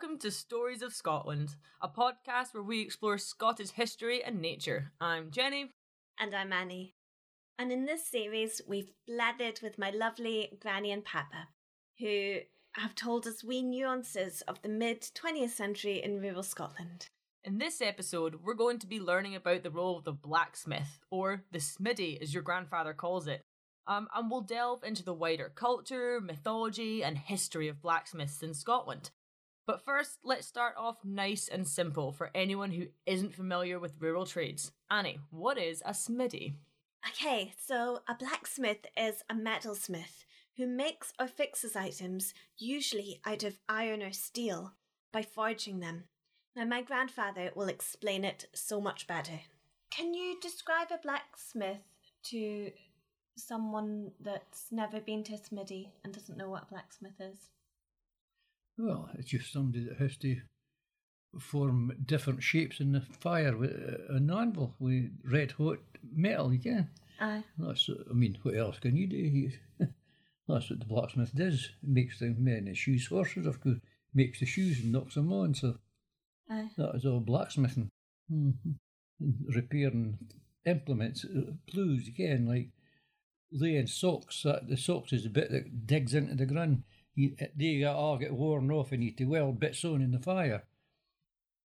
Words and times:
Welcome 0.00 0.18
to 0.20 0.30
Stories 0.30 0.80
of 0.80 0.94
Scotland, 0.94 1.56
a 1.82 1.86
podcast 1.86 2.54
where 2.54 2.62
we 2.62 2.80
explore 2.80 3.18
Scottish 3.18 3.72
history 3.72 4.24
and 4.24 4.40
nature. 4.40 4.92
I'm 4.98 5.30
Jenny. 5.30 5.72
And 6.18 6.34
I'm 6.34 6.54
Annie. 6.54 6.94
And 7.58 7.70
in 7.70 7.84
this 7.84 8.06
series, 8.06 8.62
we've 8.66 8.92
blathered 9.06 9.62
with 9.62 9.76
my 9.78 9.90
lovely 9.90 10.56
Granny 10.58 10.90
and 10.90 11.04
Papa, 11.04 11.48
who 11.98 12.38
have 12.76 12.94
told 12.94 13.26
us 13.26 13.44
wee 13.44 13.60
nuances 13.60 14.40
of 14.48 14.62
the 14.62 14.70
mid 14.70 15.02
20th 15.02 15.50
century 15.50 16.02
in 16.02 16.22
rural 16.22 16.42
Scotland. 16.42 17.08
In 17.44 17.58
this 17.58 17.82
episode, 17.82 18.36
we're 18.42 18.54
going 18.54 18.78
to 18.78 18.86
be 18.86 19.00
learning 19.00 19.36
about 19.36 19.62
the 19.62 19.70
role 19.70 19.98
of 19.98 20.04
the 20.04 20.12
blacksmith, 20.12 20.98
or 21.10 21.44
the 21.52 21.58
smiddy 21.58 22.22
as 22.22 22.32
your 22.32 22.42
grandfather 22.42 22.94
calls 22.94 23.26
it. 23.26 23.42
Um, 23.86 24.08
and 24.14 24.30
we'll 24.30 24.40
delve 24.40 24.82
into 24.82 25.04
the 25.04 25.12
wider 25.12 25.52
culture, 25.54 26.22
mythology, 26.22 27.04
and 27.04 27.18
history 27.18 27.68
of 27.68 27.82
blacksmiths 27.82 28.42
in 28.42 28.54
Scotland. 28.54 29.10
But 29.70 29.84
first, 29.84 30.18
let's 30.24 30.48
start 30.48 30.74
off 30.76 30.96
nice 31.04 31.46
and 31.46 31.64
simple 31.64 32.10
for 32.10 32.32
anyone 32.34 32.72
who 32.72 32.88
isn't 33.06 33.36
familiar 33.36 33.78
with 33.78 34.00
rural 34.00 34.26
trades. 34.26 34.72
Annie, 34.90 35.20
what 35.30 35.58
is 35.58 35.80
a 35.86 35.90
smiddy? 35.90 36.54
Okay, 37.08 37.52
so 37.64 38.00
a 38.08 38.16
blacksmith 38.16 38.86
is 38.96 39.22
a 39.30 39.34
metalsmith 39.34 40.24
who 40.56 40.66
makes 40.66 41.12
or 41.20 41.28
fixes 41.28 41.76
items, 41.76 42.34
usually 42.58 43.20
out 43.24 43.44
of 43.44 43.60
iron 43.68 44.02
or 44.02 44.10
steel, 44.10 44.72
by 45.12 45.22
forging 45.22 45.78
them. 45.78 46.02
Now, 46.56 46.64
my 46.64 46.82
grandfather 46.82 47.52
will 47.54 47.68
explain 47.68 48.24
it 48.24 48.46
so 48.52 48.80
much 48.80 49.06
better. 49.06 49.38
Can 49.92 50.14
you 50.14 50.40
describe 50.42 50.88
a 50.90 50.98
blacksmith 50.98 51.86
to 52.24 52.72
someone 53.36 54.10
that's 54.18 54.72
never 54.72 54.98
been 54.98 55.22
to 55.22 55.34
a 55.34 55.38
smithy 55.38 55.92
and 56.02 56.12
doesn't 56.12 56.36
know 56.36 56.50
what 56.50 56.64
a 56.64 56.72
blacksmith 56.72 57.20
is? 57.20 57.50
Well, 58.80 59.10
it's 59.18 59.30
just 59.30 59.52
somebody 59.52 59.84
that 59.84 59.98
has 59.98 60.16
to 60.18 60.40
form 61.38 61.92
different 62.06 62.42
shapes 62.42 62.80
in 62.80 62.92
the 62.92 63.02
fire 63.02 63.56
with 63.56 63.72
uh, 63.72 64.14
an 64.14 64.30
anvil 64.30 64.74
with 64.78 65.10
red 65.24 65.52
hot 65.52 65.78
metal. 66.14 66.52
You 66.52 66.60
can. 66.60 66.88
Aye. 67.20 67.44
That's. 67.58 67.88
I 68.08 68.14
mean, 68.14 68.38
what 68.42 68.56
else 68.56 68.78
can 68.78 68.96
you 68.96 69.06
do? 69.06 69.50
That's 70.48 70.70
what 70.70 70.80
the 70.80 70.86
blacksmith 70.86 71.34
does. 71.34 71.70
Makes 71.82 72.20
the 72.20 72.34
men 72.36 72.64
the 72.64 72.74
shoes 72.74 73.06
horses, 73.06 73.46
of 73.46 73.60
course. 73.60 73.78
Makes 74.14 74.40
the 74.40 74.46
shoes 74.46 74.80
and 74.80 74.92
knocks 74.92 75.14
them 75.14 75.32
on. 75.32 75.54
So 75.54 75.76
Aye. 76.48 76.70
that 76.78 76.94
is 76.94 77.04
all 77.04 77.20
blacksmithing. 77.20 77.90
Mm-hmm. 78.32 79.54
Repairing 79.54 80.18
implements, 80.64 81.24
uh, 81.24 81.52
ploughs 81.68 82.08
again, 82.08 82.46
like 82.48 82.70
laying 83.52 83.86
socks. 83.86 84.42
That 84.42 84.68
the 84.68 84.76
socks 84.76 85.12
is 85.12 85.24
the 85.24 85.28
bit 85.28 85.50
that 85.50 85.86
digs 85.86 86.14
into 86.14 86.34
the 86.34 86.46
ground. 86.46 86.84
You, 87.14 87.36
they 87.56 87.84
all 87.84 88.18
get 88.18 88.32
worn 88.32 88.70
off, 88.70 88.92
and 88.92 89.02
you 89.02 89.10
have 89.10 89.16
to 89.16 89.24
weld 89.24 89.60
bits 89.60 89.84
on 89.84 90.00
in 90.00 90.12
the 90.12 90.18
fire. 90.18 90.64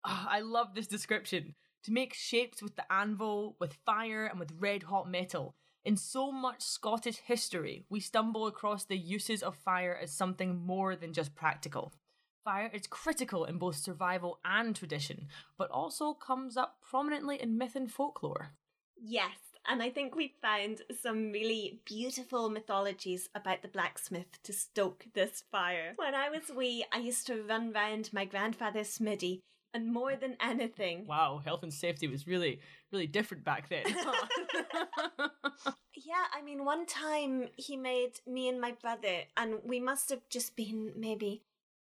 Ah, 0.04 0.28
I 0.30 0.40
love 0.40 0.74
this 0.74 0.86
description. 0.86 1.54
To 1.84 1.92
make 1.92 2.12
shapes 2.12 2.62
with 2.62 2.76
the 2.76 2.90
anvil, 2.92 3.56
with 3.58 3.78
fire, 3.86 4.26
and 4.26 4.38
with 4.38 4.52
red 4.58 4.84
hot 4.84 5.08
metal. 5.08 5.54
In 5.82 5.96
so 5.96 6.30
much 6.30 6.60
Scottish 6.60 7.18
history, 7.18 7.86
we 7.88 8.00
stumble 8.00 8.46
across 8.46 8.84
the 8.84 8.98
uses 8.98 9.42
of 9.42 9.56
fire 9.56 9.98
as 10.00 10.12
something 10.12 10.56
more 10.58 10.94
than 10.94 11.14
just 11.14 11.34
practical. 11.34 11.94
Fire 12.44 12.70
is 12.72 12.86
critical 12.86 13.44
in 13.44 13.58
both 13.58 13.76
survival 13.76 14.40
and 14.44 14.76
tradition, 14.76 15.28
but 15.56 15.70
also 15.70 16.12
comes 16.12 16.56
up 16.56 16.78
prominently 16.82 17.40
in 17.40 17.56
myth 17.56 17.76
and 17.76 17.90
folklore. 17.90 18.52
Yes, 18.96 19.49
and 19.68 19.82
I 19.82 19.90
think 19.90 20.14
we 20.14 20.34
found 20.42 20.82
some 21.02 21.32
really 21.32 21.80
beautiful 21.84 22.48
mythologies 22.48 23.28
about 23.34 23.62
the 23.62 23.68
blacksmith 23.68 24.42
to 24.44 24.52
stoke 24.52 25.06
this 25.14 25.44
fire. 25.50 25.92
When 25.96 26.14
I 26.14 26.28
was 26.28 26.54
wee, 26.54 26.84
I 26.92 26.98
used 26.98 27.26
to 27.28 27.42
run 27.42 27.72
round 27.72 28.12
my 28.12 28.24
grandfather's 28.24 28.88
smithy, 28.88 29.42
and 29.72 29.92
more 29.92 30.16
than 30.16 30.36
anything, 30.40 31.06
Wow, 31.06 31.40
health 31.44 31.62
and 31.62 31.72
safety 31.72 32.08
was 32.08 32.26
really, 32.26 32.60
really 32.92 33.06
different 33.06 33.44
back 33.44 33.68
then. 33.68 33.84
yeah, 35.94 36.26
I 36.34 36.42
mean, 36.44 36.64
one 36.64 36.86
time 36.86 37.48
he 37.56 37.76
made 37.76 38.20
me 38.26 38.48
and 38.48 38.60
my 38.60 38.72
brother, 38.72 39.22
and 39.36 39.58
we 39.64 39.78
must 39.78 40.10
have 40.10 40.28
just 40.28 40.56
been 40.56 40.92
maybe 40.96 41.42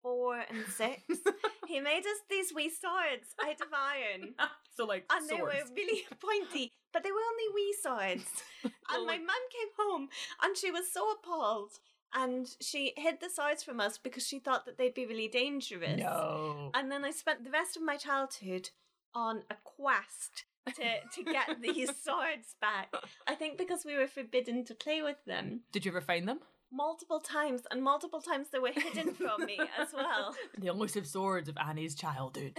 four 0.02 0.40
and 0.50 0.66
six. 0.68 1.02
he 1.68 1.80
made 1.80 2.00
us 2.00 2.20
these 2.30 2.54
wee 2.54 2.70
swords 2.70 3.36
out 3.42 3.62
of 3.62 3.68
iron. 3.74 4.36
so, 4.80 4.86
like, 4.86 5.06
And 5.12 5.28
they 5.30 5.42
were 5.42 5.54
really 5.76 6.06
pointy, 6.20 6.72
but 6.94 7.04
they 7.04 7.12
were 7.12 7.18
only 7.32 7.54
wee 7.54 7.76
swords. 7.82 8.26
Well, 8.64 8.74
oh 8.90 8.96
And 8.98 9.06
my 9.06 9.14
like- 9.14 9.22
mum 9.26 9.44
came 9.52 9.70
home 9.78 10.10
and 10.44 10.56
she 10.58 10.72
was 10.72 10.92
so 10.92 11.12
appalled. 11.12 11.74
And 12.12 12.48
she 12.60 12.94
hid 12.98 13.18
the 13.22 13.30
swords 13.30 13.62
from 13.64 13.80
us 13.80 14.00
because 14.00 14.26
she 14.26 14.40
thought 14.40 14.66
that 14.66 14.78
they'd 14.80 14.96
be 14.96 15.06
really 15.06 15.28
dangerous. 15.28 16.00
No. 16.00 16.72
And 16.74 16.92
then 16.92 17.06
I 17.06 17.12
spent 17.12 17.44
the 17.44 17.52
rest 17.52 17.78
of 17.78 17.84
my 17.84 17.98
childhood 17.98 18.72
on 19.14 19.44
a 19.52 19.56
quest 19.64 20.46
to, 20.76 20.84
to 21.16 21.24
get 21.24 21.62
these 21.62 21.92
swords 22.04 22.56
back. 22.60 22.92
I 23.28 23.36
think 23.36 23.60
because 23.60 23.86
we 23.86 23.96
were 23.96 24.08
forbidden 24.08 24.66
to 24.66 24.74
play 24.74 25.04
with 25.04 25.24
them 25.28 25.62
Did 25.72 25.86
you 25.86 25.92
ever 25.92 26.02
find 26.02 26.28
them? 26.28 26.40
multiple 26.72 27.20
times, 27.20 27.64
and 27.72 27.82
multiple 27.84 28.22
times 28.22 28.48
they 28.52 28.60
were 28.60 28.72
hidden 28.72 29.14
from 29.16 29.44
me 29.46 29.60
as 29.80 29.90
well. 29.94 30.36
The 30.58 30.68
elusive 30.68 31.06
swords 31.08 31.50
of 31.50 31.58
Annie's 31.58 31.96
childhood. 31.96 32.58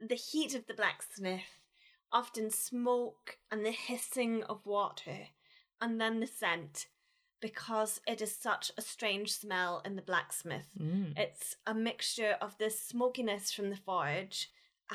The 0.00 0.14
heat 0.14 0.54
of 0.54 0.66
the 0.66 0.74
blacksmith, 0.74 1.58
often 2.12 2.50
smoke 2.50 3.38
and 3.50 3.64
the 3.64 3.70
hissing 3.70 4.42
of 4.44 4.66
water, 4.66 5.28
and 5.80 6.00
then 6.00 6.20
the 6.20 6.26
scent, 6.26 6.86
because 7.40 8.00
it 8.06 8.20
is 8.20 8.34
such 8.34 8.70
a 8.76 8.82
strange 8.82 9.32
smell 9.32 9.82
in 9.84 9.96
the 9.96 10.02
blacksmith. 10.02 10.68
Mm. 10.78 11.18
It's 11.18 11.56
a 11.66 11.74
mixture 11.74 12.36
of 12.40 12.58
the 12.58 12.70
smokiness 12.70 13.52
from 13.52 13.70
the 13.70 13.76
forge 13.76 14.50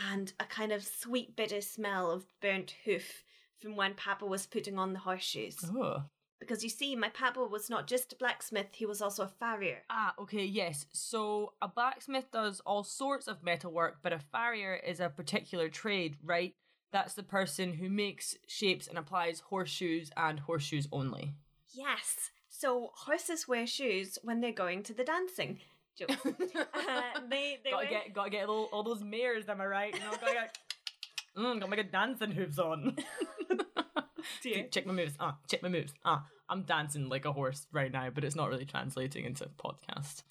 and 0.10 0.34
a 0.40 0.46
kind 0.46 0.72
of 0.72 0.84
sweet 0.84 1.36
bitter 1.36 1.62
smell 1.62 2.12
of 2.12 2.26
burnt 2.42 2.76
hoof 2.86 3.24
from 3.60 3.76
when 3.76 3.94
Papa 3.94 4.26
was 4.26 4.46
putting 4.46 4.78
on 4.78 4.94
the 4.94 5.00
horseshoes. 5.00 5.58
Oh. 5.64 6.04
Because 6.46 6.64
you 6.64 6.70
see, 6.70 6.96
my 6.96 7.10
Papa 7.10 7.44
was 7.44 7.70
not 7.70 7.88
just 7.88 8.14
a 8.14 8.16
blacksmith, 8.16 8.68
he 8.74 8.86
was 8.86 9.02
also 9.02 9.24
a 9.24 9.28
farrier. 9.28 9.80
Ah, 9.90 10.14
okay, 10.20 10.46
yes. 10.46 10.86
So 10.94 11.54
a 11.62 11.68
blacksmith 11.68 12.32
does 12.32 12.62
all 12.66 12.84
sorts 12.84 13.28
of 13.28 13.44
metalwork, 13.44 13.98
but 14.04 14.14
a 14.14 14.20
farrier 14.20 14.76
is 14.76 15.00
a 15.00 15.10
particular 15.10 15.70
trade, 15.70 16.18
right? 16.24 16.54
That's 16.92 17.16
the 17.16 17.24
person 17.24 17.74
who 17.74 17.90
makes 17.90 18.36
shapes 18.48 18.88
and 18.88 18.98
applies 18.98 19.40
horseshoes 19.40 20.12
and 20.16 20.40
horseshoes 20.40 20.88
only. 20.92 21.34
Yes. 21.74 22.30
So 22.48 22.92
horses 22.94 23.48
wear 23.48 23.66
shoes 23.68 24.18
when 24.24 24.40
they're 24.40 24.52
going 24.54 24.84
to 24.84 24.94
the 24.94 25.04
dancing. 25.04 25.60
Uh, 25.98 27.22
they 27.30 27.58
they 27.64 27.72
gotta 27.72 27.86
wear- 27.86 28.04
get 28.04 28.14
gotta 28.14 28.30
get 28.30 28.48
all, 28.50 28.66
all 28.74 28.84
those 28.84 29.02
mares, 29.02 29.48
am 29.48 29.62
I 29.62 29.66
right? 29.66 29.94
You 29.94 30.00
know, 30.02 30.12
gotta 30.12 30.34
get 30.34 30.58
mm, 31.38 31.60
gotta 31.60 31.68
make 31.72 31.80
a 31.80 31.84
dancing 31.84 32.32
hooves 32.32 32.60
on. 32.60 32.98
Check 34.72 34.86
my 34.86 34.94
moves. 34.94 35.14
Ah, 35.20 35.38
check 35.48 35.64
my 35.64 35.70
moves. 35.70 35.94
Ah, 36.04 36.26
I'm 36.50 36.64
dancing 36.64 37.10
like 37.10 37.26
a 37.26 37.34
horse 37.34 37.68
right 37.72 37.92
now, 37.92 38.10
but 38.14 38.24
it's 38.24 38.36
not 38.36 38.50
really 38.50 38.66
translating 38.66 39.26
into 39.26 39.50
podcast. 39.58 40.24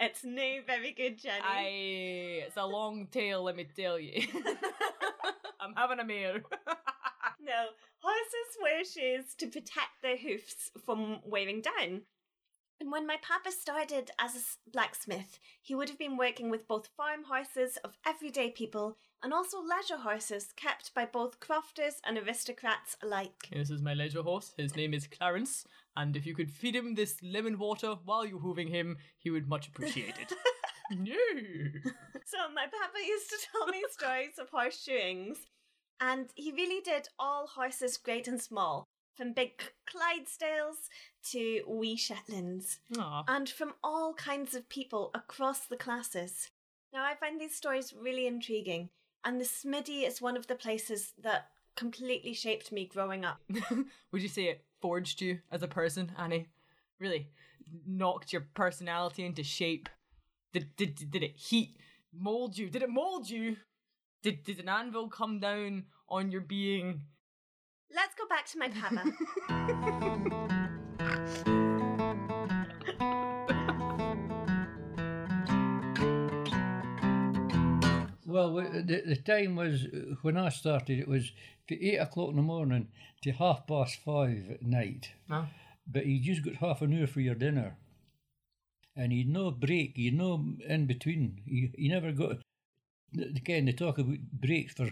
It's 0.00 0.24
no 0.24 0.60
very 0.66 0.92
good, 0.92 1.18
Jenny. 1.18 1.42
I 1.42 1.64
it's 2.46 2.56
a 2.56 2.66
long 2.66 3.08
tail, 3.10 3.42
let 3.42 3.56
me 3.56 3.66
tell 3.76 3.98
you. 3.98 4.26
I'm 5.60 5.74
having 5.76 6.00
a 6.00 6.04
mare. 6.04 6.42
No, 7.44 7.70
horses 7.98 8.56
wear 8.62 8.84
shoes 8.84 9.34
to 9.38 9.48
protect 9.48 10.00
their 10.00 10.16
hoofs 10.16 10.70
from 10.86 11.18
wearing 11.24 11.60
down. 11.60 12.02
And 12.80 12.92
when 12.92 13.04
my 13.04 13.16
papa 13.20 13.50
started 13.50 14.12
as 14.18 14.36
a 14.36 14.70
blacksmith, 14.70 15.40
he 15.60 15.74
would 15.74 15.88
have 15.88 15.98
been 15.98 16.16
working 16.16 16.50
with 16.50 16.68
both 16.68 16.90
farm 16.96 17.24
horses 17.24 17.78
of 17.82 17.96
everyday 18.06 18.50
people 18.50 18.96
and 19.22 19.32
also 19.32 19.58
leisure 19.62 19.98
horses 19.98 20.52
kept 20.56 20.94
by 20.94 21.04
both 21.06 21.38
crofters 21.40 21.94
and 22.04 22.18
aristocrats 22.18 22.96
alike. 23.02 23.48
this 23.52 23.70
is 23.70 23.82
my 23.82 23.94
leisure 23.94 24.22
horse. 24.22 24.52
His 24.56 24.74
name 24.76 24.94
is 24.94 25.06
Clarence, 25.06 25.64
and 25.96 26.16
if 26.16 26.26
you 26.26 26.34
could 26.34 26.50
feed 26.50 26.74
him 26.74 26.94
this 26.94 27.16
lemon 27.22 27.58
water 27.58 27.96
while 28.04 28.24
you're 28.26 28.40
hooving 28.40 28.68
him, 28.68 28.96
he 29.18 29.30
would 29.30 29.48
much 29.48 29.68
appreciate 29.68 30.18
it. 30.18 30.32
no. 30.90 31.14
So 32.24 32.38
my 32.54 32.64
papa 32.64 32.98
used 33.06 33.28
to 33.30 33.36
tell 33.52 33.66
me 33.66 33.82
stories 33.90 34.38
of 34.38 34.50
horseshoeings, 34.50 35.36
and 36.00 36.30
he 36.34 36.50
really 36.50 36.80
did 36.80 37.08
all 37.18 37.46
horses 37.46 37.98
great 37.98 38.26
and 38.26 38.40
small, 38.40 38.86
from 39.14 39.34
big 39.34 39.62
Clydesdales 39.86 40.88
to 41.32 41.62
wee 41.68 41.96
Shetlands. 41.96 42.80
Aw. 42.98 43.24
and 43.28 43.48
from 43.50 43.74
all 43.84 44.14
kinds 44.14 44.54
of 44.54 44.68
people 44.70 45.10
across 45.14 45.66
the 45.66 45.76
classes. 45.76 46.48
Now, 46.92 47.04
I 47.04 47.14
find 47.14 47.38
these 47.40 47.54
stories 47.54 47.92
really 47.92 48.26
intriguing, 48.26 48.88
and 49.24 49.40
the 49.40 49.44
Smithy 49.44 50.04
is 50.04 50.20
one 50.20 50.36
of 50.36 50.46
the 50.46 50.54
places 50.54 51.12
that 51.22 51.48
completely 51.76 52.34
shaped 52.34 52.72
me 52.72 52.86
growing 52.86 53.24
up. 53.24 53.40
Would 54.12 54.22
you 54.22 54.28
say 54.28 54.44
it 54.44 54.64
forged 54.80 55.20
you 55.20 55.38
as 55.50 55.62
a 55.62 55.68
person, 55.68 56.12
Annie? 56.18 56.48
Really 57.00 57.28
knocked 57.86 58.32
your 58.32 58.46
personality 58.54 59.24
into 59.24 59.42
shape? 59.42 59.88
Did, 60.52 60.76
did, 60.76 61.10
did 61.10 61.22
it 61.22 61.36
heat, 61.36 61.76
mold 62.12 62.58
you? 62.58 62.68
Did 62.68 62.82
it 62.82 62.90
mold 62.90 63.30
you? 63.30 63.56
Did 64.22 64.44
did 64.44 64.60
an 64.60 64.68
anvil 64.68 65.08
come 65.08 65.40
down 65.40 65.84
on 66.08 66.30
your 66.30 66.42
being? 66.42 67.00
Let's 67.92 68.14
go 68.14 68.26
back 68.28 68.46
to 68.46 68.58
my 68.58 68.68
papa. 68.68 70.68
Well, 78.32 78.54
the, 78.54 79.02
the 79.04 79.16
time 79.16 79.56
was 79.56 79.86
when 80.22 80.38
I 80.38 80.48
started. 80.48 80.98
It 80.98 81.08
was 81.08 81.32
from 81.68 81.78
eight 81.80 81.98
o'clock 81.98 82.30
in 82.30 82.36
the 82.36 82.42
morning 82.42 82.88
to 83.22 83.32
half 83.32 83.66
past 83.66 83.98
five 84.04 84.48
at 84.50 84.62
night. 84.62 85.10
No. 85.28 85.46
But 85.86 86.06
you 86.06 86.20
just 86.20 86.44
got 86.44 86.56
half 86.56 86.80
an 86.80 86.98
hour 86.98 87.06
for 87.06 87.20
your 87.20 87.34
dinner, 87.34 87.76
and 88.96 89.12
you'd 89.12 89.28
no 89.28 89.50
break. 89.50 89.98
You'd 89.98 90.14
no 90.14 90.44
in 90.66 90.86
between. 90.86 91.42
You, 91.44 91.70
you 91.76 91.90
never 91.90 92.12
got. 92.12 92.38
Again, 93.14 93.66
they 93.66 93.72
talk 93.72 93.98
about 93.98 94.16
breaks 94.32 94.74
for 94.74 94.90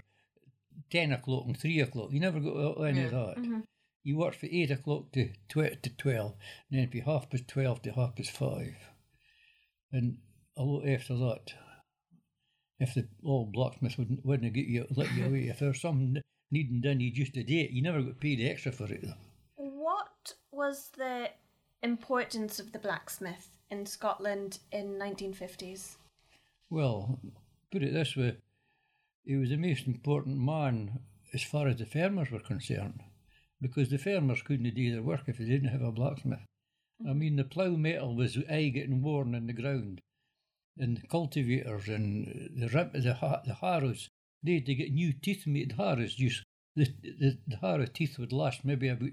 ten 0.90 1.12
o'clock 1.12 1.44
and 1.46 1.58
three 1.58 1.80
o'clock. 1.80 2.10
You 2.12 2.20
never 2.20 2.40
got 2.40 2.82
any 2.82 3.04
of 3.04 3.12
that. 3.12 3.36
Mm-hmm. 3.38 3.60
You 4.02 4.18
worked 4.18 4.40
from 4.40 4.50
eight 4.52 4.70
o'clock 4.70 5.12
to 5.12 5.28
tw- 5.48 5.82
to 5.82 5.90
twelve, 5.96 6.34
and 6.70 6.80
then 6.80 6.90
from 6.90 7.00
half 7.00 7.30
past 7.30 7.48
twelve 7.48 7.80
to 7.82 7.92
half 7.92 8.16
past 8.16 8.32
five, 8.32 8.76
and 9.92 10.18
a 10.56 10.62
lot 10.62 10.86
after 10.86 11.16
that 11.16 11.54
if 12.80 12.94
the 12.94 13.06
old 13.24 13.52
blacksmith 13.52 13.98
wouldn't 13.98 14.24
wouldn't 14.24 14.52
get 14.54 14.66
you 14.66 14.86
let 14.96 15.12
you 15.14 15.26
away. 15.26 15.48
If 15.48 15.60
there 15.60 15.68
was 15.68 15.80
something 15.80 16.20
needing 16.50 16.80
done, 16.80 17.00
you 17.00 17.12
just 17.12 17.32
did 17.32 17.50
it. 17.50 17.70
You 17.70 17.82
never 17.82 18.02
got 18.02 18.20
paid 18.20 18.40
extra 18.40 18.72
for 18.72 18.92
it. 18.92 19.02
Though. 19.02 19.14
what 19.56 20.34
was 20.50 20.90
the 20.96 21.30
importance 21.82 22.58
of 22.58 22.72
the 22.72 22.78
blacksmith 22.78 23.48
in 23.70 23.86
Scotland 23.86 24.58
in 24.72 24.98
1950s? 24.98 25.96
Well, 26.68 27.18
put 27.70 27.82
it 27.82 27.92
this 27.92 28.16
way, 28.16 28.36
he 29.24 29.36
was 29.36 29.50
the 29.50 29.56
most 29.56 29.86
important 29.86 30.38
man 30.38 31.00
as 31.32 31.42
far 31.42 31.68
as 31.68 31.76
the 31.76 31.86
farmers 31.86 32.30
were 32.30 32.40
concerned, 32.40 33.00
because 33.60 33.88
the 33.88 33.98
farmers 33.98 34.42
couldn't 34.42 34.74
do 34.74 34.92
their 34.92 35.02
work 35.02 35.22
if 35.26 35.38
they 35.38 35.44
didn't 35.44 35.68
have 35.68 35.82
a 35.82 35.92
blacksmith. 35.92 36.40
I 37.00 37.10
mm-hmm. 37.10 37.18
mean, 37.18 37.36
the 37.36 37.44
plough 37.44 37.76
metal 37.76 38.14
was 38.14 38.36
aye 38.50 38.70
getting 38.74 39.02
worn 39.02 39.34
in 39.34 39.46
the 39.46 39.52
ground, 39.52 40.00
and 40.78 40.96
the 40.96 41.06
cultivators 41.08 41.88
and 41.88 42.28
uh, 42.28 42.60
the 42.60 42.68
rip, 42.68 42.92
the, 42.92 43.40
the 43.44 43.54
harrows, 43.54 44.08
they 44.42 44.54
had 44.54 44.66
to 44.66 44.74
get 44.74 44.92
new 44.92 45.12
teeth 45.12 45.46
made. 45.46 45.72
Harrows 45.72 46.14
just 46.14 46.42
the, 46.76 46.86
the 47.02 47.38
the 47.46 47.56
harrow 47.56 47.86
teeth 47.86 48.18
would 48.18 48.32
last 48.32 48.64
maybe 48.64 48.88
about 48.88 49.10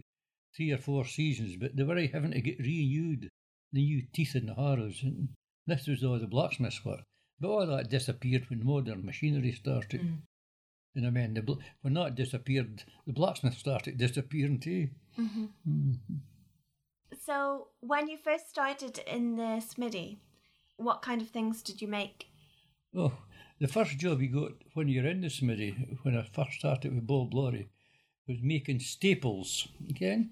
three 0.56 0.72
or 0.72 0.78
four 0.78 1.06
seasons, 1.06 1.56
but 1.58 1.76
they 1.76 1.84
were 1.84 2.00
having 2.00 2.32
to 2.32 2.42
get 2.42 2.60
renewed 2.60 3.30
the 3.74 3.82
new 3.82 4.04
teeth 4.14 4.36
in 4.36 4.48
the 4.48 4.56
harrows, 4.56 5.02
and 5.04 5.30
this 5.66 5.88
was 5.88 6.04
all 6.04 6.20
the 6.20 6.28
blacksmiths 6.28 6.84
work. 6.86 7.04
But 7.40 7.50
all 7.50 7.68
that 7.68 7.90
disappeared 7.90 8.50
when 8.50 8.66
modern 8.66 9.06
machinery 9.06 9.52
started. 9.52 10.02
Mm. 10.02 10.18
And 10.96 11.06
I 11.06 11.10
mean, 11.12 11.36
the, 11.36 11.44
bl- 11.44 11.62
when 11.82 11.94
that 11.94 12.16
disappeared, 12.16 12.84
the 13.06 13.14
blacksmith 13.14 13.58
started 13.58 13.98
disappearing 14.00 14.60
too. 14.60 14.90
Mm-hmm. 15.20 15.46
Mm-hmm. 15.70 16.16
So, 17.24 17.68
when 17.82 18.08
you 18.08 18.18
first 18.18 18.50
started 18.50 19.00
in 19.00 19.36
the 19.36 19.60
smithy, 19.60 20.20
what 20.78 21.02
kind 21.02 21.22
of 21.22 21.30
things 21.30 21.62
did 21.62 21.82
you 21.82 21.88
make? 21.88 22.28
Oh, 22.96 23.14
the 23.60 23.68
first 23.68 23.98
job 23.98 24.22
you 24.22 24.30
got 24.30 24.52
when 24.74 24.88
you're 24.88 25.08
in 25.08 25.22
the 25.22 25.30
smithy, 25.30 25.98
when 26.04 26.18
I 26.18 26.24
first 26.24 26.54
started 26.54 26.94
with 26.94 27.06
Bob 27.06 27.34
Laurie, 27.34 27.70
was 28.28 28.38
making 28.42 28.80
staples, 28.80 29.68
again. 29.90 30.32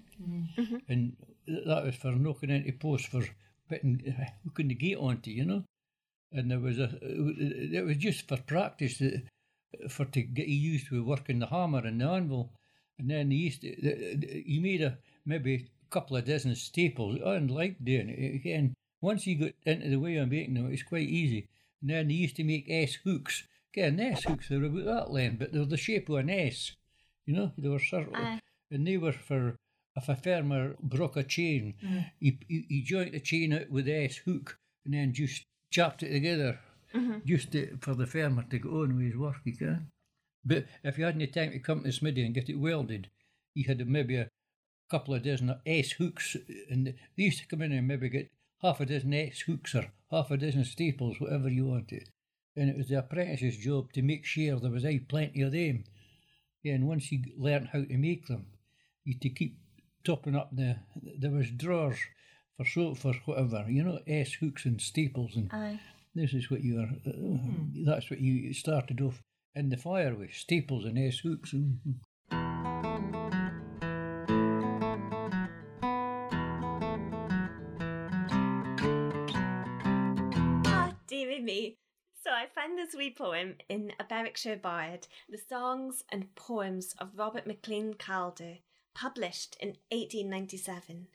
And 0.88 1.16
that 1.46 1.84
was 1.84 1.94
for 1.96 2.12
knocking 2.12 2.50
into 2.50 2.72
posts 2.72 3.08
for 3.08 3.24
putting, 3.68 4.14
hooking 4.44 4.68
the 4.68 4.74
gate 4.74 4.98
onto, 4.98 5.30
you 5.30 5.44
know. 5.44 5.64
And 6.32 6.50
there 6.50 6.60
was 6.60 6.78
a, 6.78 6.90
it 7.02 7.84
was 7.84 7.96
just 7.96 8.28
for 8.28 8.36
practice, 8.36 9.00
uh, 9.00 9.88
for 9.88 10.04
to 10.06 10.22
get 10.22 10.48
you 10.48 10.72
used 10.72 10.88
to 10.88 11.04
working 11.04 11.38
the 11.38 11.46
hammer 11.46 11.78
and 11.78 12.00
the 12.00 12.06
anvil. 12.06 12.52
And 12.98 13.10
then 13.10 13.30
he 13.30 13.38
used 13.38 13.62
to, 13.62 13.68
he 13.68 14.58
made 14.62 14.82
a 14.82 14.98
maybe 15.24 15.54
a 15.54 15.90
couple 15.90 16.16
of 16.16 16.24
dozen 16.24 16.54
staples. 16.56 17.20
I 17.24 17.34
didn't 17.34 17.50
like 17.50 17.76
doing 17.84 18.08
it. 18.08 18.34
Again, 18.34 18.74
once 19.06 19.24
you 19.24 19.38
got 19.38 19.52
into 19.64 19.88
the 19.88 20.00
way 20.00 20.16
of 20.16 20.28
making 20.28 20.54
them, 20.54 20.66
it 20.66 20.72
was 20.72 20.82
quite 20.82 21.08
easy. 21.08 21.46
And 21.80 21.90
then 21.90 22.08
they 22.08 22.14
used 22.14 22.34
to 22.36 22.44
make 22.44 22.66
S 22.68 22.94
hooks. 23.04 23.44
Again, 23.72 24.00
S 24.00 24.24
hooks, 24.24 24.48
they 24.48 24.56
were 24.56 24.66
about 24.66 24.84
that 24.84 25.12
length, 25.12 25.38
but 25.38 25.52
they 25.52 25.60
were 25.60 25.64
the 25.64 25.76
shape 25.76 26.08
of 26.08 26.16
an 26.16 26.28
S. 26.28 26.72
You 27.24 27.34
know, 27.36 27.52
they 27.56 27.68
were 27.68 27.78
circular. 27.78 28.18
Aye. 28.18 28.40
And 28.72 28.84
they 28.84 28.96
were 28.96 29.12
for, 29.12 29.58
if 29.94 30.08
a 30.08 30.16
farmer 30.16 30.74
broke 30.82 31.16
a 31.16 31.22
chain, 31.22 31.74
mm. 31.84 32.10
he, 32.18 32.38
he, 32.48 32.66
he 32.68 32.82
joined 32.82 33.12
the 33.12 33.20
chain 33.20 33.52
out 33.52 33.70
with 33.70 33.84
the 33.84 33.94
S 33.94 34.16
hook 34.16 34.58
and 34.84 34.92
then 34.92 35.12
just 35.14 35.44
chopped 35.70 36.02
it 36.02 36.12
together 36.12 36.58
mm-hmm. 36.92 37.18
just 37.24 37.52
to, 37.52 37.78
for 37.80 37.94
the 37.94 38.06
farmer 38.06 38.44
to 38.50 38.58
go 38.58 38.82
on 38.82 38.96
with 38.96 39.06
his 39.06 39.16
work, 39.16 39.36
you 39.44 39.56
can. 39.56 39.86
But 40.44 40.66
if 40.82 40.98
you 40.98 41.04
hadn't 41.04 41.32
time 41.32 41.52
to 41.52 41.60
come 41.60 41.82
to 41.82 41.86
the 41.86 41.92
smithy 41.92 42.24
and 42.24 42.34
get 42.34 42.48
it 42.48 42.58
welded, 42.58 43.08
you 43.54 43.68
had 43.68 43.86
maybe 43.86 44.16
a 44.16 44.30
couple 44.90 45.14
of 45.14 45.22
dozen 45.22 45.54
S 45.64 45.92
hooks, 45.92 46.36
and 46.68 46.86
they 46.86 47.22
used 47.22 47.38
to 47.38 47.46
come 47.46 47.62
in 47.62 47.70
and 47.70 47.86
maybe 47.86 48.08
get 48.08 48.30
half 48.62 48.80
a 48.80 48.86
dozen 48.86 49.14
S 49.14 49.40
hooks 49.40 49.74
or 49.74 49.86
half 50.10 50.30
a 50.30 50.36
dozen 50.36 50.64
staples, 50.64 51.20
whatever 51.20 51.48
you 51.48 51.66
wanted. 51.66 52.08
And 52.56 52.70
it 52.70 52.76
was 52.76 52.88
the 52.88 52.98
apprentice's 52.98 53.56
job 53.58 53.92
to 53.92 54.02
make 54.02 54.24
sure 54.24 54.58
there 54.58 54.70
was 54.70 54.84
aye 54.84 55.00
plenty 55.06 55.42
of 55.42 55.52
them. 55.52 55.84
Yeah, 56.62 56.74
and 56.74 56.88
once 56.88 57.12
you 57.12 57.22
learnt 57.36 57.68
how 57.72 57.84
to 57.84 57.96
make 57.96 58.26
them, 58.26 58.46
you 59.04 59.14
had 59.14 59.22
to 59.22 59.30
keep 59.30 59.58
topping 60.04 60.34
up 60.34 60.50
the. 60.52 60.76
There 61.18 61.30
was 61.30 61.50
drawers 61.50 61.98
for 62.56 62.64
so 62.64 62.94
for 62.94 63.14
whatever, 63.26 63.66
you 63.68 63.84
know, 63.84 64.00
S 64.06 64.34
hooks 64.34 64.64
and 64.64 64.80
staples, 64.80 65.36
and 65.36 65.50
Aye. 65.52 65.80
this 66.14 66.32
is 66.32 66.50
what 66.50 66.62
you 66.64 66.80
are. 66.80 66.90
Uh, 67.06 67.84
That's 67.84 68.10
what 68.10 68.20
you 68.20 68.54
started 68.54 69.00
off 69.00 69.22
in 69.54 69.68
the 69.68 69.76
fire 69.76 70.14
with 70.14 70.32
staples 70.32 70.84
and 70.84 70.98
S 70.98 71.18
hooks. 71.18 71.52
And, 71.52 71.78
I 82.36 82.44
found 82.54 82.76
this 82.76 82.94
wee 82.94 83.14
poem 83.16 83.54
in 83.66 83.94
A 83.98 84.04
Berwickshire 84.04 84.58
Bard, 84.58 85.06
The 85.26 85.38
Songs 85.38 86.04
and 86.10 86.34
Poems 86.34 86.94
of 86.98 87.16
Robert 87.16 87.46
MacLean 87.46 87.94
Calder, 87.94 88.58
published 88.94 89.56
in 89.58 89.68
1897. 89.90 91.06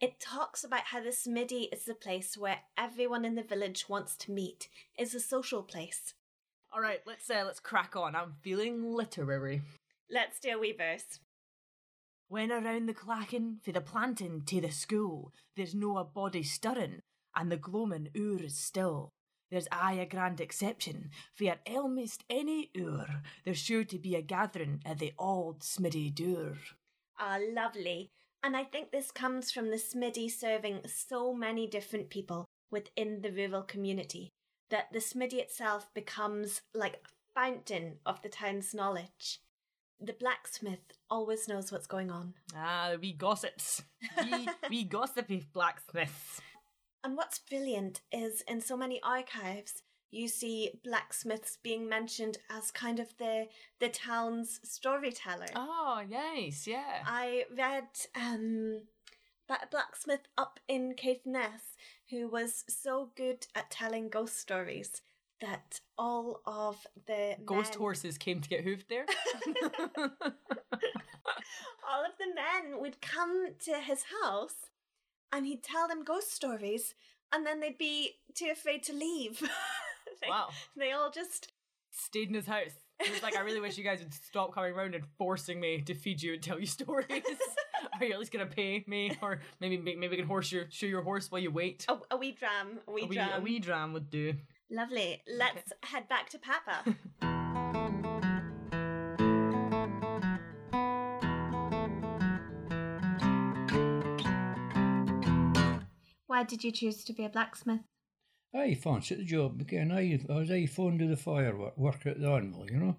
It 0.00 0.18
talks 0.18 0.64
about 0.64 0.86
how 0.86 1.00
the 1.00 1.12
smithy 1.12 1.68
is 1.70 1.84
the 1.84 1.94
place 1.94 2.36
where 2.36 2.58
everyone 2.76 3.24
in 3.24 3.36
the 3.36 3.44
village 3.44 3.88
wants 3.88 4.16
to 4.16 4.32
meet, 4.32 4.68
is 4.98 5.14
a 5.14 5.20
social 5.20 5.62
place. 5.62 6.14
All 6.72 6.80
right, 6.80 7.02
let's 7.06 7.30
uh, 7.30 7.44
let's 7.46 7.60
crack 7.60 7.94
on. 7.94 8.16
I'm 8.16 8.34
feeling 8.42 8.82
literary. 8.82 9.62
Let's 10.10 10.40
do 10.40 10.56
a 10.56 10.58
wee 10.58 10.74
verse. 10.76 11.20
When 12.26 12.50
around 12.50 12.86
the 12.86 12.94
clachan 12.94 13.62
for 13.62 13.70
the 13.70 13.80
planting 13.80 14.42
to 14.46 14.60
the 14.60 14.72
school, 14.72 15.32
there's 15.54 15.72
no 15.72 15.98
a 15.98 16.04
body 16.04 16.42
stirring, 16.42 17.02
and 17.36 17.52
the 17.52 17.56
gloaming 17.56 18.08
hour 18.16 18.42
is 18.42 18.58
still. 18.58 19.12
There's 19.54 19.68
aye 19.70 19.92
a 19.92 20.04
grand 20.04 20.40
exception, 20.40 21.10
for 21.32 21.44
at 21.44 21.60
almost 21.70 22.24
any 22.28 22.72
hour 22.76 23.22
there's 23.44 23.56
sure 23.56 23.84
to 23.84 23.98
be 24.00 24.16
a 24.16 24.20
gathering 24.20 24.82
at 24.84 24.98
the 24.98 25.12
old 25.16 25.62
smithy 25.62 26.10
door. 26.10 26.56
Ah, 27.20 27.38
lovely. 27.52 28.10
And 28.42 28.56
I 28.56 28.64
think 28.64 28.90
this 28.90 29.12
comes 29.12 29.52
from 29.52 29.70
the 29.70 29.78
smithy 29.78 30.28
serving 30.28 30.80
so 30.88 31.32
many 31.32 31.68
different 31.68 32.10
people 32.10 32.46
within 32.72 33.20
the 33.20 33.30
rural 33.30 33.62
community 33.62 34.32
that 34.70 34.92
the 34.92 35.00
smithy 35.00 35.36
itself 35.36 35.86
becomes 35.94 36.60
like 36.74 36.94
a 36.94 37.40
fountain 37.40 37.98
of 38.04 38.22
the 38.22 38.28
town's 38.28 38.74
knowledge. 38.74 39.38
The 40.00 40.14
blacksmith 40.14 40.98
always 41.08 41.46
knows 41.46 41.70
what's 41.70 41.86
going 41.86 42.10
on. 42.10 42.34
Ah, 42.56 42.94
we 43.00 43.12
gossips. 43.12 43.84
We, 44.20 44.48
we 44.68 44.82
gossipy 44.82 45.44
blacksmiths. 45.52 46.40
And 47.04 47.18
what's 47.18 47.38
brilliant 47.38 48.00
is 48.10 48.42
in 48.48 48.62
so 48.62 48.78
many 48.78 48.98
archives, 49.02 49.82
you 50.10 50.26
see 50.26 50.70
blacksmiths 50.82 51.58
being 51.62 51.86
mentioned 51.86 52.38
as 52.48 52.70
kind 52.70 52.98
of 52.98 53.14
the 53.18 53.48
the 53.78 53.90
town's 53.90 54.58
storyteller. 54.64 55.48
Oh, 55.54 56.02
yes, 56.08 56.66
yeah. 56.66 57.02
I 57.04 57.44
read 57.54 57.88
um, 58.14 58.82
about 59.46 59.64
a 59.64 59.68
blacksmith 59.70 60.26
up 60.38 60.60
in 60.66 60.94
Caithness 60.94 61.76
who 62.10 62.26
was 62.28 62.64
so 62.68 63.10
good 63.16 63.46
at 63.54 63.70
telling 63.70 64.08
ghost 64.08 64.38
stories 64.38 65.02
that 65.42 65.80
all 65.98 66.40
of 66.46 66.86
the 67.06 67.36
Ghost 67.44 67.72
men, 67.72 67.78
horses 67.78 68.16
came 68.16 68.40
to 68.40 68.48
get 68.48 68.64
hooved 68.64 68.88
there. 68.88 69.04
all 71.86 72.04
of 72.04 72.12
the 72.18 72.34
men 72.34 72.80
would 72.80 73.02
come 73.02 73.48
to 73.64 73.74
his 73.74 74.04
house 74.22 74.70
and 75.34 75.46
he'd 75.46 75.62
tell 75.62 75.88
them 75.88 76.04
ghost 76.04 76.32
stories 76.32 76.94
and 77.32 77.44
then 77.44 77.60
they'd 77.60 77.78
be 77.78 78.12
too 78.34 78.50
afraid 78.52 78.82
to 78.84 78.92
leave. 78.92 79.40
they, 80.22 80.28
Wow. 80.28 80.48
They 80.76 80.92
all 80.92 81.10
just 81.10 81.52
Stayed 81.96 82.28
in 82.28 82.34
his 82.34 82.46
house. 82.46 82.72
He 83.00 83.10
was 83.12 83.22
like, 83.22 83.36
I 83.36 83.40
really 83.40 83.60
wish 83.60 83.78
you 83.78 83.84
guys 83.84 84.00
would 84.00 84.12
stop 84.12 84.52
coming 84.52 84.72
around 84.72 84.96
and 84.96 85.04
forcing 85.16 85.60
me 85.60 85.80
to 85.82 85.94
feed 85.94 86.20
you 86.20 86.34
and 86.34 86.42
tell 86.42 86.58
you 86.58 86.66
stories. 86.80 87.06
Are 87.08 88.04
you 88.04 88.12
at 88.12 88.18
least 88.18 88.32
gonna 88.32 88.46
pay 88.46 88.84
me, 88.88 89.16
or 89.22 89.40
maybe 89.60 89.76
maybe 89.76 90.08
we 90.08 90.16
can 90.16 90.26
horse 90.26 90.50
your 90.50 90.64
show 90.70 90.86
your 90.86 91.02
horse 91.02 91.30
while 91.30 91.40
you 91.40 91.52
wait? 91.52 91.86
a, 91.88 91.96
a 92.10 92.16
wee 92.16 92.32
dram, 92.32 92.80
a 92.88 92.90
wee 92.90 93.02
a 93.02 93.06
wee, 93.06 93.14
dram. 93.14 93.40
a 93.40 93.40
wee 93.40 93.58
dram 93.60 93.92
would 93.92 94.10
do. 94.10 94.34
Lovely. 94.70 95.22
Let's 95.28 95.72
head 95.84 96.08
back 96.08 96.30
to 96.30 96.38
Papa. 96.38 96.96
Why 106.34 106.42
did 106.42 106.64
you 106.64 106.72
choose 106.72 107.04
to 107.04 107.12
be 107.12 107.24
a 107.24 107.28
blacksmith? 107.28 107.82
I 108.52 108.74
fancied 108.74 109.20
the 109.20 109.24
job 109.24 109.60
again. 109.60 109.92
I, 109.92 110.18
I 110.28 110.38
was 110.40 110.50
I 110.50 110.66
fond 110.66 111.00
of 111.00 111.08
the 111.08 111.16
firework, 111.16 111.78
work 111.78 112.04
at 112.06 112.20
the 112.20 112.28
anvil, 112.28 112.66
you 112.68 112.76
know, 112.76 112.96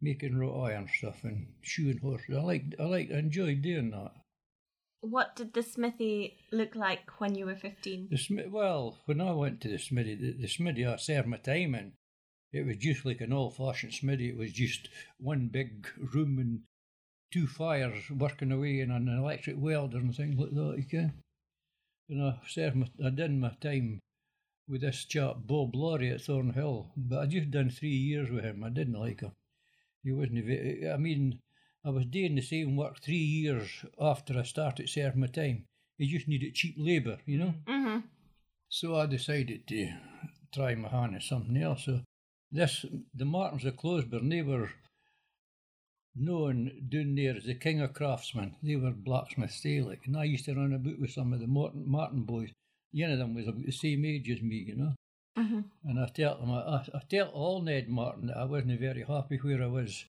making 0.00 0.38
wrought 0.38 0.70
iron 0.70 0.88
stuff 0.88 1.22
and 1.22 1.48
shoeing 1.60 1.98
horses. 1.98 2.34
I 2.34 2.40
like, 2.40 2.64
I 2.80 2.84
like, 2.84 3.10
I 3.12 3.18
enjoyed 3.18 3.60
doing 3.60 3.90
that. 3.90 4.12
What 5.02 5.36
did 5.36 5.52
the 5.52 5.62
smithy 5.62 6.38
look 6.50 6.74
like 6.74 7.20
when 7.20 7.34
you 7.34 7.44
were 7.44 7.56
15? 7.56 8.08
The 8.10 8.16
smi- 8.16 8.50
well, 8.50 8.96
when 9.04 9.20
I 9.20 9.32
went 9.32 9.60
to 9.60 9.68
the 9.68 9.78
smithy, 9.78 10.14
the, 10.14 10.32
the 10.32 10.48
smithy 10.48 10.86
I 10.86 10.96
served 10.96 11.28
my 11.28 11.36
time 11.36 11.74
in, 11.74 11.92
it 12.54 12.64
was 12.64 12.78
just 12.78 13.04
like 13.04 13.20
an 13.20 13.34
old-fashioned 13.34 13.92
smithy. 13.92 14.30
It 14.30 14.38
was 14.38 14.50
just 14.50 14.88
one 15.18 15.48
big 15.52 15.88
room 16.14 16.38
and 16.38 16.60
two 17.34 17.46
fires 17.46 18.08
working 18.08 18.50
away 18.50 18.80
and 18.80 18.92
an 18.92 19.14
electric 19.14 19.56
welder 19.58 19.98
and 19.98 20.16
things 20.16 20.40
like 20.40 20.54
that. 20.54 20.76
You 20.78 20.84
can. 20.84 21.21
And 22.08 22.22
I 22.22 22.38
served 22.48 22.76
my, 22.76 22.86
I 23.04 23.10
done 23.10 23.40
my 23.40 23.52
time 23.60 24.00
with 24.68 24.82
this 24.82 25.04
chap 25.04 25.36
Bob 25.46 25.74
Laurie 25.74 26.10
at 26.10 26.22
Thornhill, 26.22 26.92
but 26.96 27.18
I 27.20 27.26
just 27.26 27.50
done 27.50 27.70
three 27.70 27.88
years 27.88 28.30
with 28.30 28.44
him. 28.44 28.64
I 28.64 28.68
didn't 28.68 29.00
like 29.00 29.20
him. 29.20 29.32
He 30.02 30.12
wasn't. 30.12 30.38
I 30.92 30.96
mean, 30.96 31.40
I 31.84 31.90
was 31.90 32.06
doing 32.06 32.34
the 32.34 32.42
same 32.42 32.76
work 32.76 33.00
three 33.00 33.16
years 33.16 33.84
after 34.00 34.38
I 34.38 34.42
started 34.42 34.88
serving 34.88 35.20
my 35.20 35.26
time. 35.26 35.64
He 35.98 36.06
just 36.06 36.28
needed 36.28 36.54
cheap 36.54 36.74
labour, 36.78 37.18
you 37.26 37.38
know. 37.38 37.54
Mm-hmm. 37.66 37.98
So 38.68 38.96
I 38.96 39.06
decided 39.06 39.66
to 39.68 39.92
try 40.54 40.74
my 40.74 40.88
hand 40.88 41.16
at 41.16 41.22
something 41.22 41.56
else. 41.56 41.84
So 41.84 42.00
this, 42.50 42.84
the 43.14 43.24
Martins 43.24 43.64
of 43.64 43.76
Closeburn, 43.76 44.30
they 44.30 44.42
were 44.42 44.70
known 46.14 46.70
down 46.88 47.14
there 47.14 47.36
as 47.36 47.44
the 47.44 47.54
king 47.54 47.80
of 47.80 47.94
craftsmen. 47.94 48.54
They 48.62 48.76
were 48.76 48.90
blacksmiths, 48.90 49.60
they 49.60 49.80
like. 49.80 50.02
And 50.06 50.16
I 50.16 50.24
used 50.24 50.44
to 50.46 50.54
run 50.54 50.72
about 50.72 51.00
with 51.00 51.10
some 51.10 51.32
of 51.32 51.40
the 51.40 51.46
Martin, 51.46 51.84
Martin 51.86 52.22
boys. 52.22 52.50
One 52.92 53.10
of 53.10 53.18
them 53.18 53.34
was 53.34 53.48
about 53.48 53.64
the 53.64 53.72
same 53.72 54.04
age 54.04 54.30
as 54.30 54.42
me, 54.42 54.64
you 54.68 54.76
know. 54.76 54.92
Mm-hmm. 55.38 55.60
And 55.84 55.98
I 55.98 56.06
tell 56.14 56.36
them, 56.36 56.50
I, 56.50 56.84
I 56.94 57.00
tell 57.08 57.28
all 57.28 57.62
Ned 57.62 57.88
Martin 57.88 58.26
that 58.26 58.36
I 58.36 58.44
wasn't 58.44 58.78
very 58.78 59.02
happy 59.02 59.38
where 59.38 59.62
I 59.62 59.66
was. 59.66 60.04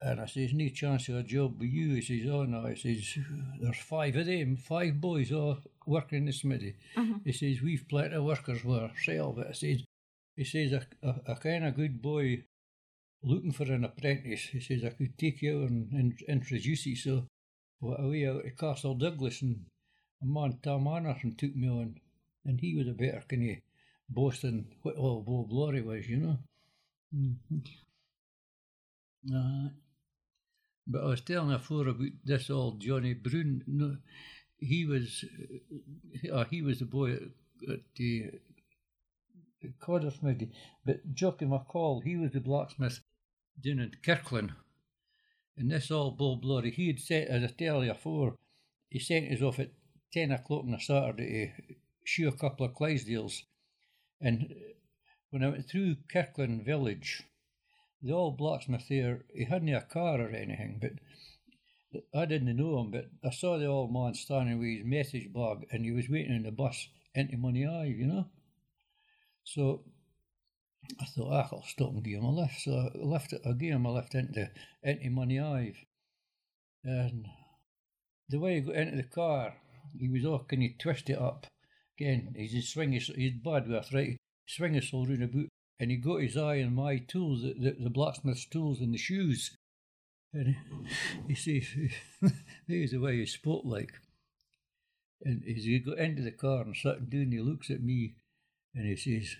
And 0.00 0.20
I 0.20 0.26
says, 0.26 0.52
no 0.52 0.68
chance 0.68 1.08
of 1.08 1.16
a 1.16 1.22
job 1.22 1.60
with 1.60 1.70
you. 1.70 1.94
He 1.94 2.02
says, 2.02 2.28
oh 2.28 2.42
no. 2.42 2.66
He 2.66 2.74
says, 2.74 3.24
there's 3.60 3.78
five 3.78 4.16
of 4.16 4.26
them, 4.26 4.56
five 4.56 5.00
boys 5.00 5.30
all 5.30 5.58
working 5.86 6.18
in 6.18 6.24
the 6.26 6.32
smithy. 6.32 6.74
Mm-hmm. 6.96 7.18
He 7.24 7.32
says, 7.32 7.62
we've 7.62 7.86
plenty 7.88 8.16
of 8.16 8.24
workers 8.24 8.60
for 8.60 8.80
ourselves. 8.80 9.38
But 9.38 9.46
I 9.48 9.52
says, 9.52 9.84
he 10.34 10.44
says, 10.44 10.72
a, 10.72 10.86
a, 11.06 11.32
a 11.32 11.36
kind 11.36 11.64
of 11.64 11.76
good 11.76 12.02
boy 12.02 12.42
looking 13.26 13.52
for 13.52 13.64
an 13.64 13.84
apprentice. 13.84 14.42
He 14.52 14.60
says, 14.60 14.84
I 14.84 14.90
could 14.90 15.18
take 15.18 15.42
you 15.42 15.62
and, 15.64 16.14
introduce 16.28 16.86
you. 16.86 16.96
So 16.96 17.28
we 17.80 17.88
went 17.90 18.04
away 18.04 18.28
out 18.28 18.44
to 18.44 18.50
Castle 18.52 18.94
Douglas 18.94 19.42
and 19.42 19.66
a 20.22 20.26
man, 20.26 20.58
Tom 20.62 20.86
Anderson, 20.86 21.34
took 21.36 21.54
me 21.54 21.68
on. 21.68 21.96
And 22.44 22.60
he 22.60 22.76
was 22.76 22.86
a 22.86 22.92
better 22.92 23.24
kind 23.28 23.60
boss 24.08 24.42
than 24.42 24.66
what 24.82 24.96
old 24.96 25.26
Bob 25.26 25.50
Laurie 25.50 25.82
was, 25.82 26.08
you 26.08 26.18
know. 26.18 26.38
Mm-hmm. 27.14 27.58
Uh, 29.36 29.70
but 30.86 31.02
I 31.02 31.06
was 31.06 31.20
telling 31.22 31.50
before 31.50 31.88
about 31.88 32.06
this 32.24 32.48
old 32.48 32.80
Johnny 32.80 33.14
Brune. 33.14 33.64
No, 33.66 33.96
he 34.58 34.86
was, 34.86 35.24
uh, 36.32 36.44
he 36.44 36.62
was 36.62 36.78
the 36.78 36.84
boy 36.84 37.14
at, 37.14 37.22
at 37.68 37.80
the 37.96 38.30
Coddersmith. 39.80 40.48
But 40.84 41.12
Jockey 41.12 41.46
McCall, 41.46 42.04
he 42.04 42.16
was 42.16 42.30
the 42.30 42.40
blacksmith 42.40 43.00
down 43.62 43.78
in 43.80 43.92
Kirkland. 44.04 44.52
And 45.56 45.70
this 45.70 45.90
old 45.90 46.18
Bob 46.18 46.44
Laurie, 46.44 46.70
he 46.70 46.88
had 46.88 47.00
said, 47.00 47.28
as 47.28 47.42
I 47.42 47.46
tell 47.46 47.84
you 47.84 47.92
before, 47.92 48.36
he 48.90 48.98
sent 48.98 49.32
us 49.32 49.42
off 49.42 49.58
at 49.58 49.72
10 50.12 50.32
o'clock 50.32 50.64
on 50.64 50.74
a 50.74 50.80
Saturday 50.80 51.52
to 51.56 51.74
shoe 52.04 52.28
a 52.28 52.32
couple 52.32 52.66
of 52.66 52.74
Clydesdales. 52.74 53.42
And 54.20 54.54
when 55.30 55.42
I 55.42 55.48
went 55.48 55.68
through 55.68 55.96
Kirkland 56.12 56.64
village, 56.64 57.22
the 58.02 58.12
old 58.12 58.36
blacksmith 58.36 58.88
there, 58.88 59.24
he 59.34 59.44
hadn't 59.44 59.74
a 59.74 59.80
car 59.80 60.20
or 60.20 60.30
anything, 60.30 60.78
but 60.80 60.92
I 62.14 62.26
didn't 62.26 62.56
know 62.56 62.80
him, 62.80 62.90
but 62.90 63.06
I 63.24 63.30
saw 63.30 63.58
the 63.58 63.66
old 63.66 63.92
man 63.92 64.14
standing 64.14 64.58
with 64.58 64.78
his 64.78 64.84
message 64.84 65.32
bag 65.32 65.66
and 65.70 65.84
he 65.84 65.92
was 65.92 66.08
waiting 66.08 66.36
in 66.36 66.42
the 66.42 66.50
bus 66.50 66.88
into 67.14 67.36
Moniaive, 67.36 67.98
you 67.98 68.06
know. 68.06 68.26
So 69.44 69.82
I 71.00 71.04
thought, 71.04 71.32
ah, 71.32 71.48
I'll 71.52 71.64
stop 71.66 71.90
and 71.90 72.04
give 72.04 72.18
him 72.18 72.24
a 72.24 72.30
lift. 72.30 72.60
So 72.60 72.72
I 72.72 72.98
left 72.98 73.32
it, 73.32 73.42
I 73.46 73.52
gave 73.52 73.72
him 73.72 73.86
a 73.86 73.92
lift 73.92 74.14
into, 74.14 74.50
into 74.82 75.10
Moniaive. 75.10 75.76
And 76.84 77.26
the 78.28 78.38
way 78.38 78.54
he 78.54 78.60
got 78.60 78.76
into 78.76 78.96
the 78.96 79.02
car, 79.02 79.54
he 79.98 80.08
was 80.08 80.24
all 80.24 80.44
kind 80.44 80.64
of 80.64 80.78
twist 80.78 81.10
it 81.10 81.18
up. 81.18 81.46
Again, 81.98 82.34
he's 82.36 82.52
just 82.52 82.72
swinging, 82.72 83.00
he's 83.00 83.32
bad 83.42 83.66
with 83.66 83.76
arthritis, 83.76 84.16
swing 84.46 84.74
his 84.74 84.92
all 84.92 85.06
round 85.06 85.22
about, 85.22 85.48
and 85.80 85.90
he 85.90 85.96
got 85.96 86.22
his 86.22 86.36
eye 86.36 86.62
on 86.62 86.74
my 86.74 86.98
tools, 86.98 87.42
the, 87.42 87.54
the, 87.54 87.84
the 87.84 87.90
blacksmith's 87.90 88.46
tools 88.46 88.80
and 88.80 88.92
the 88.92 88.98
shoes. 88.98 89.56
And 90.32 90.54
he, 91.26 91.34
he 91.34 91.34
says, 91.34 91.92
there's 92.68 92.90
the 92.90 92.98
way 92.98 93.16
he 93.16 93.26
spoke 93.26 93.62
like. 93.64 93.92
And 95.22 95.42
as 95.48 95.64
he 95.64 95.78
got 95.78 95.98
into 95.98 96.22
the 96.22 96.30
car 96.30 96.62
and 96.62 96.76
sat 96.76 97.08
down, 97.08 97.32
he 97.32 97.40
looks 97.40 97.70
at 97.70 97.82
me 97.82 98.16
and 98.74 98.86
he 98.86 98.96
says, 98.96 99.36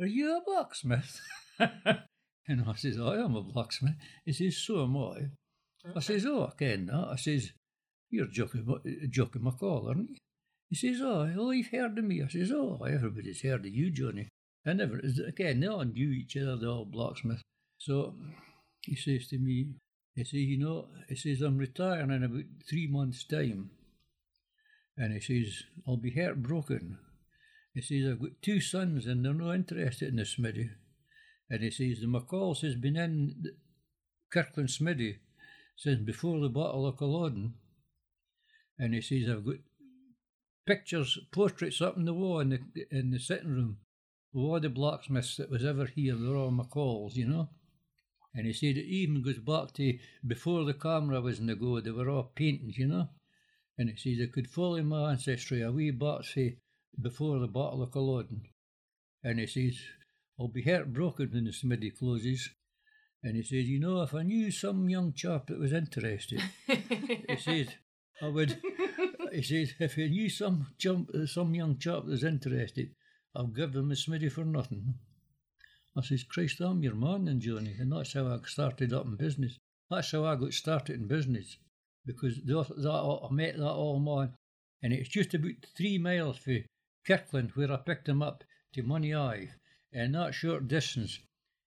Are 0.00 0.06
you 0.06 0.36
a 0.36 0.40
blacksmith? 0.44 1.20
and 1.58 2.64
I 2.66 2.74
says, 2.74 2.98
I 2.98 3.16
am 3.16 3.36
a 3.36 3.42
blacksmith. 3.42 3.94
He 4.24 4.32
says, 4.32 4.56
So 4.56 4.82
am 4.82 4.96
I. 4.96 5.94
I 5.94 6.00
says, 6.00 6.26
Oh, 6.26 6.46
I 6.46 6.52
ken 6.58 6.86
that. 6.86 7.08
I 7.12 7.16
says, 7.16 7.52
You're 8.10 8.26
Jockey, 8.26 8.64
Jockey 9.08 9.38
McCall, 9.38 9.88
aren't 9.88 10.10
you? 10.10 10.16
He 10.70 10.76
says, 10.76 11.00
Oh, 11.00 11.30
oh, 11.38 11.50
you've 11.52 11.68
heard 11.68 11.96
of 11.96 12.04
me. 12.04 12.22
I 12.22 12.28
says, 12.28 12.50
Oh, 12.52 12.82
everybody's 12.82 13.42
heard 13.42 13.66
of 13.66 13.72
you, 13.72 13.90
Johnny. 13.90 14.28
I 14.66 14.72
never, 14.72 15.00
again, 15.26 15.60
they 15.60 15.66
all 15.68 15.84
knew 15.84 16.10
each 16.10 16.36
other, 16.36 16.56
the 16.56 16.68
old 16.68 16.90
blacksmith. 16.90 17.42
So 17.78 18.14
he 18.80 18.96
says 18.96 19.28
to 19.28 19.38
me, 19.38 19.74
he 20.16 20.24
says, 20.24 20.34
You 20.34 20.58
know, 20.58 20.88
he 21.08 21.14
says, 21.14 21.40
I'm 21.40 21.58
retiring 21.58 22.10
in 22.10 22.24
about 22.24 22.44
three 22.68 22.88
months' 22.88 23.24
time. 23.24 23.70
And 24.96 25.12
he 25.12 25.20
says, 25.20 25.62
I'll 25.86 25.96
be 25.96 26.10
heartbroken. 26.10 26.98
He 27.74 27.82
says, 27.82 28.08
I've 28.08 28.20
got 28.20 28.40
two 28.40 28.60
sons 28.60 29.06
and 29.06 29.24
they're 29.24 29.34
not 29.34 29.54
interested 29.54 30.08
in 30.08 30.16
the 30.16 30.24
smithy. 30.24 30.70
And 31.50 31.62
he 31.62 31.70
says, 31.70 32.00
the 32.00 32.06
McCalls 32.06 32.60
has 32.62 32.76
been 32.76 32.96
in 32.96 33.44
Kirkland 34.32 34.70
Smithy 34.70 35.18
since 35.76 36.00
before 36.00 36.40
the 36.40 36.48
Battle 36.48 36.86
of 36.86 36.96
Culloden. 36.96 37.54
And 38.78 38.94
he 38.94 39.00
says, 39.00 39.28
I've 39.28 39.44
got 39.44 39.56
pictures, 40.66 41.18
portraits 41.32 41.82
up 41.82 41.96
in 41.96 42.04
the 42.04 42.14
wall 42.14 42.40
in 42.40 42.50
the, 42.50 42.60
in 42.90 43.10
the 43.10 43.18
sitting 43.18 43.50
room 43.50 43.78
of 44.34 44.40
all 44.40 44.60
the 44.60 44.68
blacksmiths 44.68 45.36
that 45.36 45.50
was 45.50 45.64
ever 45.64 45.86
here. 45.86 46.14
They're 46.14 46.36
all 46.36 46.52
McCalls, 46.52 47.14
you 47.14 47.26
know. 47.26 47.50
And 48.34 48.46
he 48.46 48.52
said 48.52 48.76
it 48.76 48.86
even 48.86 49.22
goes 49.22 49.38
back 49.38 49.72
to 49.74 49.98
before 50.26 50.64
the 50.64 50.74
camera 50.74 51.20
was 51.20 51.38
in 51.38 51.46
the 51.46 51.54
go, 51.54 51.80
they 51.80 51.90
were 51.90 52.08
all 52.08 52.32
paintings, 52.34 52.78
you 52.78 52.86
know. 52.86 53.08
And 53.78 53.90
he 53.90 53.96
says, 53.96 54.26
I 54.28 54.32
could 54.32 54.48
follow 54.48 54.82
my 54.82 55.10
ancestry 55.10 55.62
a 55.62 55.70
wee 55.70 55.90
back 55.90 56.22
to 56.34 56.52
before 57.00 57.38
the 57.38 57.46
Battle 57.46 57.82
of 57.82 57.92
Culloden. 57.92 58.42
And 59.22 59.38
he 59.38 59.46
says, 59.46 59.78
I'll 60.38 60.48
be 60.48 60.62
heartbroken 60.62 61.30
when 61.32 61.44
the 61.44 61.52
smithy 61.52 61.90
closes. 61.90 62.50
And 63.22 63.36
he 63.36 63.42
says, 63.42 63.68
You 63.68 63.80
know, 63.80 64.02
if 64.02 64.14
I 64.14 64.22
knew 64.22 64.50
some 64.50 64.88
young 64.88 65.12
chap 65.12 65.46
that 65.46 65.58
was 65.58 65.72
interested, 65.72 66.42
he 66.66 67.36
says, 67.38 67.68
I 68.20 68.28
would. 68.28 68.60
He 69.32 69.42
says, 69.42 69.74
If 69.78 69.98
I 69.98 70.08
knew 70.08 70.28
some 70.28 70.66
jump, 70.78 71.10
some 71.26 71.54
young 71.54 71.78
chap 71.78 72.04
that 72.04 72.10
was 72.10 72.24
interested, 72.24 72.90
I'll 73.34 73.46
give 73.46 73.72
them 73.72 73.88
the 73.88 73.96
smithy 73.96 74.28
for 74.28 74.44
nothing. 74.44 74.94
I 75.96 76.02
says, 76.02 76.24
Christ, 76.24 76.60
I'm 76.60 76.82
your 76.82 76.94
man, 76.94 77.24
then, 77.26 77.40
Johnny. 77.40 77.76
And 77.78 77.92
that's 77.92 78.12
how 78.12 78.26
I 78.26 78.38
started 78.46 78.92
up 78.92 79.06
in 79.06 79.16
business. 79.16 79.58
That's 79.90 80.10
how 80.10 80.24
I 80.24 80.34
got 80.34 80.52
started 80.52 80.96
in 81.00 81.06
business. 81.06 81.56
Because 82.04 82.36
that, 82.44 82.66
that 82.76 82.90
I 82.90 83.32
met 83.32 83.56
that 83.56 83.70
old 83.70 84.04
man, 84.04 84.34
and 84.82 84.92
it's 84.92 85.08
just 85.08 85.34
about 85.34 85.52
three 85.76 85.98
miles 85.98 86.38
from 86.38 86.64
Kirkland 87.06 87.50
where 87.54 87.72
I 87.72 87.76
picked 87.76 88.08
him 88.08 88.22
up 88.22 88.44
to 88.74 88.82
Moniaive. 88.82 89.50
And 89.92 90.14
that 90.14 90.34
short 90.34 90.66
distance, 90.66 91.20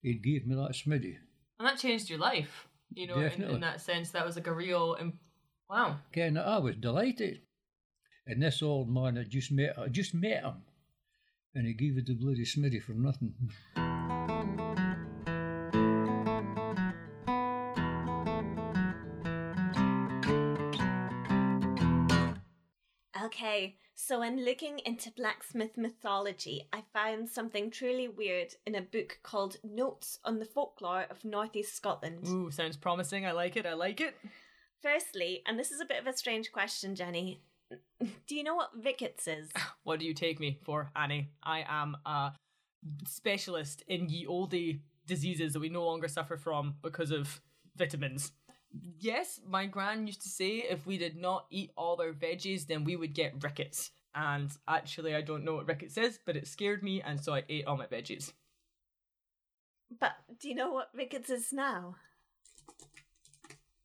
he 0.02 0.14
gave 0.14 0.46
me 0.46 0.56
that 0.56 0.74
smithy. 0.74 1.18
And 1.58 1.68
that 1.68 1.78
changed 1.78 2.10
your 2.10 2.18
life, 2.18 2.68
you 2.92 3.06
know, 3.06 3.18
in, 3.18 3.42
in 3.42 3.60
that 3.60 3.80
sense. 3.80 4.10
That 4.10 4.26
was 4.26 4.36
like 4.36 4.48
a 4.48 4.52
real. 4.52 4.96
Im- 5.00 5.18
wow. 5.70 5.98
Ken, 6.12 6.36
I 6.36 6.58
was 6.58 6.76
delighted. 6.76 7.40
And 8.26 8.42
this 8.42 8.62
old 8.62 8.90
man, 8.90 9.16
I 9.18 9.24
just 9.24 9.52
met, 9.52 9.78
I 9.78 9.88
just 9.88 10.14
met 10.14 10.42
him, 10.42 10.62
and 11.54 11.66
he 11.66 11.72
gave 11.72 11.96
it 11.96 12.06
the 12.06 12.14
bloody 12.14 12.44
smithy 12.44 12.80
for 12.80 12.92
nothing. 12.92 13.34
Okay, 23.58 23.76
so 23.96 24.22
in 24.22 24.44
looking 24.44 24.78
into 24.86 25.10
blacksmith 25.10 25.76
mythology, 25.76 26.68
I 26.72 26.84
found 26.92 27.28
something 27.28 27.72
truly 27.72 28.06
weird 28.06 28.54
in 28.64 28.76
a 28.76 28.80
book 28.80 29.18
called 29.24 29.56
Notes 29.64 30.20
on 30.24 30.38
the 30.38 30.44
Folklore 30.44 31.06
of 31.10 31.24
Northeast 31.24 31.74
Scotland. 31.74 32.24
Ooh, 32.28 32.52
sounds 32.52 32.76
promising. 32.76 33.26
I 33.26 33.32
like 33.32 33.56
it. 33.56 33.66
I 33.66 33.74
like 33.74 34.00
it. 34.00 34.14
Firstly, 34.80 35.42
and 35.44 35.58
this 35.58 35.72
is 35.72 35.80
a 35.80 35.84
bit 35.84 36.00
of 36.00 36.06
a 36.06 36.16
strange 36.16 36.52
question, 36.52 36.94
Jenny, 36.94 37.40
do 38.28 38.36
you 38.36 38.44
know 38.44 38.54
what 38.54 38.70
rickets 38.84 39.26
is? 39.26 39.50
What 39.82 39.98
do 39.98 40.06
you 40.06 40.14
take 40.14 40.38
me 40.38 40.60
for, 40.64 40.90
Annie? 40.94 41.30
I 41.42 41.64
am 41.66 41.96
a 42.06 42.32
specialist 43.06 43.82
in 43.88 44.08
ye 44.08 44.24
olde 44.26 44.80
diseases 45.06 45.54
that 45.54 45.60
we 45.60 45.68
no 45.68 45.84
longer 45.84 46.06
suffer 46.06 46.36
from 46.36 46.76
because 46.82 47.10
of 47.10 47.40
vitamins. 47.74 48.30
Yes, 49.00 49.40
my 49.46 49.66
gran 49.66 50.06
used 50.06 50.22
to 50.22 50.28
say 50.28 50.58
if 50.58 50.86
we 50.86 50.98
did 50.98 51.16
not 51.16 51.46
eat 51.50 51.70
all 51.76 52.00
our 52.00 52.12
veggies, 52.12 52.66
then 52.66 52.84
we 52.84 52.96
would 52.96 53.14
get 53.14 53.42
rickets. 53.42 53.90
And 54.14 54.50
actually, 54.66 55.14
I 55.14 55.20
don't 55.20 55.44
know 55.44 55.54
what 55.54 55.68
rickets 55.68 55.96
is, 55.96 56.18
but 56.24 56.36
it 56.36 56.48
scared 56.48 56.82
me, 56.82 57.02
and 57.02 57.20
so 57.20 57.34
I 57.34 57.44
ate 57.48 57.66
all 57.66 57.76
my 57.76 57.86
veggies. 57.86 58.32
But 60.00 60.12
do 60.40 60.48
you 60.48 60.54
know 60.54 60.72
what 60.72 60.90
rickets 60.94 61.30
is 61.30 61.52
now? 61.52 61.96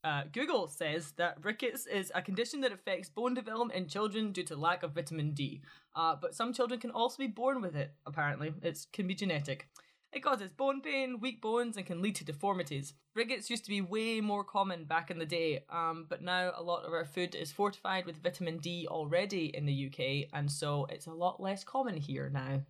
Uh, 0.04 0.24
Google 0.34 0.68
says 0.68 1.14
that 1.14 1.38
rickets 1.46 1.86
is 1.86 2.12
a 2.14 2.22
condition 2.22 2.60
that 2.62 2.74
affects 2.74 3.10
bone 3.10 3.34
development 3.34 3.78
in 3.80 3.88
children 3.88 4.34
due 4.34 4.44
to 4.44 4.56
lack 4.56 4.84
of 4.84 4.92
vitamin 4.92 5.32
D. 5.32 5.62
Uh, 5.96 6.16
but 6.20 6.36
some 6.36 6.52
children 6.52 6.80
can 6.80 6.92
also 6.92 7.18
be 7.20 7.28
born 7.28 7.62
with 7.62 7.76
it, 7.76 7.94
apparently. 8.06 8.54
It 8.62 8.86
can 8.92 9.08
be 9.08 9.16
genetic. 9.16 9.70
It 10.14 10.22
causes 10.22 10.52
bone 10.52 10.82
pain, 10.82 11.20
weak 11.20 11.42
bones, 11.42 11.76
and 11.76 11.88
can 11.88 12.02
lead 12.02 12.16
to 12.16 12.24
deformities. 12.24 12.94
Rickets 13.16 13.50
used 13.50 13.64
to 13.64 13.72
be 13.72 13.82
way 13.82 14.22
more 14.22 14.44
common 14.44 14.86
back 14.86 15.10
in 15.10 15.18
the 15.18 15.26
day, 15.26 15.64
um, 15.72 16.06
but 16.08 16.22
now 16.22 16.52
a 16.56 16.62
lot 16.62 16.86
of 16.86 16.94
our 16.94 17.04
food 17.06 17.34
is 17.34 17.52
fortified 17.52 18.06
with 18.06 18.22
vitamin 18.22 18.60
D 18.60 18.88
already 18.88 19.46
in 19.56 19.66
the 19.66 19.88
UK, 19.88 20.30
and 20.32 20.52
so 20.52 20.86
it's 20.92 21.08
a 21.08 21.12
lot 21.12 21.42
less 21.42 21.64
common 21.64 21.98
here 21.98 22.30
now. 22.30 22.62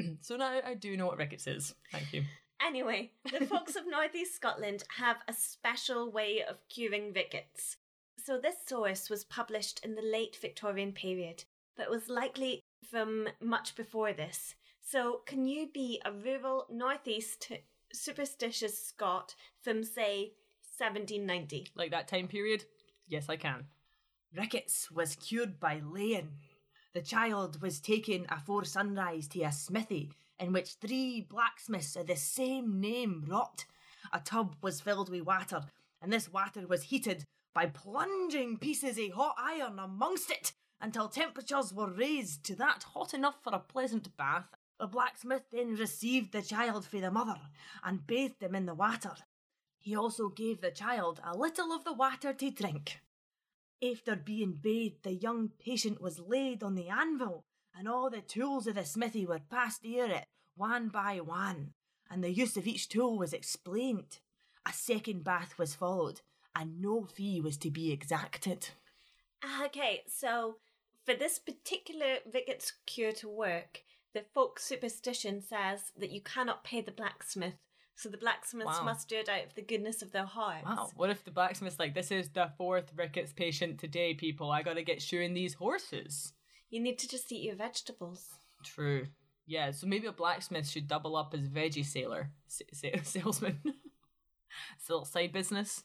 so 0.20 0.36
now 0.36 0.60
I 0.66 0.74
do 0.74 0.96
know 0.96 1.06
what 1.06 1.18
rickets 1.18 1.46
is. 1.46 1.74
Thank 1.92 2.12
you. 2.12 2.24
Anyway, 2.60 3.12
the 3.24 3.46
folks 3.46 3.76
of 3.76 3.88
Northeast 3.88 4.34
Scotland 4.34 4.82
have 4.98 5.18
a 5.28 5.32
special 5.32 6.10
way 6.10 6.42
of 6.42 6.56
curing 6.68 7.12
rickets. 7.12 7.76
So, 8.18 8.38
this 8.38 8.56
source 8.66 9.08
was 9.08 9.24
published 9.24 9.80
in 9.84 9.94
the 9.94 10.02
late 10.02 10.36
Victorian 10.36 10.92
period, 10.92 11.44
but 11.76 11.88
was 11.88 12.08
likely 12.08 12.60
from 12.90 13.28
much 13.40 13.76
before 13.76 14.12
this. 14.12 14.56
So, 14.82 15.20
can 15.26 15.46
you 15.46 15.68
be 15.72 16.00
a 16.04 16.12
rural 16.12 16.66
Northeast 16.70 17.52
superstitious 17.92 18.82
Scot 18.86 19.34
from, 19.62 19.84
say, 19.84 20.32
1790? 20.78 21.68
Like 21.74 21.90
that 21.90 22.08
time 22.08 22.28
period? 22.28 22.64
Yes, 23.06 23.28
I 23.28 23.36
can. 23.36 23.66
Rickets 24.36 24.90
was 24.90 25.16
cured 25.16 25.60
by 25.60 25.80
laying. 25.84 26.30
The 26.92 27.02
child 27.02 27.62
was 27.62 27.80
taken 27.80 28.26
afore 28.28 28.64
sunrise 28.64 29.28
to 29.28 29.42
a 29.42 29.52
smithy 29.52 30.12
in 30.40 30.52
which 30.52 30.74
three 30.74 31.20
blacksmiths 31.20 31.94
of 31.96 32.06
the 32.06 32.16
same 32.16 32.80
name 32.80 33.24
wrought. 33.28 33.66
A 34.12 34.20
tub 34.20 34.56
was 34.62 34.80
filled 34.80 35.10
with 35.10 35.26
water, 35.26 35.62
and 36.00 36.12
this 36.12 36.32
water 36.32 36.66
was 36.66 36.84
heated 36.84 37.24
by 37.54 37.66
plunging 37.66 38.56
pieces 38.56 38.98
of 38.98 39.12
hot 39.12 39.36
iron 39.38 39.78
amongst 39.78 40.30
it 40.30 40.52
until 40.80 41.08
temperatures 41.08 41.72
were 41.72 41.92
raised 41.92 42.42
to 42.44 42.54
that 42.56 42.84
hot 42.94 43.12
enough 43.12 43.36
for 43.42 43.54
a 43.54 43.58
pleasant 43.58 44.16
bath. 44.16 44.48
The 44.80 44.86
blacksmith 44.86 45.42
then 45.52 45.74
received 45.74 46.32
the 46.32 46.40
child 46.40 46.86
for 46.86 47.00
the 47.00 47.10
mother 47.10 47.38
and 47.84 48.06
bathed 48.06 48.42
him 48.42 48.54
in 48.54 48.64
the 48.64 48.74
water. 48.74 49.14
He 49.78 49.94
also 49.94 50.30
gave 50.30 50.62
the 50.62 50.70
child 50.70 51.20
a 51.22 51.36
little 51.36 51.70
of 51.70 51.84
the 51.84 51.92
water 51.92 52.32
to 52.32 52.50
drink. 52.50 52.98
After 53.82 54.16
being 54.16 54.52
bathed, 54.54 55.02
the 55.02 55.12
young 55.12 55.50
patient 55.58 56.00
was 56.00 56.18
laid 56.18 56.62
on 56.62 56.76
the 56.76 56.88
anvil 56.88 57.44
and 57.76 57.86
all 57.86 58.08
the 58.08 58.22
tools 58.22 58.66
of 58.66 58.76
the 58.76 58.86
smithy 58.86 59.26
were 59.26 59.38
passed 59.50 59.84
near 59.84 60.06
it, 60.06 60.24
one 60.56 60.88
by 60.88 61.20
one, 61.20 61.74
and 62.10 62.24
the 62.24 62.32
use 62.32 62.56
of 62.56 62.66
each 62.66 62.88
tool 62.88 63.18
was 63.18 63.34
explained. 63.34 64.20
A 64.66 64.72
second 64.72 65.24
bath 65.24 65.58
was 65.58 65.74
followed, 65.74 66.22
and 66.56 66.80
no 66.80 67.04
fee 67.04 67.42
was 67.42 67.58
to 67.58 67.70
be 67.70 67.92
exacted. 67.92 68.70
Ah, 69.44 69.66
okay, 69.66 70.04
so 70.08 70.56
for 71.04 71.12
this 71.14 71.38
particular 71.38 72.16
rickets 72.32 72.72
cure 72.86 73.12
to 73.12 73.28
work, 73.28 73.82
the 74.14 74.24
folk 74.34 74.58
superstition 74.58 75.40
says 75.42 75.92
that 75.98 76.10
you 76.10 76.20
cannot 76.20 76.64
pay 76.64 76.80
the 76.80 76.90
blacksmith, 76.92 77.54
so 77.94 78.08
the 78.08 78.16
blacksmiths 78.16 78.78
Wow. 78.78 78.84
must 78.84 79.08
do 79.08 79.16
it 79.16 79.28
out 79.28 79.44
of 79.46 79.54
the 79.54 79.62
goodness 79.62 80.02
of 80.02 80.10
their 80.12 80.24
hearts. 80.26 80.64
Wow, 80.66 80.90
what 80.96 81.10
if 81.10 81.24
the 81.24 81.30
blacksmith's 81.30 81.78
like, 81.78 81.94
this 81.94 82.10
is 82.10 82.28
the 82.30 82.50
fourth 82.56 82.92
rickets 82.96 83.32
patient 83.32 83.78
today, 83.78 84.14
people. 84.14 84.50
I 84.50 84.62
gotta 84.62 84.82
get 84.82 85.02
shoeing 85.02 85.34
these 85.34 85.54
horses. 85.54 86.32
You 86.70 86.80
need 86.80 86.98
to 87.00 87.08
just 87.08 87.30
eat 87.32 87.42
your 87.44 87.56
vegetables. 87.56 88.26
True. 88.64 89.06
Yeah, 89.46 89.70
so 89.72 89.86
maybe 89.86 90.06
a 90.06 90.12
blacksmith 90.12 90.68
should 90.68 90.86
double 90.88 91.16
up 91.16 91.34
as 91.34 91.48
veggie 91.48 91.84
sailor, 91.84 92.30
sa- 92.46 92.64
sa- 92.72 92.88
salesman. 93.02 93.58
it's 93.64 94.88
a 94.88 94.92
little 94.92 95.04
side 95.04 95.32
business, 95.32 95.82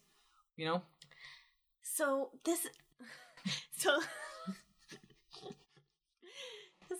you 0.55 0.65
know? 0.65 0.83
So 1.81 2.31
this, 2.43 2.67
so, 3.77 3.99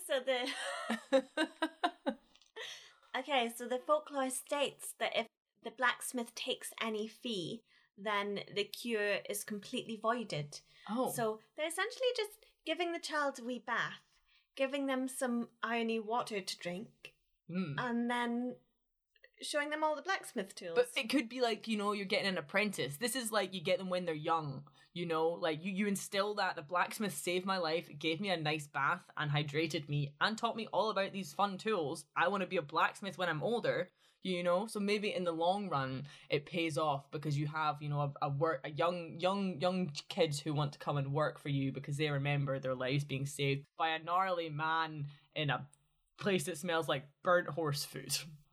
so 0.06 0.20
the 0.20 1.26
okay. 3.18 3.50
So 3.56 3.66
the 3.66 3.78
folklore 3.78 4.30
states 4.30 4.94
that 4.98 5.12
if 5.16 5.26
the 5.64 5.70
blacksmith 5.70 6.34
takes 6.34 6.72
any 6.82 7.08
fee, 7.08 7.62
then 7.98 8.40
the 8.54 8.64
cure 8.64 9.18
is 9.28 9.44
completely 9.44 9.98
voided. 10.00 10.60
oh. 10.90 11.12
So 11.14 11.40
they're 11.56 11.68
essentially 11.68 12.08
just 12.16 12.30
giving 12.64 12.92
the 12.92 12.98
child 12.98 13.38
a 13.40 13.44
wee 13.44 13.62
bath, 13.66 14.00
giving 14.56 14.86
them 14.86 15.08
some 15.08 15.48
irony 15.62 16.00
water 16.00 16.40
to 16.40 16.58
drink, 16.58 16.88
Hmm. 17.48 17.78
and 17.78 18.10
then 18.10 18.56
showing 19.42 19.70
them 19.70 19.84
all 19.84 19.96
the 19.96 20.02
blacksmith 20.02 20.54
tools. 20.54 20.72
But 20.74 20.88
it 20.96 21.08
could 21.08 21.28
be 21.28 21.40
like, 21.40 21.68
you 21.68 21.76
know, 21.76 21.92
you're 21.92 22.06
getting 22.06 22.28
an 22.28 22.38
apprentice. 22.38 22.96
This 22.96 23.16
is 23.16 23.32
like 23.32 23.54
you 23.54 23.60
get 23.60 23.78
them 23.78 23.90
when 23.90 24.04
they're 24.04 24.14
young, 24.14 24.62
you 24.94 25.06
know, 25.06 25.28
like 25.28 25.64
you, 25.64 25.72
you 25.72 25.86
instill 25.86 26.34
that 26.36 26.56
the 26.56 26.62
blacksmith 26.62 27.16
saved 27.16 27.44
my 27.44 27.58
life, 27.58 27.88
gave 27.98 28.20
me 28.20 28.30
a 28.30 28.36
nice 28.36 28.66
bath, 28.66 29.02
and 29.16 29.30
hydrated 29.30 29.88
me, 29.88 30.12
and 30.20 30.38
taught 30.38 30.56
me 30.56 30.68
all 30.72 30.90
about 30.90 31.12
these 31.12 31.32
fun 31.32 31.58
tools. 31.58 32.04
I 32.16 32.28
want 32.28 32.42
to 32.42 32.48
be 32.48 32.56
a 32.56 32.62
blacksmith 32.62 33.18
when 33.18 33.28
I'm 33.28 33.42
older, 33.42 33.90
you 34.22 34.42
know. 34.42 34.66
So 34.66 34.80
maybe 34.80 35.14
in 35.14 35.24
the 35.24 35.32
long 35.32 35.68
run, 35.68 36.04
it 36.30 36.46
pays 36.46 36.78
off 36.78 37.10
because 37.10 37.38
you 37.38 37.46
have, 37.46 37.76
you 37.80 37.88
know, 37.88 38.00
a, 38.00 38.26
a 38.26 38.28
work, 38.30 38.60
a 38.64 38.70
young, 38.70 39.16
young, 39.18 39.60
young 39.60 39.92
kids 40.08 40.40
who 40.40 40.54
want 40.54 40.72
to 40.72 40.78
come 40.78 40.96
and 40.96 41.12
work 41.12 41.38
for 41.38 41.48
you 41.48 41.72
because 41.72 41.96
they 41.96 42.10
remember 42.10 42.58
their 42.58 42.74
lives 42.74 43.04
being 43.04 43.26
saved 43.26 43.64
by 43.78 43.90
a 43.90 44.02
gnarly 44.02 44.48
man 44.48 45.06
in 45.34 45.50
a 45.50 45.66
place 46.18 46.44
that 46.44 46.58
smells 46.58 46.88
like 46.88 47.04
burnt 47.22 47.48
horse 47.48 47.84
food, 47.84 48.16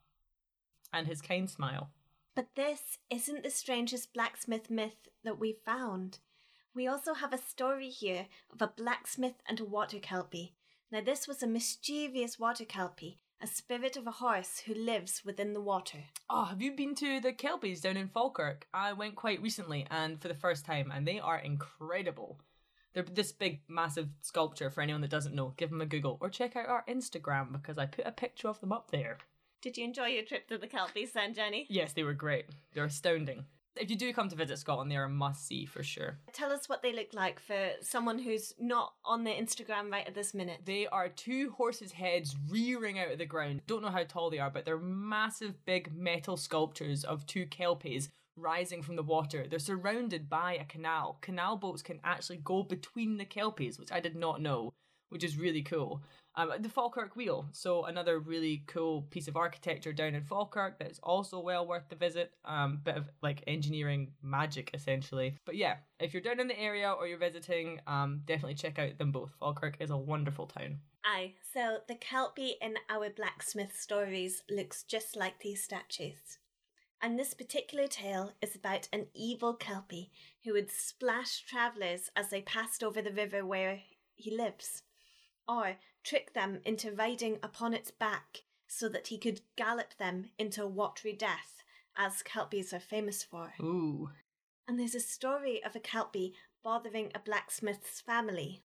and 0.94 1.08
his 1.08 1.22
cane 1.22 1.48
smile. 1.48 1.90
But 2.36 2.56
this 2.56 2.98
isn't 3.10 3.44
the 3.44 3.50
strangest 3.50 4.14
blacksmith 4.14 4.70
myth 4.70 5.08
that 5.24 5.40
we've 5.40 5.62
found. 5.66 6.20
We 6.76 6.88
also 6.88 7.14
have 7.14 7.34
a 7.34 7.38
story 7.38 7.90
here 7.90 8.28
of 8.52 8.62
a 8.62 8.74
blacksmith 8.76 9.36
and 9.48 9.60
a 9.60 9.66
water 9.66 10.00
kelpie. 10.00 10.56
Now, 10.92 11.02
this 11.02 11.28
was 11.28 11.44
a 11.44 11.48
mischievous 11.48 12.40
water 12.40 12.66
kelpie, 12.66 13.20
a 13.42 13.48
spirit 13.48 13.98
of 13.98 14.08
a 14.08 14.12
horse 14.12 14.60
who 14.66 14.74
lives 14.74 15.24
within 15.26 15.54
the 15.54 15.62
water. 15.62 16.00
Oh, 16.30 16.46
have 16.46 16.62
you 16.62 16.72
been 16.72 16.96
to 16.96 17.20
the 17.20 17.34
Kelpies 17.34 17.82
down 17.82 17.98
in 17.98 18.08
Falkirk? 18.08 18.68
I 18.74 18.94
went 18.94 19.16
quite 19.16 19.42
recently 19.42 19.86
and 19.92 20.22
for 20.22 20.28
the 20.28 20.34
first 20.34 20.66
time, 20.66 20.92
and 20.92 21.08
they 21.08 21.20
are 21.20 21.38
incredible. 21.38 22.40
They're 22.94 23.04
this 23.04 23.32
big, 23.32 23.62
massive 23.68 24.10
sculpture 24.22 24.70
for 24.70 24.82
anyone 24.82 25.02
that 25.02 25.10
doesn't 25.10 25.36
know. 25.36 25.54
Give 25.58 25.70
them 25.70 25.82
a 25.82 25.86
Google 25.86 26.18
or 26.22 26.30
check 26.30 26.56
out 26.56 26.70
our 26.70 26.86
Instagram 26.88 27.52
because 27.52 27.78
I 27.78 27.86
put 27.86 28.08
a 28.08 28.12
picture 28.12 28.48
of 28.48 28.62
them 28.62 28.72
up 28.72 28.92
there. 28.92 29.18
Did 29.64 29.78
you 29.78 29.86
enjoy 29.86 30.08
your 30.08 30.26
trip 30.26 30.50
to 30.50 30.58
the 30.58 30.68
kelpies 30.68 31.14
then, 31.14 31.34
Jenny? 31.34 31.66
Yes, 31.70 31.94
they 31.94 32.04
were 32.04 32.14
great. 32.14 32.48
They're 32.74 32.84
astounding. 32.84 33.46
If 33.78 33.90
you 33.90 33.96
do 33.96 34.12
come 34.12 34.28
to 34.28 34.36
visit 34.36 34.60
Scotland, 34.60 34.92
they 34.92 34.98
are 34.98 35.06
a 35.06 35.10
must 35.10 35.48
see 35.48 35.66
for 35.66 35.82
sure. 35.82 36.20
Tell 36.34 36.52
us 36.52 36.68
what 36.68 36.84
they 36.84 36.92
look 36.92 37.14
like 37.14 37.40
for 37.40 37.70
someone 37.82 38.20
who's 38.20 38.54
not 38.60 38.92
on 39.06 39.24
the 39.24 39.32
Instagram 39.32 39.90
right 39.90 40.06
at 40.06 40.16
this 40.16 40.34
minute. 40.34 40.60
They 40.66 40.86
are 40.88 41.08
two 41.08 41.52
horses' 41.52 41.94
heads 41.94 42.36
rearing 42.50 43.00
out 43.00 43.14
of 43.14 43.20
the 43.20 43.26
ground. 43.26 43.62
Don't 43.66 43.82
know 43.82 43.88
how 43.88 44.04
tall 44.04 44.30
they 44.30 44.40
are, 44.40 44.52
but 44.52 44.66
they're 44.66 44.78
massive, 44.78 45.64
big 45.64 45.96
metal 45.96 46.36
sculptures 46.36 47.06
of 47.06 47.26
two 47.26 47.46
kelpies 47.46 48.10
rising 48.36 48.82
from 48.84 48.98
the 48.98 49.02
water. 49.02 49.46
They're 49.50 49.60
surrounded 49.60 50.30
by 50.30 50.56
a 50.56 50.66
canal. 50.66 51.20
Canal 51.22 51.56
boats 51.56 51.82
can 51.82 52.02
actually 52.04 52.42
go 52.44 52.64
between 52.64 53.16
the 53.16 53.26
kelpies, 53.26 53.80
which 53.80 53.94
I 53.94 54.02
did 54.02 54.18
not 54.18 54.42
know, 54.42 54.74
which 55.08 55.24
is 55.24 55.38
really 55.38 55.62
cool. 55.62 56.04
Um, 56.36 56.52
the 56.60 56.70
Falkirk 56.70 57.16
Wheel, 57.16 57.48
so 57.52 57.86
another 57.86 58.18
really 58.20 58.64
cool 58.66 59.04
piece 59.12 59.28
of 59.28 59.38
architecture 59.38 59.94
down 59.94 60.16
in 60.16 60.24
Falkirk 60.24 60.80
that 60.80 60.90
is 60.90 61.00
also 61.04 61.40
well 61.40 61.68
worth 61.68 61.88
the 61.90 61.96
visit. 61.96 62.34
Um, 62.44 62.80
bit 62.84 62.98
of 62.98 63.10
like 63.22 63.44
engineering 63.46 64.14
magic 64.24 64.72
essentially. 64.74 65.38
But 65.46 65.56
yeah, 65.56 65.76
if 66.00 66.12
you're 66.12 66.24
down 66.24 66.40
in 66.40 66.48
the 66.48 66.60
area 66.60 66.92
or 66.92 67.08
you're 67.08 67.20
visiting, 67.20 67.80
um, 67.86 68.22
definitely 68.26 68.56
check 68.56 68.80
out 68.80 68.98
them 68.98 69.12
both. 69.12 69.32
Falkirk 69.40 69.78
is 69.80 69.92
a 69.92 69.98
wonderful 69.98 70.48
town. 70.48 70.80
Aye, 71.06 71.34
so 71.54 71.80
the 71.88 71.96
kelpie 71.96 72.56
in 72.62 72.76
our 72.90 73.10
blacksmith 73.10 73.78
stories 73.78 74.42
looks 74.50 74.84
just 74.84 75.16
like 75.16 75.40
these 75.40 75.64
statues. 75.64 76.40
And 77.02 77.20
this 77.20 77.34
particular 77.34 77.88
tale 77.88 78.32
is 78.42 78.56
about 78.56 78.88
an 78.94 79.08
evil 79.14 79.54
kelpie 79.54 80.10
who 80.46 80.54
would 80.54 80.72
splash 80.72 81.44
travellers 81.46 82.10
as 82.16 82.30
they 82.30 82.42
passed 82.42 82.82
over 82.82 83.02
the 83.02 83.12
river 83.12 83.46
where 83.46 83.82
he 84.16 84.36
lives, 84.36 84.84
or 85.46 85.76
trick 86.04 86.34
them 86.34 86.60
into 86.66 86.92
riding 86.92 87.40
upon 87.42 87.74
its 87.74 87.92
back 87.92 88.44
so 88.68 88.90
that 88.90 89.08
he 89.08 89.18
could 89.18 89.42
gallop 89.56 89.96
them 89.98 90.30
into 90.38 90.66
watery 90.66 91.14
death, 91.14 91.64
as 91.98 92.24
kelpies 92.24 92.74
are 92.74 92.80
famous 92.80 93.24
for. 93.24 93.54
Ooh. 93.62 94.10
And 94.68 94.80
there's 94.80 94.96
a 94.96 95.00
story 95.00 95.64
of 95.64 95.76
a 95.76 95.80
kelpie 95.80 96.34
bothering 96.64 97.12
a 97.14 97.20
blacksmith's 97.20 98.02
family. 98.02 98.64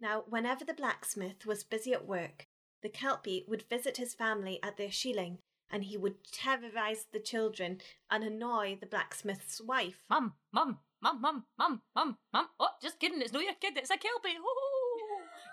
Now, 0.00 0.24
whenever 0.28 0.64
the 0.64 0.74
blacksmith 0.74 1.46
was 1.46 1.64
busy 1.64 1.92
at 1.92 2.06
work, 2.06 2.46
the 2.82 2.88
Kelpie 2.90 3.44
would 3.48 3.62
visit 3.62 3.96
his 3.96 4.14
family 4.14 4.60
at 4.62 4.76
their 4.76 4.90
shieling, 4.90 5.38
and 5.70 5.84
he 5.84 5.96
would 5.96 6.22
terrorize 6.30 7.06
the 7.12 7.18
children 7.18 7.80
and 8.10 8.22
annoy 8.22 8.76
the 8.78 8.86
blacksmith's 8.86 9.60
wife. 9.60 10.04
Mum, 10.10 10.34
mum, 10.52 10.78
mum, 11.00 11.20
mum, 11.20 11.44
mum, 11.58 11.80
mum, 11.96 12.18
mum. 12.32 12.48
Oh, 12.60 12.68
just 12.82 13.00
kidding. 13.00 13.22
It's 13.22 13.32
no 13.32 13.40
your 13.40 13.54
kid. 13.54 13.78
It's 13.78 13.90
a 13.90 13.96
kelpie. 13.96 14.36
Ooh. 14.38 14.73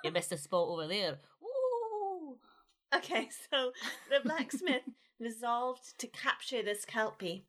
You 0.04 0.12
missed 0.12 0.32
a 0.32 0.38
spot 0.38 0.68
over 0.68 0.88
there. 0.88 1.20
Okay, 2.94 3.30
so 3.50 3.72
the 4.10 4.20
blacksmith 4.24 4.84
resolved 5.20 5.98
to 6.00 6.08
capture 6.08 6.62
this 6.62 6.84
Kelpie, 6.84 7.46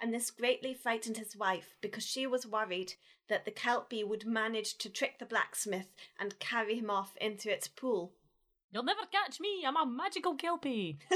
and 0.00 0.12
this 0.12 0.30
greatly 0.30 0.74
frightened 0.74 1.16
his 1.16 1.36
wife 1.36 1.76
because 1.80 2.04
she 2.04 2.26
was 2.26 2.46
worried 2.46 2.94
that 3.28 3.44
the 3.44 3.52
Kelpie 3.52 4.02
would 4.02 4.26
manage 4.26 4.78
to 4.78 4.88
trick 4.90 5.18
the 5.18 5.26
blacksmith 5.26 5.94
and 6.18 6.38
carry 6.40 6.74
him 6.76 6.90
off 6.90 7.16
into 7.20 7.52
its 7.52 7.68
pool. 7.68 8.12
You'll 8.72 8.82
never 8.82 9.06
catch 9.12 9.38
me. 9.38 9.62
I'm 9.66 9.76
a 9.76 9.86
magical 9.86 10.34
kelpie. 10.34 10.98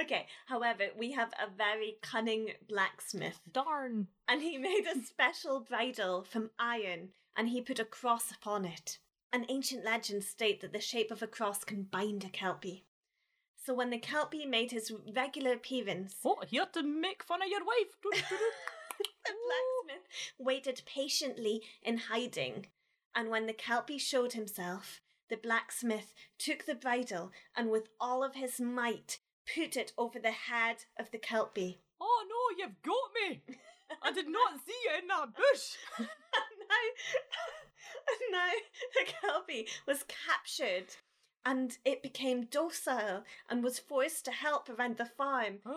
Okay, 0.00 0.26
however, 0.46 0.84
we 0.96 1.10
have 1.12 1.32
a 1.32 1.50
very 1.50 1.96
cunning 2.02 2.50
blacksmith, 2.68 3.40
Darn. 3.52 4.06
and 4.28 4.40
he 4.40 4.56
made 4.56 4.86
a 4.86 5.04
special 5.04 5.58
bridle 5.58 6.22
from 6.22 6.50
iron 6.56 7.08
and 7.36 7.48
he 7.48 7.60
put 7.60 7.80
a 7.80 7.84
cross 7.84 8.30
upon 8.30 8.64
it. 8.64 8.98
An 9.32 9.44
ancient 9.48 9.84
legends 9.84 10.26
state 10.26 10.60
that 10.62 10.72
the 10.72 10.80
shape 10.80 11.10
of 11.10 11.22
a 11.22 11.26
cross 11.26 11.64
can 11.64 11.82
bind 11.82 12.24
a 12.24 12.28
Kelpie. 12.28 12.84
So 13.56 13.74
when 13.74 13.90
the 13.90 13.98
Kelpie 13.98 14.46
made 14.46 14.70
his 14.70 14.90
regular 15.14 15.52
appearance, 15.52 16.14
Oh, 16.24 16.42
here 16.48 16.66
to 16.72 16.82
make 16.82 17.22
fun 17.22 17.42
of 17.42 17.48
your 17.48 17.64
wife. 17.64 17.96
the 18.02 19.34
blacksmith 19.46 20.08
waited 20.38 20.82
patiently 20.86 21.62
in 21.82 21.98
hiding, 21.98 22.66
and 23.14 23.28
when 23.28 23.46
the 23.46 23.52
Kelpie 23.52 23.98
showed 23.98 24.32
himself, 24.32 25.02
the 25.28 25.36
blacksmith 25.36 26.14
took 26.38 26.64
the 26.64 26.74
bridle 26.74 27.30
and 27.54 27.70
with 27.70 27.88
all 28.00 28.24
of 28.24 28.34
his 28.34 28.58
might 28.60 29.18
put 29.54 29.76
it 29.76 29.92
over 29.98 30.18
the 30.18 30.30
head 30.30 30.84
of 30.98 31.10
the 31.10 31.18
Kelpie. 31.18 31.80
oh 32.00 32.24
no, 32.28 32.56
you've 32.64 32.80
got 32.82 33.10
me. 33.28 33.42
I 34.02 34.12
did 34.12 34.28
not 34.28 34.54
see 34.66 34.74
you 34.84 34.98
in 35.00 35.08
that 35.08 35.34
bush. 35.34 35.76
and 35.98 36.08
now, 36.68 36.88
and 38.08 38.32
now 38.32 38.52
the 38.94 39.04
Kelpie 39.12 39.68
was 39.86 40.04
captured 40.04 40.96
and 41.44 41.78
it 41.84 42.02
became 42.02 42.44
docile 42.50 43.24
and 43.48 43.64
was 43.64 43.78
forced 43.78 44.24
to 44.26 44.30
help 44.30 44.68
around 44.68 44.98
the 44.98 45.06
farm, 45.06 45.60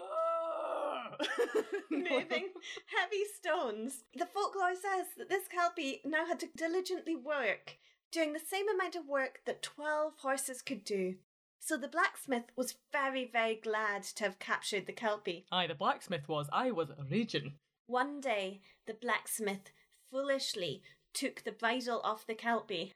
moving 1.89 2.49
heavy 2.97 3.23
stones. 3.37 4.03
The 4.15 4.25
folklore 4.25 4.75
says 4.75 5.07
that 5.17 5.29
this 5.29 5.47
Kelpie 5.47 6.01
now 6.03 6.25
had 6.25 6.39
to 6.41 6.49
diligently 6.55 7.15
work, 7.15 7.77
doing 8.11 8.33
the 8.33 8.39
same 8.39 8.67
amount 8.67 8.95
of 8.95 9.07
work 9.07 9.39
that 9.45 9.61
12 9.61 10.13
horses 10.17 10.61
could 10.61 10.83
do. 10.83 11.15
So 11.59 11.77
the 11.77 11.87
blacksmith 11.87 12.51
was 12.57 12.75
very, 12.91 13.29
very 13.31 13.55
glad 13.55 14.03
to 14.03 14.23
have 14.23 14.39
captured 14.39 14.87
the 14.87 14.93
Kelpie. 14.93 15.45
Aye, 15.51 15.67
the 15.67 15.75
blacksmith 15.75 16.27
was. 16.27 16.49
I 16.51 16.71
was 16.71 16.89
a 16.89 17.05
raging. 17.09 17.53
One 17.91 18.21
day, 18.21 18.61
the 18.87 18.93
blacksmith 18.93 19.73
foolishly 20.09 20.81
took 21.13 21.43
the 21.43 21.51
bridle 21.51 21.99
off 22.05 22.25
the 22.25 22.33
Kelpie, 22.33 22.93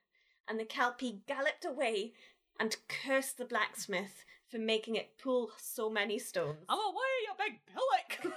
and 0.47 0.58
the 0.58 0.63
Kelpie 0.63 1.19
galloped 1.27 1.65
away 1.65 2.13
and 2.58 2.77
cursed 2.88 3.38
the 3.38 3.43
blacksmith 3.43 4.23
for 4.47 4.58
making 4.58 4.95
it 4.95 5.17
pull 5.21 5.51
so 5.58 5.89
many 5.89 6.17
stones. 6.17 6.63
I'm 6.69 6.79
away, 6.79 7.13
you 7.23 7.34
big 7.38 7.60
pillock. 7.67 8.36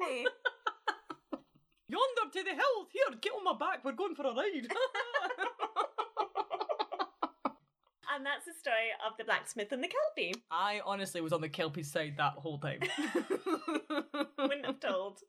Really? 0.00 0.26
Yonder 1.88 2.30
to 2.32 2.42
the 2.44 2.50
hills. 2.50 2.88
Here, 2.92 3.18
get 3.20 3.32
on 3.32 3.42
my 3.42 3.56
back. 3.58 3.84
We're 3.84 3.90
going 3.90 4.14
for 4.14 4.26
a 4.26 4.34
ride. 4.34 4.68
and 8.16 8.24
that's 8.24 8.46
the 8.46 8.52
story 8.58 8.88
of 9.06 9.16
the 9.18 9.24
blacksmith 9.24 9.70
and 9.72 9.84
the 9.84 9.88
Kelpie. 9.88 10.34
I 10.50 10.80
honestly 10.84 11.20
was 11.20 11.32
on 11.32 11.42
the 11.42 11.48
Kelpie's 11.48 11.90
side 11.90 12.14
that 12.16 12.32
whole 12.32 12.58
time. 12.58 12.80
Wouldn't 14.38 14.66
have 14.66 14.80
told. 14.80 15.20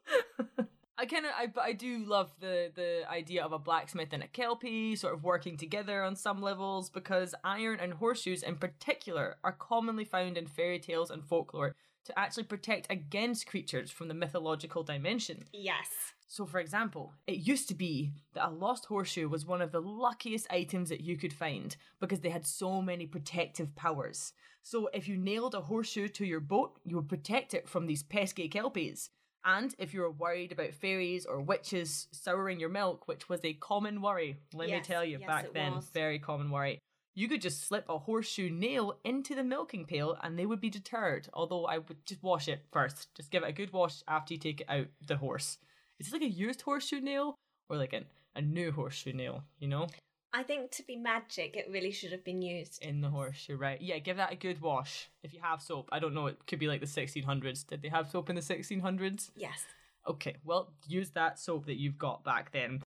I 0.97 1.06
kind 1.06 1.26
of, 1.26 1.32
I, 1.38 1.52
I 1.62 1.73
do 1.73 2.06
love 2.06 2.32
the 2.39 2.71
the 2.73 3.04
idea 3.10 3.43
of 3.43 3.52
a 3.52 3.60
blacksmith 3.60 4.13
and 4.13 4.23
a 4.23 4.28
kelpie 4.28 4.95
sort 4.95 5.13
of 5.13 5.23
working 5.23 5.56
together 5.56 6.02
on 6.02 6.15
some 6.15 6.41
levels 6.41 6.89
because 6.89 7.36
iron 7.43 7.80
and 7.80 7.93
horseshoes 7.93 8.41
in 8.41 8.56
particular 8.56 9.36
are 9.43 9.52
commonly 9.52 10.06
found 10.06 10.38
in 10.38 10.47
fairy 10.47 10.80
tales 10.80 11.12
and 11.12 11.23
folklore 11.23 11.76
to 12.06 12.17
actually 12.17 12.43
protect 12.45 12.88
against 12.89 13.45
creatures 13.45 13.91
from 13.91 14.08
the 14.08 14.13
mythological 14.13 14.82
dimension. 14.82 15.43
Yes. 15.54 16.13
So, 16.28 16.46
for 16.46 16.60
example, 16.60 17.13
it 17.26 17.48
used 17.48 17.70
to 17.70 17.74
be 17.74 18.12
that 18.34 18.50
a 18.50 18.52
lost 18.52 18.86
horseshoe 18.86 19.30
was 19.30 19.46
one 19.46 19.62
of 19.62 19.72
the 19.72 19.82
luckiest 19.82 20.46
items 20.52 20.90
that 20.90 21.02
you 21.02 21.18
could 21.18 21.32
find 21.32 21.76
because 22.02 22.20
they 22.20 22.30
had 22.30 22.46
so 22.46 22.82
many 22.82 23.06
protective 23.06 23.74
powers. 23.76 24.34
So, 24.62 24.90
if 24.94 25.08
you 25.08 25.18
nailed 25.18 25.56
a 25.56 25.62
horseshoe 25.62 26.10
to 26.10 26.26
your 26.26 26.42
boat, 26.42 26.80
you 26.84 26.98
would 26.98 27.08
protect 27.08 27.54
it 27.54 27.70
from 27.70 27.88
these 27.88 28.04
pesky 28.04 28.50
kelpies. 28.50 29.10
And 29.46 29.74
if 29.80 29.94
you 29.94 30.02
were 30.02 30.12
worried 30.12 30.52
about 30.52 30.74
fairies 30.74 31.26
or 31.26 31.40
witches 31.40 32.10
souring 32.12 32.60
your 32.60 32.68
milk, 32.68 33.08
which 33.08 33.30
was 33.30 33.40
a 33.46 33.54
common 33.54 34.02
worry, 34.02 34.36
let 34.54 34.70
me 34.70 34.82
tell 34.82 35.06
you, 35.06 35.20
yes, 35.20 35.28
back 35.28 35.54
then, 35.54 35.76
was. 35.76 35.90
very 35.94 36.20
common 36.20 36.52
worry. 36.52 36.80
You 37.16 37.30
could 37.30 37.42
just 37.42 37.66
slip 37.66 37.86
a 37.88 37.98
horseshoe 37.98 38.50
nail 38.50 39.00
into 39.06 39.34
the 39.34 39.46
milking 39.46 39.86
pail 39.86 40.18
and 40.22 40.38
they 40.38 40.46
would 40.46 40.60
be 40.60 40.70
deterred. 40.70 41.30
Although 41.34 41.66
I 41.66 41.78
would 41.78 42.06
just 42.06 42.22
wash 42.22 42.50
it 42.50 42.66
first. 42.74 43.08
Just 43.16 43.32
give 43.32 43.44
it 43.44 43.50
a 43.50 43.54
good 43.54 43.72
wash 43.72 44.04
after 44.08 44.34
you 44.34 44.40
take 44.40 44.62
it 44.62 44.70
out 44.70 44.88
the 45.08 45.16
horse. 45.16 45.58
Is 45.99 46.07
it 46.07 46.13
like 46.13 46.21
a 46.21 46.29
used 46.29 46.62
horseshoe 46.62 47.01
nail 47.01 47.36
or 47.69 47.77
like 47.77 47.93
an, 47.93 48.05
a 48.36 48.41
new 48.41 48.71
horseshoe 48.71 49.13
nail, 49.13 49.43
you 49.60 49.67
know? 49.67 49.88
I 50.33 50.43
think 50.43 50.71
to 50.71 50.83
be 50.83 50.95
magic, 50.95 51.55
it 51.55 51.67
really 51.71 51.91
should 51.91 52.12
have 52.12 52.23
been 52.23 52.41
used. 52.41 52.83
In 52.83 53.01
the 53.01 53.10
horseshoe, 53.10 53.57
right? 53.57 53.81
Yeah, 53.81 53.97
give 53.97 54.17
that 54.17 54.31
a 54.31 54.36
good 54.36 54.62
wash. 54.62 55.10
If 55.23 55.33
you 55.33 55.39
have 55.41 55.62
soap, 55.62 55.89
I 55.91 55.99
don't 55.99 56.13
know, 56.13 56.27
it 56.27 56.38
could 56.45 56.60
be 56.60 56.67
like 56.67 56.81
the 56.81 56.86
1600s. 56.86 57.65
Did 57.65 57.81
they 57.81 57.89
have 57.89 58.10
soap 58.10 58.29
in 58.29 58.36
the 58.36 58.41
1600s? 58.41 59.31
Yes. 59.36 59.65
Okay, 60.07 60.36
well, 60.43 60.71
use 60.86 61.10
that 61.12 61.39
soap 61.39 61.65
that 61.65 61.79
you've 61.79 61.97
got 61.97 62.23
back 62.23 62.51
then. 62.51 62.81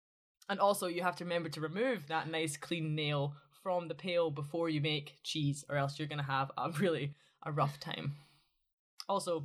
And 0.47 0.59
also, 0.59 0.87
you 0.87 1.01
have 1.01 1.15
to 1.17 1.23
remember 1.23 1.49
to 1.49 1.61
remove 1.61 2.07
that 2.07 2.29
nice 2.29 2.57
clean 2.57 2.95
nail 2.95 3.33
from 3.63 3.87
the 3.87 3.95
pail 3.95 4.31
before 4.31 4.69
you 4.69 4.81
make 4.81 5.15
cheese, 5.23 5.65
or 5.69 5.75
else 5.75 5.97
you're 5.97 6.07
going 6.07 6.19
to 6.19 6.23
have 6.23 6.51
a 6.57 6.71
really 6.79 7.13
a 7.43 7.51
rough 7.51 7.79
time. 7.79 8.13
Also, 9.07 9.43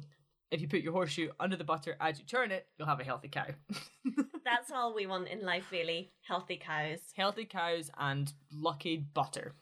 if 0.55 0.61
you 0.61 0.69
put 0.69 0.83
your 0.83 0.93
horseshoe 0.93 1.31
under 1.41 1.57
the 1.57 1.65
butter 1.65 1.97
as 2.01 2.21
you 2.21 2.25
churn 2.25 2.53
it, 2.53 2.69
you'll 2.79 2.87
have 2.87 3.01
a 3.01 3.05
healthy 3.05 3.29
cow. 3.29 3.47
That's 4.45 4.71
all 4.71 4.95
we 4.95 5.07
want 5.07 5.29
in 5.29 5.45
life, 5.45 5.73
really. 5.73 6.13
Healthy 6.23 6.63
cows. 6.65 7.01
healthy 7.17 7.45
cows 7.45 7.91
and 7.99 8.33
lucky 8.53 8.97
butter. 8.97 9.55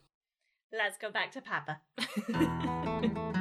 Let's 0.70 0.98
go 0.98 1.10
back 1.10 1.32
to 1.32 1.40
Papa. 1.40 1.80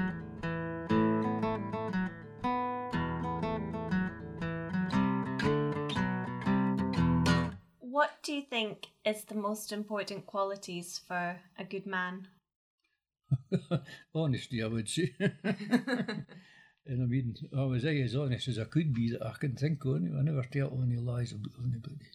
What 7.79 8.23
do 8.23 8.33
you 8.33 8.41
think 8.41 8.87
is 9.03 9.25
the 9.25 9.35
most 9.35 9.73
important 9.73 10.25
qualities 10.25 11.01
for 11.05 11.37
a 11.59 11.63
good 11.65 11.85
man? 11.85 12.29
Honesty, 14.15 14.63
I 14.63 14.67
would 14.67 14.87
say. 14.87 15.13
And 16.85 17.03
I 17.03 17.05
mean, 17.05 17.35
I 17.57 17.63
was 17.63 17.85
as 17.85 18.15
honest 18.15 18.47
as 18.47 18.59
I 18.59 18.63
could 18.65 18.93
be 18.93 19.11
that 19.11 19.25
I 19.25 19.33
can 19.39 19.55
think 19.55 19.85
on. 19.85 20.15
I 20.17 20.21
never 20.23 20.43
tell 20.43 20.79
any 20.81 20.97
lies 20.97 21.31
about 21.31 21.53
anybody. 21.63 22.07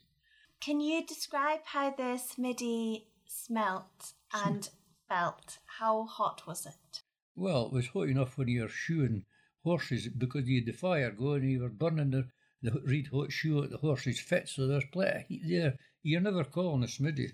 Can 0.60 0.80
you 0.80 1.06
describe 1.06 1.60
how 1.64 1.90
the 1.90 2.18
Smitty 2.18 3.04
smelt 3.26 4.12
and 4.32 4.68
felt? 5.08 5.58
How 5.78 6.04
hot 6.04 6.42
was 6.46 6.66
it? 6.66 7.02
Well, 7.36 7.66
it 7.66 7.72
was 7.72 7.88
hot 7.88 8.08
enough 8.08 8.38
when 8.38 8.48
you 8.48 8.62
were 8.62 8.68
shoeing 8.68 9.24
horses 9.62 10.08
because 10.08 10.48
you 10.48 10.60
had 10.60 10.66
the 10.66 10.72
fire 10.72 11.10
going 11.10 11.42
and 11.42 11.50
you 11.50 11.60
were 11.60 11.68
burning 11.68 12.10
the, 12.10 12.28
the 12.62 12.80
red 12.84 13.08
hot 13.12 13.30
shoe 13.30 13.62
at 13.62 13.70
the 13.70 13.78
horse's 13.78 14.20
feet, 14.20 14.48
so 14.48 14.66
there's 14.66 14.84
plenty 14.92 15.16
of 15.18 15.26
heat 15.26 15.42
there. 15.48 15.78
You're 16.02 16.20
never 16.20 16.44
calling 16.44 16.84
a 16.84 16.86
smiddy. 16.86 17.32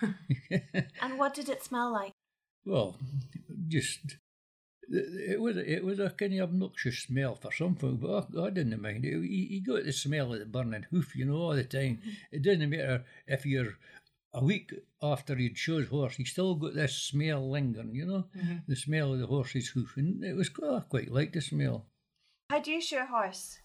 And 1.02 1.18
what 1.18 1.34
did 1.34 1.48
it 1.48 1.62
smell 1.62 1.92
like? 1.92 2.12
Well, 2.64 2.96
just 3.68 4.16
it 4.90 5.40
was 5.40 5.56
it 5.56 5.84
was 5.84 5.98
a 5.98 6.10
kind 6.10 6.34
of 6.34 6.50
obnoxious 6.50 7.00
smell 7.00 7.34
for 7.34 7.52
something, 7.52 7.96
but 7.96 8.28
I, 8.36 8.46
I 8.46 8.50
didn't 8.50 8.80
mind 8.80 9.04
it. 9.04 9.10
You, 9.10 9.20
you 9.20 9.62
got 9.62 9.84
the 9.84 9.92
smell 9.92 10.32
of 10.32 10.40
the 10.40 10.46
burning 10.46 10.86
hoof, 10.90 11.16
you 11.16 11.24
know, 11.24 11.36
all 11.36 11.54
the 11.54 11.64
time. 11.64 12.00
It 12.32 12.42
doesn't 12.42 12.70
matter 12.70 13.04
if 13.26 13.46
you're 13.46 13.76
a 14.34 14.44
week 14.44 14.74
after 15.00 15.38
you'd 15.38 15.56
showed 15.56 15.86
horse, 15.86 16.18
you 16.18 16.24
still 16.24 16.56
got 16.56 16.74
this 16.74 16.94
smell 16.94 17.48
lingering, 17.48 17.94
you 17.94 18.04
know, 18.04 18.24
mm-hmm. 18.36 18.56
the 18.66 18.76
smell 18.76 19.12
of 19.12 19.20
the 19.20 19.26
horse's 19.26 19.68
hoof, 19.68 19.96
and 19.96 20.24
it 20.24 20.34
was 20.34 20.50
I 20.62 20.80
quite 20.80 21.10
like 21.10 21.32
the 21.32 21.40
smell. 21.40 21.86
How 22.50 22.60
do 22.60 22.72
you 22.72 22.80
show 22.80 23.02
a 23.02 23.06
horse? 23.06 23.58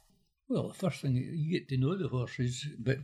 Well, 0.47 0.69
the 0.69 0.73
first 0.75 1.01
thing 1.01 1.15
you 1.15 1.51
get 1.51 1.67
to 1.69 1.77
know 1.77 1.97
the 1.97 2.08
horses, 2.08 2.67
but 2.77 2.99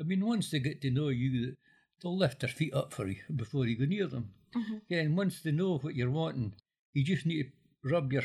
I 0.00 0.02
mean, 0.02 0.24
once 0.24 0.50
they 0.50 0.58
get 0.58 0.80
to 0.82 0.90
know 0.90 1.08
you, 1.08 1.54
they'll 2.02 2.16
lift 2.16 2.40
their 2.40 2.48
feet 2.48 2.74
up 2.74 2.92
for 2.92 3.06
you 3.06 3.16
before 3.34 3.66
you 3.66 3.78
go 3.78 3.84
near 3.84 4.06
them. 4.06 4.30
Mm-hmm. 4.54 4.76
Yeah, 4.88 5.00
and 5.00 5.16
once 5.16 5.42
they 5.42 5.52
know 5.52 5.78
what 5.78 5.94
you're 5.94 6.10
wanting, 6.10 6.54
you 6.96 7.04
just 7.04 7.26
need 7.26 7.42
to 7.82 7.88
rub 7.92 8.12
your 8.12 8.24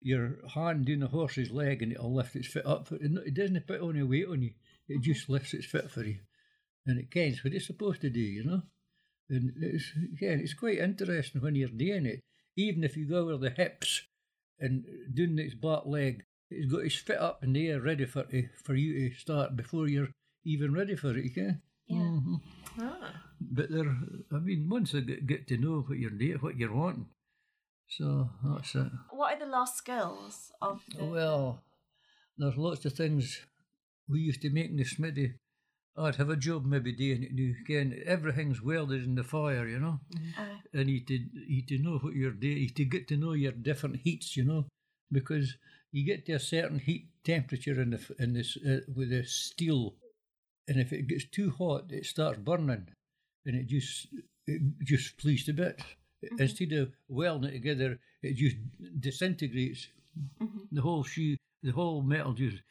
your 0.00 0.38
hand 0.54 0.86
down 0.86 1.00
the 1.00 1.08
horse's 1.08 1.50
leg 1.50 1.82
and 1.82 1.92
it'll 1.92 2.14
lift 2.14 2.36
its 2.36 2.48
foot 2.48 2.64
up. 2.66 2.90
It 2.92 3.10
it 3.26 3.34
doesn't 3.34 3.66
put 3.66 3.82
any 3.82 4.02
weight 4.02 4.28
on 4.28 4.42
you, 4.42 4.52
it 4.88 5.02
just 5.02 5.28
lifts 5.28 5.52
its 5.54 5.66
foot 5.66 5.90
for 5.90 6.02
you. 6.02 6.18
And 6.86 6.98
it 6.98 7.10
kens 7.10 7.42
what 7.42 7.52
it's 7.52 7.66
supposed 7.66 8.00
to 8.02 8.10
do, 8.10 8.20
you 8.20 8.44
know? 8.44 8.62
And 9.28 9.52
it's 9.60 9.92
again, 10.14 10.40
it's 10.40 10.54
quite 10.54 10.78
interesting 10.78 11.42
when 11.42 11.56
you're 11.56 11.68
doing 11.68 12.06
it. 12.06 12.20
Even 12.56 12.84
if 12.84 12.96
you 12.96 13.06
go 13.06 13.28
over 13.28 13.36
the 13.36 13.50
hips 13.50 14.02
and 14.58 14.84
doing 15.12 15.38
its 15.38 15.54
back 15.54 15.84
leg, 15.84 16.22
it's 16.50 16.72
got 16.72 16.84
its 16.86 16.96
foot 16.96 17.18
up 17.18 17.42
in 17.42 17.52
the 17.52 17.68
air 17.68 17.80
ready 17.80 18.06
for 18.06 18.22
to, 18.24 18.48
for 18.64 18.74
you 18.74 19.10
to 19.10 19.16
start 19.16 19.56
before 19.56 19.88
you're 19.88 20.12
even 20.44 20.72
ready 20.72 20.96
for 20.96 21.10
it. 21.18 21.24
You 21.24 21.30
can. 21.30 21.62
Yeah. 21.88 21.98
Mhm. 21.98 22.40
Ah. 22.78 23.22
But 23.40 23.70
they're, 23.70 23.96
I 24.32 24.38
mean, 24.38 24.68
once 24.70 24.92
they 24.92 25.02
get, 25.02 25.26
get 25.26 25.46
to 25.48 25.58
know 25.58 25.80
what 25.82 25.98
you're 25.98 26.10
doing, 26.10 26.38
what 26.38 26.56
you're 26.56 26.72
wanting, 26.72 27.06
so 27.88 28.30
that's 28.44 28.74
it. 28.74 28.88
What 29.10 29.34
are 29.34 29.38
the 29.38 29.50
lost 29.50 29.78
skills 29.78 30.52
of 30.60 30.80
the 30.96 31.04
Well, 31.04 31.62
there's 32.38 32.56
lots 32.56 32.84
of 32.84 32.92
things 32.92 33.40
we 34.08 34.20
used 34.20 34.42
to 34.42 34.50
make 34.50 34.70
in 34.70 34.76
the 34.76 34.84
smithy. 34.84 35.34
I'd 35.98 36.16
have 36.16 36.28
a 36.28 36.36
job 36.36 36.66
maybe 36.66 36.92
doing 36.92 37.22
it 37.22 37.30
now. 37.32 37.54
Again, 37.62 38.02
everything's 38.04 38.62
welded 38.62 39.02
in 39.02 39.14
the 39.14 39.24
fire, 39.24 39.66
you 39.66 39.78
know. 39.78 40.00
Aye. 40.38 40.60
And 40.74 40.90
you 40.90 41.04
to 41.06 41.18
you 41.48 41.62
to 41.66 41.78
know 41.78 41.98
what 41.98 42.14
you're 42.14 42.32
doing, 42.32 42.58
you 42.58 42.68
to 42.68 42.84
get 42.84 43.08
to 43.08 43.16
know 43.16 43.32
your 43.32 43.52
different 43.52 43.96
heats, 43.96 44.36
you 44.36 44.44
know, 44.44 44.66
because 45.10 45.56
you 45.92 46.04
get 46.04 46.26
to 46.26 46.32
a 46.32 46.38
certain 46.38 46.78
heat 46.78 47.08
temperature 47.24 47.80
in 47.80 47.90
the 47.90 48.16
in 48.18 48.34
this 48.34 48.58
uh, 48.58 48.80
with 48.94 49.08
the 49.08 49.24
steel, 49.24 49.94
and 50.68 50.78
if 50.78 50.92
it 50.92 51.06
gets 51.06 51.24
too 51.24 51.50
hot, 51.56 51.84
it 51.90 52.04
starts 52.04 52.38
burning, 52.38 52.88
and 53.46 53.56
it 53.56 53.66
just 53.66 54.08
it 54.46 54.60
just 54.84 55.18
flees 55.18 55.44
to 55.46 55.54
bits. 55.54 55.82
Mm-hmm. 56.24 56.42
Instead 56.42 56.72
of 56.72 56.92
welding 57.08 57.50
it 57.50 57.52
together, 57.54 57.98
it 58.22 58.36
just 58.36 58.56
disintegrates. 59.00 59.88
Mm-hmm. 60.40 60.58
The 60.72 60.82
whole 60.82 61.04
shoe, 61.04 61.36
the 61.62 61.72
whole 61.72 62.02
metal 62.02 62.32
just 62.32 62.62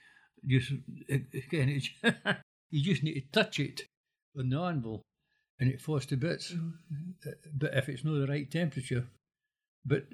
just 0.45 0.71
eh, 1.09 1.19
again, 1.33 1.69
it, 1.69 1.87
you 2.71 2.81
just 2.81 3.03
need 3.03 3.13
to 3.13 3.31
touch 3.31 3.59
it 3.59 3.83
on 4.37 4.49
the 4.49 4.59
anvil, 4.59 5.03
and 5.59 5.69
it 5.69 5.81
falls 5.81 6.05
to 6.07 6.17
bits 6.17 6.51
mm-hmm. 6.51 7.11
Uh, 7.25 7.31
but 7.53 7.73
if 7.73 7.89
it's 7.89 8.03
not 8.03 8.13
the 8.13 8.27
right 8.27 8.49
temperature. 8.49 9.07
But 9.85 10.05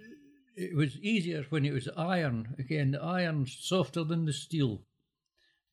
it 0.56 0.76
was 0.76 0.98
easier 0.98 1.46
when 1.50 1.66
it 1.66 1.74
was 1.74 1.88
iron. 1.96 2.56
Again, 2.60 2.92
the 2.92 3.02
iron's 3.02 3.58
softer 3.60 4.04
than 4.04 4.26
the 4.26 4.34
steel. 4.34 4.82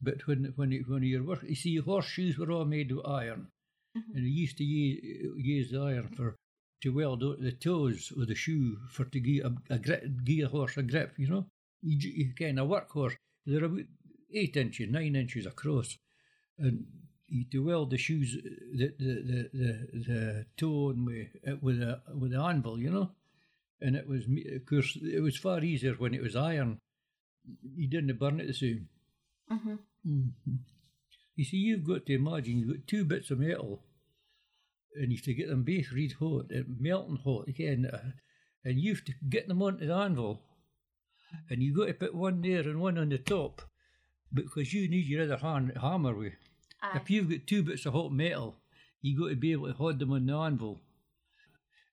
But 0.00 0.26
when 0.26 0.52
when 0.56 0.72
it, 0.72 0.88
when 0.88 1.02
you're 1.02 1.24
working, 1.24 1.48
you 1.48 1.56
see, 1.56 1.76
horseshoes 1.76 2.38
were 2.38 2.52
all 2.52 2.64
made 2.64 2.92
of 2.92 3.04
iron, 3.04 3.48
and 3.94 4.24
they 4.24 4.30
used 4.30 4.58
to 4.58 4.64
use, 4.64 5.34
use 5.36 5.70
the 5.70 5.80
iron 5.80 6.08
for 6.08 6.36
to 6.82 6.94
weld 6.94 7.22
out 7.24 7.40
the 7.40 7.52
toes 7.52 8.12
of 8.16 8.26
the 8.28 8.34
shoe 8.34 8.78
for 8.90 9.04
to 9.06 9.20
give 9.20 9.44
a, 9.44 9.74
a 9.74 9.78
grip, 9.78 10.04
give 10.24 10.46
a 10.46 10.48
horse 10.48 10.76
a 10.76 10.82
grip. 10.82 11.14
You 11.18 11.28
know, 11.28 11.46
you, 11.82 11.96
you 11.98 12.30
again 12.30 12.58
a 12.58 12.64
workhorse. 12.66 13.16
They're 13.46 13.64
about 13.64 13.84
eight 14.32 14.56
inches, 14.56 14.90
nine 14.90 15.16
inches 15.16 15.46
across, 15.46 15.96
and 16.58 16.86
you 17.28 17.44
to 17.52 17.64
weld 17.64 17.90
the 17.90 17.98
shoes, 17.98 18.36
the 18.74 18.92
the 18.98 19.14
the 19.30 19.50
the, 19.52 20.02
the 20.06 20.46
toe 20.56 20.90
and 20.90 21.06
with 21.06 21.28
uh, 21.46 21.56
with 21.60 21.82
a 21.82 22.00
with 22.14 22.32
the 22.32 22.40
anvil, 22.40 22.78
you 22.78 22.90
know, 22.90 23.10
and 23.80 23.96
it 23.96 24.08
was 24.08 24.24
of 24.26 24.66
course 24.66 24.96
it 25.02 25.20
was 25.22 25.36
far 25.36 25.62
easier 25.62 25.94
when 25.94 26.14
it 26.14 26.22
was 26.22 26.36
iron. 26.36 26.78
You 27.74 27.88
didn't 27.88 28.18
burn 28.18 28.40
it 28.40 28.46
the 28.46 28.54
same. 28.54 28.88
Mm-hmm. 29.50 29.74
hmm 30.04 30.28
You 31.36 31.44
see, 31.44 31.56
you've 31.56 31.86
got 31.86 32.06
to 32.06 32.14
imagine 32.14 32.58
you've 32.58 32.68
got 32.76 32.86
two 32.86 33.04
bits 33.04 33.30
of 33.30 33.38
metal, 33.38 33.82
and 34.98 35.11
you 35.11 35.16
have 35.18 35.24
to 35.24 35.34
get 35.34 35.48
them 35.48 35.62
both 35.64 35.92
red 35.92 36.12
hot, 36.18 36.46
uh, 36.54 36.62
melting 36.78 37.20
hot 37.24 37.48
again, 37.48 37.87
uh, 37.92 38.11
and 38.64 38.80
you 38.80 38.94
have 38.94 39.04
to 39.04 39.14
get 39.28 39.48
them 39.48 39.62
onto 39.62 39.87
the 39.87 39.94
anvil, 39.94 40.42
and 41.48 41.62
you've 41.62 41.76
got 41.76 41.87
to 41.87 41.94
put 41.94 42.14
one 42.14 42.42
there 42.42 42.61
and 42.61 42.80
one 42.80 42.98
on 42.98 43.08
the 43.08 43.18
top, 43.18 43.62
because 44.32 44.74
you 44.74 44.88
need 44.88 45.06
your 45.06 45.22
other 45.22 45.38
hand 45.38 45.72
hammer 45.80 46.14
with. 46.14 46.34
Aye. 46.82 46.98
If 47.02 47.11
you've 47.11 47.30
got 47.30 47.46
two 47.46 47.62
bits 47.62 47.87
of 47.87 47.94
hot 47.94 48.12
metal, 48.12 48.56
you 49.00 49.18
got 49.18 49.28
to 49.30 49.37
be 49.37 49.52
able 49.52 49.68
to 49.68 49.74
hold 49.74 49.98
them 49.98 50.12
on 50.12 50.26
the 50.26 50.37
anvil. 50.37 50.80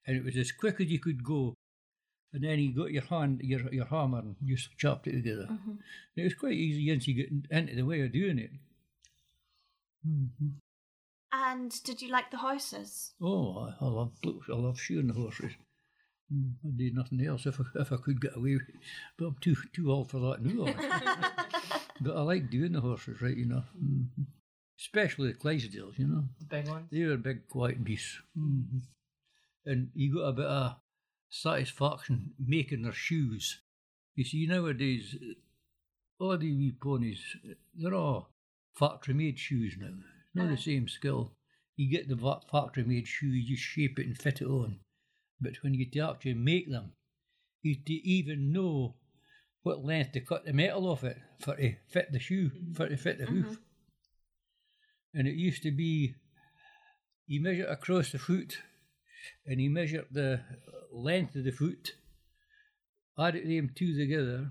And 0.06 0.16
it 0.16 0.24
was 0.24 0.36
as 0.36 0.52
quick 0.52 0.80
as 0.80 0.88
you 0.88 0.98
could 1.00 1.24
go. 1.24 1.54
And 2.32 2.44
then 2.44 2.58
you 2.58 2.74
got 2.74 2.92
your 2.92 3.02
hand, 3.04 3.40
your 3.42 3.72
your 3.72 3.86
hammer, 3.86 4.18
and 4.18 4.36
just 4.44 4.76
chopped 4.76 5.06
it 5.06 5.12
together. 5.12 5.48
Mhm. 5.50 5.78
It 6.16 6.24
was 6.24 6.34
quite 6.34 6.52
easy 6.52 6.90
once 6.90 7.08
you 7.08 7.14
get 7.14 7.30
into 7.50 7.74
the 7.74 7.84
way 7.84 8.02
of 8.02 8.12
doing 8.12 8.38
it. 8.38 8.50
hmm 10.04 10.26
And 11.32 11.72
did 11.84 12.00
you 12.02 12.08
like 12.08 12.30
the 12.30 12.38
horses? 12.38 13.12
Oh, 13.20 13.68
I, 13.80 13.84
I 13.84 13.88
love 13.88 14.12
I 14.24 14.54
love 14.54 14.80
shoeing 14.80 15.08
the 15.08 15.14
horses. 15.14 15.52
Mm, 16.32 16.54
I'd 16.64 16.78
do 16.78 16.90
nothing 16.92 17.24
else 17.24 17.46
if 17.46 17.60
I, 17.60 17.64
if 17.80 17.92
I 17.92 17.96
could 17.96 18.20
get 18.20 18.36
away 18.36 18.54
with 18.54 18.68
it. 18.68 18.74
But 19.18 19.26
I'm 19.26 19.36
too 19.40 19.56
too 19.72 19.92
old 19.92 20.10
for 20.10 20.18
that 20.20 20.42
now. 20.42 20.74
but 22.00 22.16
I 22.16 22.20
like 22.22 22.50
doing 22.50 22.72
the 22.72 22.80
horses, 22.80 23.20
right 23.22 23.36
enough. 23.36 23.66
hmm 23.78 24.22
Especially 24.78 25.28
the 25.32 25.38
Clydesdales, 25.38 25.98
you 25.98 26.06
know. 26.06 26.24
The 26.38 26.44
big 26.44 26.68
one. 26.68 26.86
They 26.92 27.04
were 27.04 27.16
big, 27.16 27.48
quiet 27.48 27.82
beasts. 27.82 28.18
hmm 28.36 28.78
And 29.64 29.90
you 29.94 30.14
got 30.14 30.28
a 30.28 30.32
bit 30.32 30.44
of 30.46 30.76
satisfaction 31.30 32.32
making 32.38 32.82
their 32.82 32.92
shoes. 32.92 33.60
You 34.14 34.24
see, 34.24 34.46
nowadays, 34.46 35.16
all 36.18 36.36
the 36.36 36.52
wee 36.52 36.72
ponies, 36.72 37.36
they're 37.74 37.94
all 37.94 38.30
factory 38.74 39.14
made 39.14 39.38
shoes 39.38 39.76
now. 39.78 39.94
Not 40.36 40.50
the 40.50 40.56
same 40.56 40.88
skill. 40.88 41.32
You 41.76 41.90
get 41.90 42.08
the 42.08 42.40
factory 42.50 42.84
made 42.84 43.06
shoe, 43.06 43.26
you 43.26 43.56
just 43.56 43.62
shape 43.62 43.98
it 43.98 44.06
and 44.06 44.16
fit 44.16 44.40
it 44.40 44.46
on. 44.46 44.80
But 45.40 45.62
when 45.62 45.74
you 45.74 45.88
to 45.90 46.00
actually 46.00 46.34
make 46.34 46.70
them, 46.70 46.92
you 47.62 47.76
to 47.86 47.92
even 47.92 48.52
know 48.52 48.94
what 49.62 49.84
length 49.84 50.12
to 50.12 50.20
cut 50.20 50.44
the 50.44 50.52
metal 50.52 50.88
off 50.88 51.04
it 51.04 51.18
for 51.40 51.56
to 51.56 51.74
fit 51.88 52.12
the 52.12 52.20
shoe, 52.20 52.50
mm-hmm. 52.50 52.72
for 52.72 52.88
to 52.88 52.96
fit 52.96 53.18
the 53.18 53.26
hoof. 53.26 53.46
Mm-hmm. 53.46 55.18
And 55.18 55.28
it 55.28 55.34
used 55.34 55.62
to 55.64 55.70
be 55.70 56.14
you 57.26 57.42
measure 57.42 57.66
across 57.66 58.12
the 58.12 58.18
foot 58.18 58.58
and 59.46 59.60
you 59.60 59.70
measure 59.70 60.04
the 60.10 60.40
length 60.92 61.34
of 61.34 61.44
the 61.44 61.50
foot, 61.50 61.94
added 63.18 63.48
them 63.48 63.70
two 63.74 63.96
together, 63.96 64.50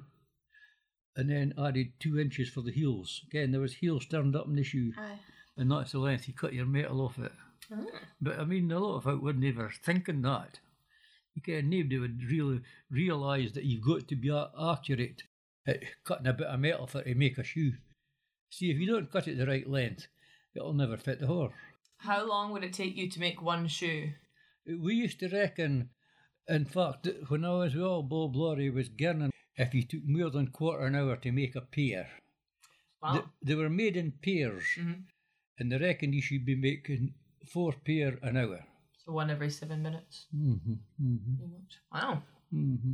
and 1.15 1.30
then 1.30 1.54
added 1.58 1.93
two 2.00 2.19
inches 2.19 2.50
for 2.50 2.62
the 2.62 2.71
heels. 2.71 3.21
Again, 3.30 3.52
there 3.52 3.62
was 3.62 3.76
heels 3.76 4.06
turned 4.06 4.36
up 4.36 4.48
in 4.48 4.56
the 4.56 4.63
shoe, 4.63 4.91
Aye. 4.98 5.19
And 5.58 5.72
that's 5.72 5.91
the 5.94 6.00
length 6.00 6.28
you 6.28 6.34
cut 6.34 6.54
your 6.54 6.65
metal 6.65 7.02
off 7.02 7.18
it. 7.20 7.32
But 8.22 8.39
I 8.39 8.46
mean, 8.46 8.72
a 8.72 8.80
lot 8.80 8.98
of 8.98 9.04
folk 9.04 9.22
wouldn't 9.22 9.46
ever 9.46 9.72
thinking 9.84 10.22
that. 10.24 10.60
You 11.34 11.41
can't 11.41 11.68
nobody 11.68 11.98
would 11.98 12.24
really 12.24 12.62
realise 12.89 13.52
that 13.54 13.65
you've 13.65 13.84
got 13.84 14.08
to 14.08 14.15
be 14.15 14.30
accurate 14.32 15.24
at 15.68 15.84
cutting 16.06 16.28
a 16.28 16.34
bit 16.34 16.48
of 16.48 16.60
metal 16.60 16.88
for 16.88 17.02
to 17.02 17.15
make 17.15 17.38
a 17.38 17.44
shoe. 17.44 17.74
See, 18.50 18.72
if 18.72 18.78
you 18.78 18.86
don't 18.86 19.12
cut 19.12 19.28
it 19.28 19.38
the 19.38 19.48
right 19.48 19.68
length, 19.68 20.08
it'll 20.56 20.74
never 20.74 20.96
fit 20.98 21.20
the 21.20 21.28
horse. 21.28 21.54
How 21.98 22.26
long 22.26 22.52
would 22.52 22.63
it 22.63 22.74
take 22.74 22.96
you 22.96 23.10
to 23.10 23.20
make 23.20 23.41
one 23.41 23.68
shoe? 23.68 24.12
We 24.65 24.94
used 24.96 25.20
to 25.20 25.30
reckon, 25.30 25.89
in 26.48 26.65
fact, 26.65 27.08
when 27.30 27.44
I 27.44 27.52
was 27.52 27.74
with 27.76 27.84
all 27.84 28.04
Bob 28.04 28.36
Laurie 28.36 28.70
was 28.70 28.89
girning, 28.89 29.32
if 29.58 29.74
you 29.74 29.84
took 29.84 30.02
more 30.06 30.30
than 30.30 30.48
quarter 30.50 30.86
an 30.86 30.96
hour 30.96 31.15
to 31.18 31.32
make 31.32 31.56
a 31.56 31.62
pair, 31.62 32.08
Wow. 33.02 33.13
Th- 33.13 33.26
they 33.44 33.56
were 33.56 33.70
made 33.70 33.98
in 33.98 34.13
pairs, 34.13 34.63
Mhm. 34.78 35.04
And 35.60 35.72
they 35.72 35.78
reckon 35.78 36.13
you 36.13 36.22
should 36.22 36.46
be 36.46 36.56
making 36.56 37.13
four 37.52 37.74
pair 37.86 38.18
an 38.22 38.38
hour. 38.38 38.65
So 39.06 39.13
one 39.13 39.30
every 39.30 39.50
seven 39.50 39.82
minutes. 39.84 40.26
Mm-hmm, 40.36 40.74
mm-hmm. 41.02 41.36
Wow. 41.94 42.24
mm-hmm. 42.54 42.94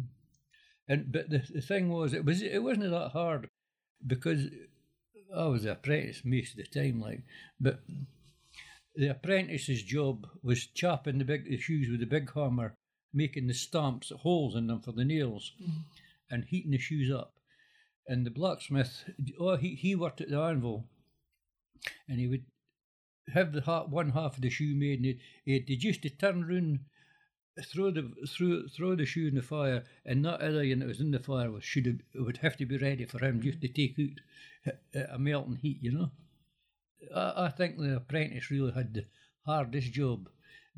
And 0.88 1.12
but 1.12 1.30
the, 1.30 1.41
the 1.54 1.62
thing 1.62 1.89
was, 1.89 2.13
it 2.13 2.26
was 2.26 2.41
it 2.41 2.62
wasn't 2.62 2.91
that 2.91 3.12
hard 3.12 3.47
because 4.06 4.47
I 5.36 5.45
was 5.45 5.63
an 5.63 5.71
apprentice 5.71 6.21
most 6.26 6.52
of 6.52 6.58
the 6.58 6.82
time, 6.82 7.00
like, 7.00 7.21
but 7.60 7.80
the 8.95 9.08
apprentice's 9.08 9.84
job 9.84 10.28
was 10.43 10.67
chopping 10.67 11.17
the 11.17 11.24
big 11.24 11.45
the 11.45 11.58
shoes 11.58 11.89
with 11.89 12.02
the 12.02 12.06
big 12.06 12.32
hammer, 12.34 12.76
making 13.13 13.47
the 13.47 13.54
stamps, 13.54 14.12
holes 14.21 14.56
in 14.56 14.67
them 14.67 14.82
for 14.82 14.91
the 14.91 15.06
nails, 15.06 15.54
and 16.30 16.43
heating 16.45 16.71
the 16.71 16.78
shoes 16.78 17.12
up. 17.13 17.34
And 18.08 18.26
the 18.26 18.32
blacksmith, 18.32 19.06
oh, 19.39 19.56
he, 19.56 19.76
he 19.76 19.95
worked 19.95 20.21
at 20.21 20.30
the 20.30 20.39
anvil, 20.39 20.89
and 22.08 22.20
he 22.20 22.28
would 22.28 22.46
have 23.34 23.54
the 23.54 23.62
one 23.62 24.12
half 24.12 24.36
of 24.36 24.41
the 24.41 24.50
shoe 24.50 24.76
made, 24.76 25.00
and 25.00 25.06
he, 25.06 25.20
he 25.46 25.54
had 25.54 25.67
to 25.67 25.76
just 25.76 26.02
to 26.02 26.10
turn 26.10 26.48
round, 26.48 26.80
throw 27.65 27.91
the 27.91 28.12
throw 28.28 28.63
throw 28.76 28.96
the 28.96 29.06
shoe 29.06 29.28
in 29.28 29.36
the 29.36 29.41
fire, 29.41 29.84
and 30.06 30.26
that 30.26 30.41
other 30.41 30.60
one 30.60 30.80
that 30.80 30.88
was 30.88 31.00
in 31.00 31.12
the 31.12 31.20
fire 31.20 31.52
was 31.52 31.63
should 31.63 31.86
have, 31.86 32.00
would 32.15 32.38
have 32.38 32.58
to 32.58 32.65
be 32.65 32.78
ready 32.78 33.06
for 33.06 33.24
him 33.24 33.41
just 33.41 33.62
to 33.62 33.67
mm-hmm. 33.67 33.76
take 33.76 34.13
out 34.67 34.76
a, 34.96 35.15
a 35.15 35.20
melting 35.20 35.60
heat, 35.62 35.80
you 35.82 35.91
know. 35.91 36.12
I, 37.15 37.46
I 37.46 37.50
think 37.50 37.78
the 37.78 37.96
apprentice 37.98 38.52
really 38.52 38.72
had 38.72 38.94
the 38.94 39.06
hardest 39.46 39.91
job, 39.91 40.30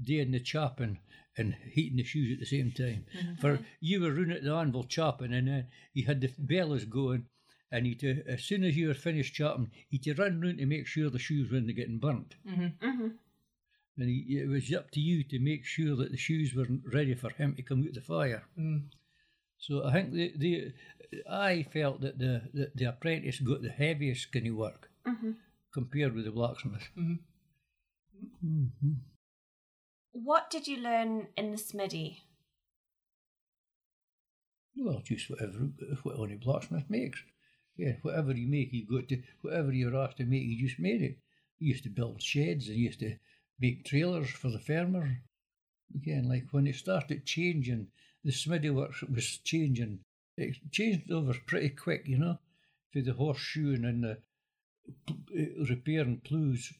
doing 0.02 0.32
the 0.32 0.39
chopping 0.39 1.00
and 1.38 1.56
heating 1.72 1.98
the 1.98 2.04
shoes 2.04 2.34
at 2.34 2.39
the 2.39 2.46
same 2.46 2.72
time. 2.72 3.06
Mm-hmm. 3.18 3.36
For 3.42 3.54
mm-hmm. 3.54 3.63
you 3.80 4.02
were 4.02 4.12
running 4.12 4.38
at 4.38 4.44
the 4.44 4.54
anvil 4.54 4.84
chopping, 4.84 5.34
and 5.34 5.48
then 5.48 5.68
you 5.94 6.06
had 6.06 6.22
the 6.22 6.32
bellows 6.38 6.86
going, 6.86 7.26
and 7.74 7.88
you 7.88 7.96
to, 7.96 8.24
as 8.28 8.44
soon 8.44 8.64
as 8.64 8.78
you 8.78 8.88
were 8.88 8.94
finished 8.94 9.34
chopping, 9.34 9.72
you 9.90 10.00
to 10.00 10.14
run 10.14 10.40
round 10.40 10.60
to 10.60 10.66
make 10.66 10.88
sure 10.88 11.10
the 11.10 11.20
shoes 11.20 11.52
weren't 11.52 11.76
getting 11.76 11.98
burnt. 11.98 12.36
Mm-hmm. 12.48 12.88
Mm-hmm. 12.88 13.08
And 13.98 14.10
he, 14.10 14.40
it 14.42 14.48
was 14.48 14.72
up 14.74 14.92
to 14.92 15.00
you 15.00 15.24
to 15.26 15.40
make 15.40 15.66
sure 15.66 15.96
that 15.98 16.12
the 16.12 16.18
shoes 16.18 16.54
weren't 16.56 16.84
ready 16.94 17.16
for 17.16 17.30
him 17.32 17.56
to 17.56 17.62
come 17.64 17.82
out 17.82 17.90
of 17.90 17.94
the 17.96 18.02
fire. 18.02 18.44
Mm. 18.58 18.84
So 19.58 19.86
I 19.86 19.92
think 19.94 20.14
the, 20.14 20.34
the 20.38 20.74
I 21.30 21.64
felt 21.64 22.02
that 22.02 22.18
the, 22.20 22.42
the, 22.54 22.72
the 22.76 22.86
apprentice 22.86 23.40
got 23.40 23.62
the 23.62 23.70
heaviest 23.70 24.22
skinny 24.24 24.52
work 24.52 24.90
Mm-hmm. 25.08 25.32
compared 25.74 26.16
with 26.16 26.26
the 26.26 26.32
blacksmith. 26.32 26.88
Mhm. 26.98 27.20
Mhm. 28.46 28.96
What 30.14 30.50
did 30.50 30.68
you 30.68 30.78
learn 30.78 31.28
in 31.36 31.52
the 31.52 31.58
smithy? 31.58 32.24
Well, 34.76 35.02
just 35.04 35.30
whatever 35.30 35.70
what 36.04 36.18
any 36.24 36.36
blacksmith 36.38 36.86
makes. 36.90 37.22
Yeah, 37.76 37.94
whatever 38.04 38.34
you 38.34 38.48
make, 38.48 38.72
you 38.72 38.86
got 38.86 39.10
to 39.10 39.22
whatever 39.42 39.72
you're 39.72 39.96
asked 39.98 40.18
to 40.18 40.26
make, 40.26 40.44
you 40.44 40.68
just 40.68 40.80
made 40.80 41.02
it. 41.02 41.18
You 41.60 41.70
used 41.70 41.84
to 41.84 41.90
build 41.90 42.22
sheds 42.22 42.68
and 42.68 42.78
you 42.78 42.86
used 42.86 43.00
to 43.00 43.18
make 43.60 43.86
trailers 43.86 44.30
for 44.30 44.50
the 44.50 44.60
farmer. 44.60 45.22
Again, 45.96 46.30
like 46.30 46.48
when 46.52 46.68
it 46.68 46.76
started 46.76 47.26
changing, 47.26 47.88
the 48.24 48.32
smithy 48.32 48.70
works 48.70 49.02
was 49.02 49.38
changing. 49.40 50.00
It 50.38 50.58
changed 50.72 51.12
over 51.12 51.34
pretty 51.46 51.70
quick, 51.70 52.04
you 52.08 52.18
know, 52.18 52.40
to 52.94 53.02
the 53.02 53.14
horseshoeing 53.14 53.86
and 53.86 54.04
the 54.04 54.18
uh, 55.10 55.66
repairing 55.70 56.22
ploughs. 56.24 56.74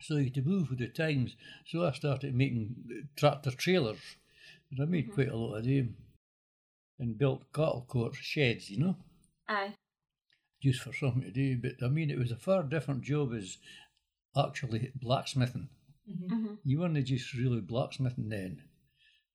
So 0.00 0.16
you 0.16 0.24
had 0.24 0.34
to 0.34 0.42
move 0.42 0.70
with 0.70 0.78
the 0.78 0.88
times. 0.88 1.36
So 1.66 1.86
I 1.86 1.92
started 1.92 2.34
making 2.34 3.08
tractor 3.16 3.50
trailers, 3.50 4.16
and 4.70 4.80
I 4.80 4.86
made 4.86 5.08
Mhm. 5.08 5.14
quite 5.14 5.28
a 5.28 5.36
lot 5.36 5.56
of 5.56 5.64
them, 5.64 5.96
and 6.98 7.18
built 7.18 7.52
cattle 7.52 7.84
courts, 7.88 8.18
sheds, 8.18 8.70
you 8.70 8.78
know 8.78 8.96
Aye. 9.48 9.74
Just 10.62 10.80
for 10.82 10.92
something 10.92 11.22
to 11.22 11.30
do. 11.30 11.56
But 11.58 11.82
I 11.84 11.88
mean, 11.88 12.10
it 12.10 12.18
was 12.18 12.30
a 12.32 12.36
far 12.36 12.62
different 12.62 13.02
job 13.02 13.34
as 13.34 13.58
actually 14.36 14.92
blacksmithing. 14.94 15.68
hmm 16.06 16.54
You 16.64 16.80
weren't 16.80 17.04
just 17.06 17.34
really 17.34 17.60
blacksmithing 17.60 18.28
then, 18.30 18.62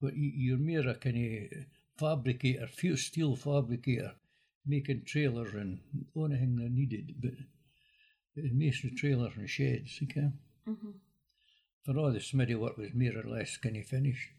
but 0.01 0.15
you, 0.15 0.31
you're 0.35 0.57
more 0.57 0.89
a 0.89 0.95
kind 0.95 1.17
of 1.51 1.65
fabricator, 1.97 2.67
few 2.67 2.97
steel 2.97 3.35
fabricator, 3.35 4.13
making 4.65 5.05
trailers 5.05 5.53
and 5.53 5.79
anything 6.17 6.57
they 6.57 6.69
needed. 6.69 7.15
But 7.21 7.33
it 8.35 8.43
was 8.43 8.51
mostly 8.53 8.91
trailers 8.91 9.35
and 9.37 9.49
sheds. 9.49 9.99
Okay, 10.03 10.29
hmm 10.65 10.91
for 11.85 11.97
all 11.97 12.11
the 12.11 12.19
smithy 12.19 12.55
work 12.55 12.77
was 12.77 12.93
more 12.93 13.17
or 13.17 13.29
less 13.29 13.55
kind 13.57 13.77
of 13.77 13.85
finished. 13.85 14.31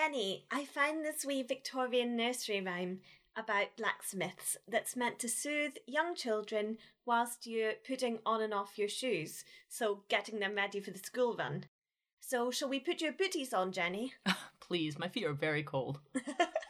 Jenny, 0.00 0.46
I 0.50 0.64
find 0.64 1.04
this 1.04 1.26
wee 1.26 1.42
Victorian 1.42 2.16
nursery 2.16 2.62
rhyme 2.62 3.00
about 3.36 3.76
blacksmiths 3.76 4.56
that's 4.66 4.96
meant 4.96 5.18
to 5.18 5.28
soothe 5.28 5.76
young 5.86 6.14
children 6.14 6.78
whilst 7.04 7.46
you're 7.46 7.74
putting 7.86 8.18
on 8.24 8.40
and 8.40 8.54
off 8.54 8.78
your 8.78 8.88
shoes, 8.88 9.44
so 9.68 10.04
getting 10.08 10.40
them 10.40 10.54
ready 10.54 10.80
for 10.80 10.90
the 10.90 10.98
school 10.98 11.36
run. 11.36 11.66
So, 12.18 12.50
shall 12.50 12.70
we 12.70 12.80
put 12.80 13.02
your 13.02 13.12
booties 13.12 13.52
on, 13.52 13.72
Jenny? 13.72 14.14
Please, 14.60 14.98
my 14.98 15.08
feet 15.08 15.26
are 15.26 15.34
very 15.34 15.62
cold. 15.62 16.00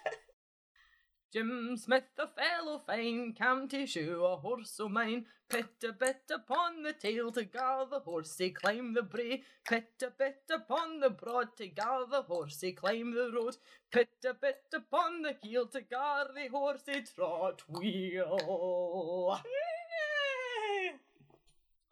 Jim 1.33 1.77
Smith, 1.77 2.03
a 2.19 2.27
fellow 2.27 2.81
fine, 2.81 3.33
cam 3.33 3.69
to 3.69 3.87
shoe 3.87 4.25
a 4.25 4.37
horse 4.37 4.81
o' 4.81 4.89
mine. 4.89 5.27
Pit 5.49 5.85
a 5.89 5.93
bit 5.93 6.23
upon 6.35 6.83
the 6.83 6.93
tail 6.93 7.31
to 7.31 7.45
gar 7.45 7.87
the 7.87 8.01
horsey 8.01 8.51
climb 8.51 8.95
the 8.95 9.03
brae. 9.03 9.43
Pit 9.69 9.93
a 10.03 10.11
bit 10.11 10.43
upon 10.53 10.99
the 10.99 11.11
broad 11.11 11.57
to 11.57 11.69
gar 11.69 12.05
the 12.11 12.23
horsey 12.23 12.73
climb 12.73 13.15
the 13.15 13.31
road. 13.33 13.57
Pit 13.93 14.09
a 14.29 14.35
bit 14.35 14.65
upon 14.75 15.23
the 15.23 15.37
heel 15.41 15.67
to 15.69 15.83
gar 15.83 16.27
the 16.35 16.49
horsey 16.49 17.05
trot 17.15 17.63
wheel. 17.69 19.41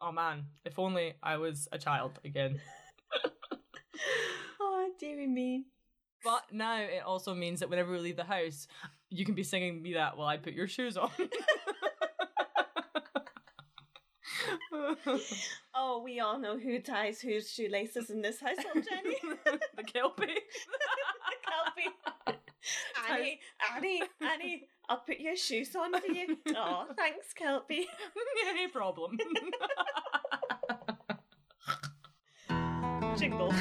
Oh 0.01 0.13
man, 0.13 0.45
if 0.65 0.79
only 0.79 1.15
I 1.21 1.39
was 1.39 1.69
a 1.73 1.79
child 1.79 2.21
again. 2.25 2.61
oh, 4.61 4.91
dearie 4.97 5.27
me. 5.27 5.65
But 6.25 6.45
now 6.53 6.81
it 6.81 7.03
also 7.05 7.35
means 7.35 7.59
that 7.59 7.69
whenever 7.69 7.91
we 7.91 7.99
leave 7.99 8.17
the 8.17 8.23
house, 8.23 8.69
you 9.11 9.25
can 9.25 9.35
be 9.35 9.43
singing 9.43 9.83
me 9.83 9.95
that 9.95 10.17
while 10.17 10.29
I 10.29 10.37
put 10.37 10.53
your 10.53 10.69
shoes 10.69 10.97
on. 10.97 11.11
Oh, 15.75 16.03
we 16.03 16.19
all 16.19 16.39
know 16.39 16.59
who 16.59 16.81
ties 16.81 17.21
whose 17.21 17.51
shoelaces 17.51 18.11
in 18.11 18.21
this 18.21 18.41
household, 18.41 18.85
Jenny. 18.89 19.17
the 19.77 19.83
Kelpie. 19.85 20.27
The 21.29 21.51
kelpie. 21.51 22.39
Annie, 23.11 23.41
Annie, 23.75 24.03
Annie, 24.21 24.69
I'll 24.89 24.99
put 24.99 25.19
your 25.21 25.37
shoes 25.37 25.75
on 25.77 25.99
for 25.99 26.07
you. 26.07 26.37
Oh, 26.55 26.87
thanks, 26.97 27.33
Kelpie. 27.33 27.87
Any 28.49 28.69
problem. 28.69 29.17
Jingle. 33.17 33.55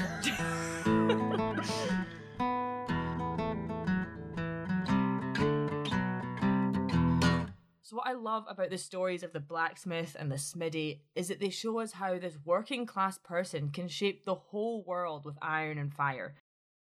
I 8.08 8.14
love 8.14 8.46
about 8.48 8.70
the 8.70 8.78
stories 8.78 9.22
of 9.22 9.34
the 9.34 9.42
blacksmith 9.42 10.16
and 10.18 10.32
the 10.32 10.38
smiddy 10.38 11.02
is 11.14 11.28
that 11.28 11.42
they 11.42 11.50
show 11.50 11.80
us 11.80 11.92
how 11.92 12.18
this 12.18 12.38
working 12.46 12.86
class 12.86 13.18
person 13.18 13.70
can 13.70 13.90
shape 13.90 14.24
the 14.24 14.34
whole 14.34 14.82
world 14.86 15.26
with 15.26 15.36
iron 15.42 15.78
and 15.78 15.94
fire. 15.94 16.36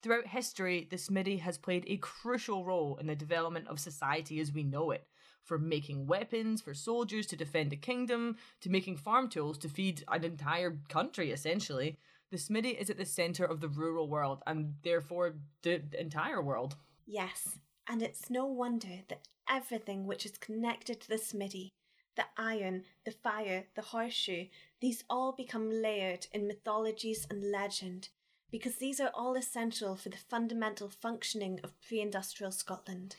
Throughout 0.01 0.27
history, 0.27 0.85
the 0.91 0.97
smiddy 0.97 1.39
has 1.39 1.57
played 1.57 1.85
a 1.87 1.95
crucial 1.95 2.65
role 2.65 2.97
in 2.97 3.07
the 3.07 3.15
development 3.15 3.69
of 3.69 3.79
society 3.79 4.41
as 4.41 4.51
we 4.51 4.63
know 4.63 4.91
it. 4.91 5.07
From 5.45 5.69
making 5.69 6.07
weapons 6.07 6.61
for 6.61 6.73
soldiers 6.73 7.25
to 7.27 7.37
defend 7.37 7.71
a 7.71 7.77
kingdom, 7.77 8.35
to 8.59 8.69
making 8.69 8.97
farm 8.97 9.29
tools 9.29 9.57
to 9.59 9.69
feed 9.69 10.03
an 10.09 10.25
entire 10.25 10.77
country, 10.89 11.31
essentially. 11.31 11.97
The 12.31 12.37
smiddy 12.37 12.77
is 12.77 12.89
at 12.89 12.97
the 12.97 13.05
centre 13.05 13.45
of 13.45 13.61
the 13.61 13.69
rural 13.69 14.09
world 14.09 14.43
and 14.45 14.73
therefore 14.83 15.35
the 15.61 15.83
entire 15.97 16.41
world. 16.41 16.75
Yes, 17.05 17.59
and 17.87 18.01
it's 18.01 18.29
no 18.29 18.45
wonder 18.45 19.03
that 19.07 19.29
everything 19.49 20.05
which 20.05 20.25
is 20.25 20.37
connected 20.37 21.01
to 21.01 21.09
the 21.09 21.17
smithy, 21.17 21.71
the 22.15 22.25
iron, 22.37 22.83
the 23.05 23.11
fire, 23.11 23.65
the 23.75 23.81
horseshoe, 23.81 24.45
these 24.81 25.03
all 25.09 25.31
become 25.31 25.69
layered 25.69 26.27
in 26.31 26.47
mythologies 26.47 27.25
and 27.29 27.51
legend, 27.51 28.09
because 28.51 28.75
these 28.75 28.99
are 28.99 29.11
all 29.13 29.35
essential 29.35 29.95
for 29.95 30.09
the 30.09 30.17
fundamental 30.17 30.89
functioning 30.89 31.59
of 31.63 31.79
pre 31.81 32.01
industrial 32.01 32.51
Scotland. 32.51 33.15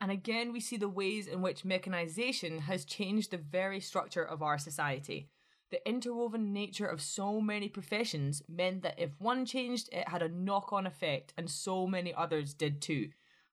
And 0.00 0.10
again, 0.10 0.52
we 0.52 0.58
see 0.58 0.76
the 0.76 0.88
ways 0.88 1.28
in 1.28 1.42
which 1.42 1.62
mechanisation 1.62 2.62
has 2.62 2.84
changed 2.84 3.30
the 3.30 3.36
very 3.38 3.78
structure 3.78 4.24
of 4.24 4.42
our 4.42 4.58
society. 4.58 5.28
The 5.70 5.88
interwoven 5.88 6.52
nature 6.52 6.86
of 6.86 7.00
so 7.00 7.40
many 7.40 7.68
professions 7.68 8.42
meant 8.48 8.82
that 8.82 8.98
if 8.98 9.10
one 9.18 9.46
changed, 9.46 9.88
it 9.92 10.08
had 10.08 10.20
a 10.20 10.28
knock 10.28 10.72
on 10.72 10.86
effect, 10.86 11.32
and 11.36 11.48
so 11.48 11.86
many 11.86 12.12
others 12.12 12.52
did 12.52 12.82
too. 12.82 13.10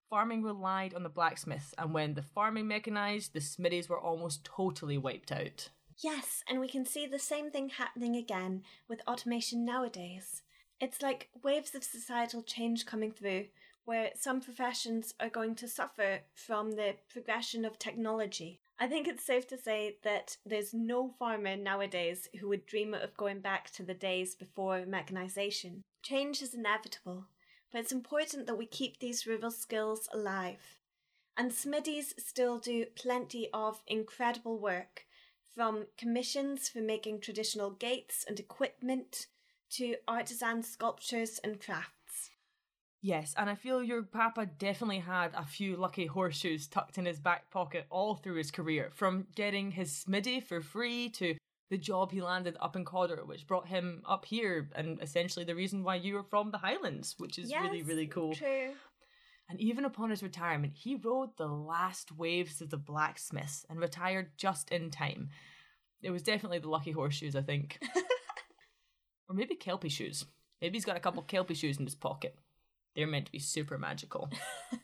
Farming 0.09 0.41
relied 0.41 0.95
on 0.95 1.03
the 1.03 1.09
blacksmiths, 1.09 1.75
and 1.77 1.93
when 1.93 2.15
the 2.15 2.23
farming 2.23 2.67
mechanised, 2.67 3.33
the 3.33 3.41
smithies 3.41 3.87
were 3.87 3.99
almost 3.99 4.43
totally 4.43 4.97
wiped 4.97 5.31
out. 5.31 5.69
Yes, 5.99 6.43
and 6.49 6.59
we 6.59 6.67
can 6.67 6.83
see 6.85 7.05
the 7.05 7.19
same 7.19 7.51
thing 7.51 7.69
happening 7.69 8.15
again 8.15 8.63
with 8.87 9.01
automation 9.07 9.65
nowadays. 9.65 10.41
It's 10.79 11.03
like 11.03 11.29
waves 11.43 11.75
of 11.75 11.83
societal 11.83 12.41
change 12.41 12.87
coming 12.87 13.11
through, 13.11 13.45
where 13.85 14.09
some 14.15 14.41
professions 14.41 15.13
are 15.19 15.29
going 15.29 15.53
to 15.55 15.67
suffer 15.67 16.21
from 16.33 16.71
the 16.71 16.95
progression 17.11 17.63
of 17.63 17.77
technology. 17.77 18.61
I 18.79 18.87
think 18.87 19.07
it's 19.07 19.25
safe 19.25 19.45
to 19.47 19.57
say 19.57 19.97
that 20.03 20.37
there's 20.45 20.73
no 20.73 21.09
farmer 21.19 21.55
nowadays 21.55 22.29
who 22.39 22.47
would 22.49 22.65
dream 22.65 22.93
of 22.93 23.17
going 23.17 23.41
back 23.41 23.69
to 23.71 23.83
the 23.83 23.93
days 23.93 24.33
before 24.35 24.85
mechanisation. 24.87 25.81
Change 26.01 26.41
is 26.41 26.53
inevitable, 26.53 27.25
but 27.71 27.79
it's 27.79 27.91
important 27.91 28.47
that 28.47 28.57
we 28.57 28.65
keep 28.65 28.99
these 28.99 29.27
rural 29.27 29.51
skills 29.51 30.07
alive. 30.13 30.77
And 31.37 31.53
smithies 31.53 32.13
still 32.17 32.57
do 32.59 32.85
plenty 32.95 33.49
of 33.53 33.81
incredible 33.87 34.57
work, 34.57 35.05
from 35.55 35.87
commissions 35.97 36.69
for 36.69 36.79
making 36.79 37.21
traditional 37.21 37.71
gates 37.71 38.25
and 38.27 38.39
equipment 38.39 39.27
to 39.71 39.95
artisan 40.07 40.63
sculptures 40.63 41.39
and 41.43 41.61
crafts. 41.61 42.31
Yes, 43.01 43.33
and 43.37 43.49
I 43.49 43.55
feel 43.55 43.81
your 43.81 44.03
papa 44.03 44.45
definitely 44.45 44.99
had 44.99 45.31
a 45.33 45.45
few 45.45 45.77
lucky 45.77 46.05
horseshoes 46.05 46.67
tucked 46.67 46.97
in 46.97 47.05
his 47.05 47.19
back 47.19 47.49
pocket 47.49 47.85
all 47.89 48.15
through 48.15 48.35
his 48.35 48.51
career, 48.51 48.91
from 48.93 49.27
getting 49.35 49.71
his 49.71 49.95
smithy 49.95 50.41
for 50.41 50.59
free 50.59 51.07
to 51.11 51.35
the 51.69 51.77
job 51.77 52.11
he 52.11 52.21
landed 52.21 52.57
up 52.59 52.75
in 52.75 52.85
Codder, 52.85 53.23
which 53.25 53.47
brought 53.47 53.67
him 53.67 54.01
up 54.07 54.25
here, 54.25 54.69
and 54.75 55.01
essentially 55.01 55.45
the 55.45 55.55
reason 55.55 55.83
why 55.83 55.95
you 55.95 56.15
were 56.15 56.23
from 56.23 56.51
the 56.51 56.57
Highlands, 56.57 57.15
which 57.17 57.37
is 57.37 57.53
really, 57.53 57.79
Yes, 57.79 57.87
really 57.87 58.07
cool. 58.07 58.33
True. 58.33 58.71
And 59.49 59.59
even 59.59 59.85
upon 59.85 60.11
his 60.11 60.21
retirement, 60.21 60.73
he 60.75 60.95
rode 60.95 61.35
the 61.37 61.47
last 61.47 62.11
waves 62.11 62.61
of 62.61 62.69
the 62.69 62.77
blacksmiths 62.77 63.65
and 63.69 63.79
retired 63.79 64.31
just 64.37 64.71
in 64.71 64.91
time. 64.91 65.29
It 66.01 66.11
was 66.11 66.23
definitely 66.23 66.59
the 66.59 66.69
lucky 66.69 66.91
horseshoes, 66.91 67.35
I 67.35 67.41
think. 67.41 67.79
or 69.27 69.35
maybe 69.35 69.55
Kelpie 69.55 69.89
shoes. 69.89 70.25
Maybe 70.61 70.77
he's 70.77 70.85
got 70.85 70.97
a 70.97 71.01
couple 71.01 71.23
Kelpie 71.23 71.55
shoes 71.55 71.77
in 71.77 71.85
his 71.85 71.95
pocket. 71.95 72.37
They're 72.95 73.07
meant 73.07 73.25
to 73.27 73.31
be 73.31 73.39
super 73.39 73.77
magical. 73.77 74.29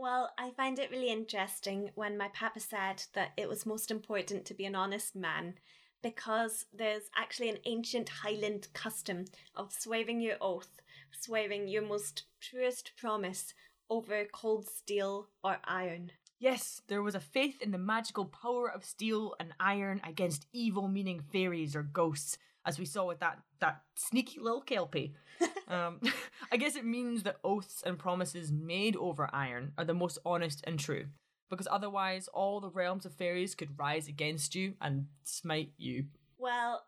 Well, 0.00 0.30
I 0.38 0.50
find 0.56 0.78
it 0.78 0.90
really 0.90 1.10
interesting 1.10 1.90
when 1.94 2.16
my 2.16 2.28
papa 2.28 2.60
said 2.60 3.02
that 3.12 3.32
it 3.36 3.50
was 3.50 3.66
most 3.66 3.90
important 3.90 4.46
to 4.46 4.54
be 4.54 4.64
an 4.64 4.74
honest 4.74 5.14
man 5.14 5.56
because 6.02 6.66
there's 6.72 7.10
actually 7.16 7.48
an 7.48 7.58
ancient 7.64 8.08
Highland 8.08 8.68
custom 8.72 9.26
of 9.54 9.72
swearing 9.72 10.20
your 10.20 10.36
oath, 10.40 10.80
swearing 11.12 11.68
your 11.68 11.82
most 11.82 12.24
truest 12.40 12.92
promise 12.96 13.54
over 13.88 14.24
cold 14.32 14.68
steel 14.68 15.28
or 15.42 15.58
iron. 15.64 16.12
Yes, 16.38 16.80
there 16.88 17.02
was 17.02 17.14
a 17.14 17.20
faith 17.20 17.60
in 17.60 17.70
the 17.70 17.78
magical 17.78 18.24
power 18.24 18.70
of 18.70 18.84
steel 18.84 19.34
and 19.38 19.52
iron 19.60 20.00
against 20.04 20.46
evil 20.54 20.88
meaning 20.88 21.20
fairies 21.20 21.76
or 21.76 21.82
ghosts, 21.82 22.38
as 22.64 22.78
we 22.78 22.86
saw 22.86 23.06
with 23.06 23.20
that, 23.20 23.40
that 23.60 23.82
sneaky 23.94 24.40
little 24.40 24.62
kelpie. 24.62 25.14
um, 25.68 26.00
I 26.52 26.56
guess 26.56 26.76
it 26.76 26.84
means 26.86 27.24
that 27.24 27.36
oaths 27.44 27.82
and 27.84 27.98
promises 27.98 28.50
made 28.50 28.96
over 28.96 29.28
iron 29.34 29.72
are 29.76 29.84
the 29.84 29.92
most 29.92 30.18
honest 30.24 30.62
and 30.64 30.78
true, 30.78 31.06
because 31.50 31.68
otherwise 31.70 32.28
all 32.28 32.60
the 32.60 32.70
realms 32.70 33.04
of 33.04 33.12
fairies 33.12 33.54
could 33.54 33.78
rise 33.78 34.08
against 34.08 34.54
you 34.54 34.74
and 34.80 35.06
smite 35.24 35.72
you. 35.76 36.04
Well, 36.38 36.84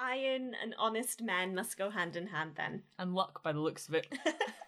iron 0.00 0.56
and 0.60 0.74
honest 0.78 1.22
men 1.22 1.54
must 1.54 1.78
go 1.78 1.90
hand 1.90 2.16
in 2.16 2.28
hand 2.28 2.52
then. 2.56 2.82
And 2.98 3.14
luck 3.14 3.42
by 3.44 3.52
the 3.52 3.60
looks 3.60 3.88
of 3.88 3.94
it. 3.94 4.12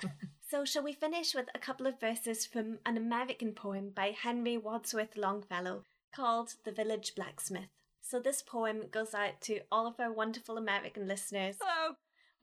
So, 0.53 0.67
shall 0.67 0.83
we 0.83 0.93
finish 0.93 1.35
with 1.35 1.47
a 1.55 1.59
couple 1.59 1.87
of 1.87 1.99
verses 1.99 2.45
from 2.45 2.79
an 2.85 2.99
American 2.99 3.53
poem 3.53 3.89
by 3.89 4.09
Henry 4.09 4.59
Wadsworth 4.59 5.17
Longfellow 5.17 5.85
called 6.15 6.57
The 6.65 6.73
Village 6.73 7.15
Blacksmith? 7.17 7.71
So, 8.03 8.21
this 8.21 8.43
poem 8.43 8.83
goes 8.91 9.15
out 9.15 9.41
to 9.45 9.61
all 9.73 9.87
of 9.87 9.99
our 9.99 10.13
wonderful 10.13 10.59
American 10.59 11.09
listeners. 11.09 11.57
Hello. 11.59 11.95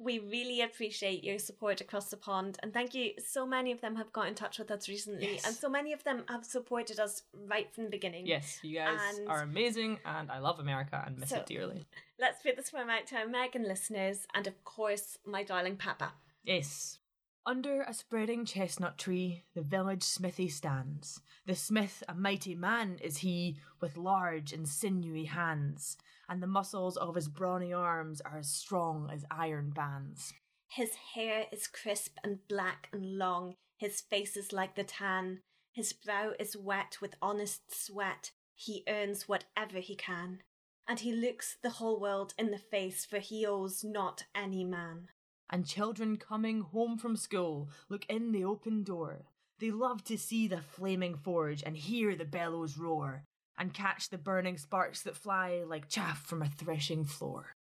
We 0.02 0.20
really 0.20 0.62
appreciate 0.62 1.26
your 1.26 1.39
support 1.39 1.82
across 1.82 2.10
the 2.10 2.16
pond, 2.16 2.58
and 2.64 2.74
thank 2.74 2.93
you. 2.95 3.12
So 3.26 3.45
many 3.45 3.74
of 3.74 3.82
them 3.82 3.97
have 3.97 4.14
got 4.14 4.28
in 4.28 4.34
touch 4.36 4.58
with 4.58 4.72
us 4.72 4.88
recently, 4.88 5.34
Yes. 5.34 5.45
and 5.45 5.54
so 5.54 5.68
many 5.70 5.91
of 5.91 6.06
them 6.06 6.24
have 6.30 6.45
supported 6.45 7.02
us 7.02 7.24
right 7.34 7.70
from 7.74 7.84
the 7.84 7.89
beginning. 7.89 8.26
Yes, 8.26 8.60
you 8.64 8.76
guys 8.78 8.97
And- 9.18 9.28
are 9.28 9.41
amazing, 9.41 10.00
and 10.06 10.32
I 10.32 10.39
love 10.39 10.58
America 10.60 11.04
and 11.06 11.18
miss 11.20 11.30
So- 11.32 11.39
it 11.39 11.47
dearly. 11.47 11.86
Let's 12.18 12.41
put 12.41 12.56
this 12.56 12.72
one 12.72 12.89
out 12.89 13.08
to 13.08 13.18
our 13.18 13.24
American 13.26 13.64
listeners, 13.64 14.26
and 14.34 14.47
of 14.47 14.64
course, 14.64 15.18
my 15.26 15.43
darling 15.43 15.76
Papa. 15.76 16.14
Yes. 16.43 17.00
Under 17.45 17.82
a 17.82 17.93
spreading 17.93 18.45
chestnut 18.45 18.97
tree, 18.97 19.43
the 19.54 19.62
village 19.64 20.04
smithy 20.04 20.47
stands. 20.47 21.20
The 21.45 21.56
smith, 21.56 22.04
a 22.08 22.14
mighty 22.16 22.56
man, 22.56 23.00
is 23.00 23.18
he, 23.18 23.58
with 23.82 23.97
large 23.97 24.54
and 24.54 24.68
sinewy 24.70 25.26
hands, 25.26 25.97
and 26.30 26.41
the 26.41 26.47
muscles 26.47 26.95
of 26.95 27.15
his 27.15 27.27
brawny 27.27 27.73
arms 27.73 28.21
are 28.21 28.38
as 28.38 28.49
strong 28.49 29.09
as 29.11 29.25
iron 29.32 29.71
bands. 29.71 30.34
His 30.69 30.91
hair 31.15 31.47
is 31.51 31.67
crisp 31.67 32.17
and 32.23 32.47
black 32.47 32.88
and 32.93 33.17
long, 33.17 33.55
his 33.77 34.01
face 34.01 34.38
is 34.38 34.53
like 34.53 34.75
the 34.75 34.84
tan. 34.84 35.39
His 35.73 35.93
brow 35.93 36.34
is 36.38 36.57
wet 36.57 36.97
with 37.01 37.15
honest 37.21 37.61
sweat, 37.73 38.32
he 38.55 38.84
earns 38.88 39.27
whatever 39.27 39.80
he 39.80 39.95
can. 39.95 40.43
And 40.88 40.99
he 40.99 41.13
looks 41.13 41.57
the 41.61 41.69
whole 41.69 41.99
world 41.99 42.34
in 42.38 42.51
the 42.51 42.57
face, 42.57 43.05
for 43.05 43.19
he 43.19 43.45
owes 43.45 43.84
not 43.84 44.25
any 44.36 44.65
man. 44.65 45.07
And 45.49 45.65
children 45.65 46.17
coming 46.17 46.61
home 46.61 46.97
from 46.97 47.15
school 47.15 47.69
look 47.88 48.05
in 48.07 48.32
the 48.32 48.43
open 48.43 48.84
door. 48.84 49.25
They 49.59 49.71
love 49.71 50.03
to 50.05 50.17
see 50.17 50.47
the 50.47 50.61
flaming 50.61 51.15
forge 51.15 51.63
and 51.65 51.77
hear 51.77 52.15
the 52.15 52.25
bellows 52.25 52.77
roar, 52.77 53.23
and 53.60 53.74
catch 53.74 54.10
the 54.10 54.18
burning 54.18 54.57
sparks 54.57 55.03
that 55.03 55.18
fly 55.18 55.62
like 55.68 55.89
chaff 55.89 56.26
from 56.26 56.41
a 56.41 56.47
threshing 56.49 57.05
floor. 57.05 57.55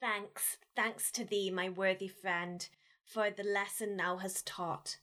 Thanks, 0.00 0.56
thanks 0.74 1.10
to 1.12 1.24
thee, 1.24 1.50
my 1.50 1.68
worthy 1.68 2.08
friend, 2.08 2.66
for 3.04 3.28
the 3.30 3.42
lesson 3.42 3.96
thou 3.96 4.16
hast 4.18 4.46
taught. 4.46 4.96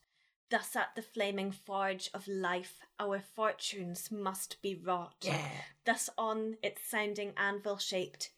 Thus 0.50 0.74
at 0.74 0.94
the 0.96 1.02
flaming 1.02 1.52
forge 1.52 2.08
of 2.14 2.26
life 2.26 2.80
our 2.98 3.20
fortunes 3.20 4.10
must 4.10 4.60
be 4.62 4.74
wrought. 4.74 5.16
Yeah. 5.20 5.46
Thus 5.84 6.08
on 6.16 6.56
its 6.62 6.88
sounding 6.88 7.34
anvil 7.36 7.76
shaped, 7.76 8.30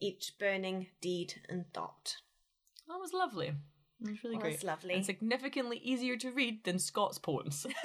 each 0.00 0.32
burning 0.40 0.86
deed 1.02 1.34
and 1.48 1.66
thought. 1.74 2.16
That 2.88 2.98
was 2.98 3.12
lovely. 3.12 3.48
It 3.48 4.10
was 4.10 4.24
really 4.24 4.36
Well, 4.36 4.42
great. 4.44 4.52
that's 4.52 4.64
lovely. 4.64 4.94
And 4.94 5.04
significantly 5.04 5.76
easier 5.84 6.16
to 6.16 6.30
read 6.32 6.64
than 6.64 6.78
Scott's 6.78 7.18
poems. 7.18 7.66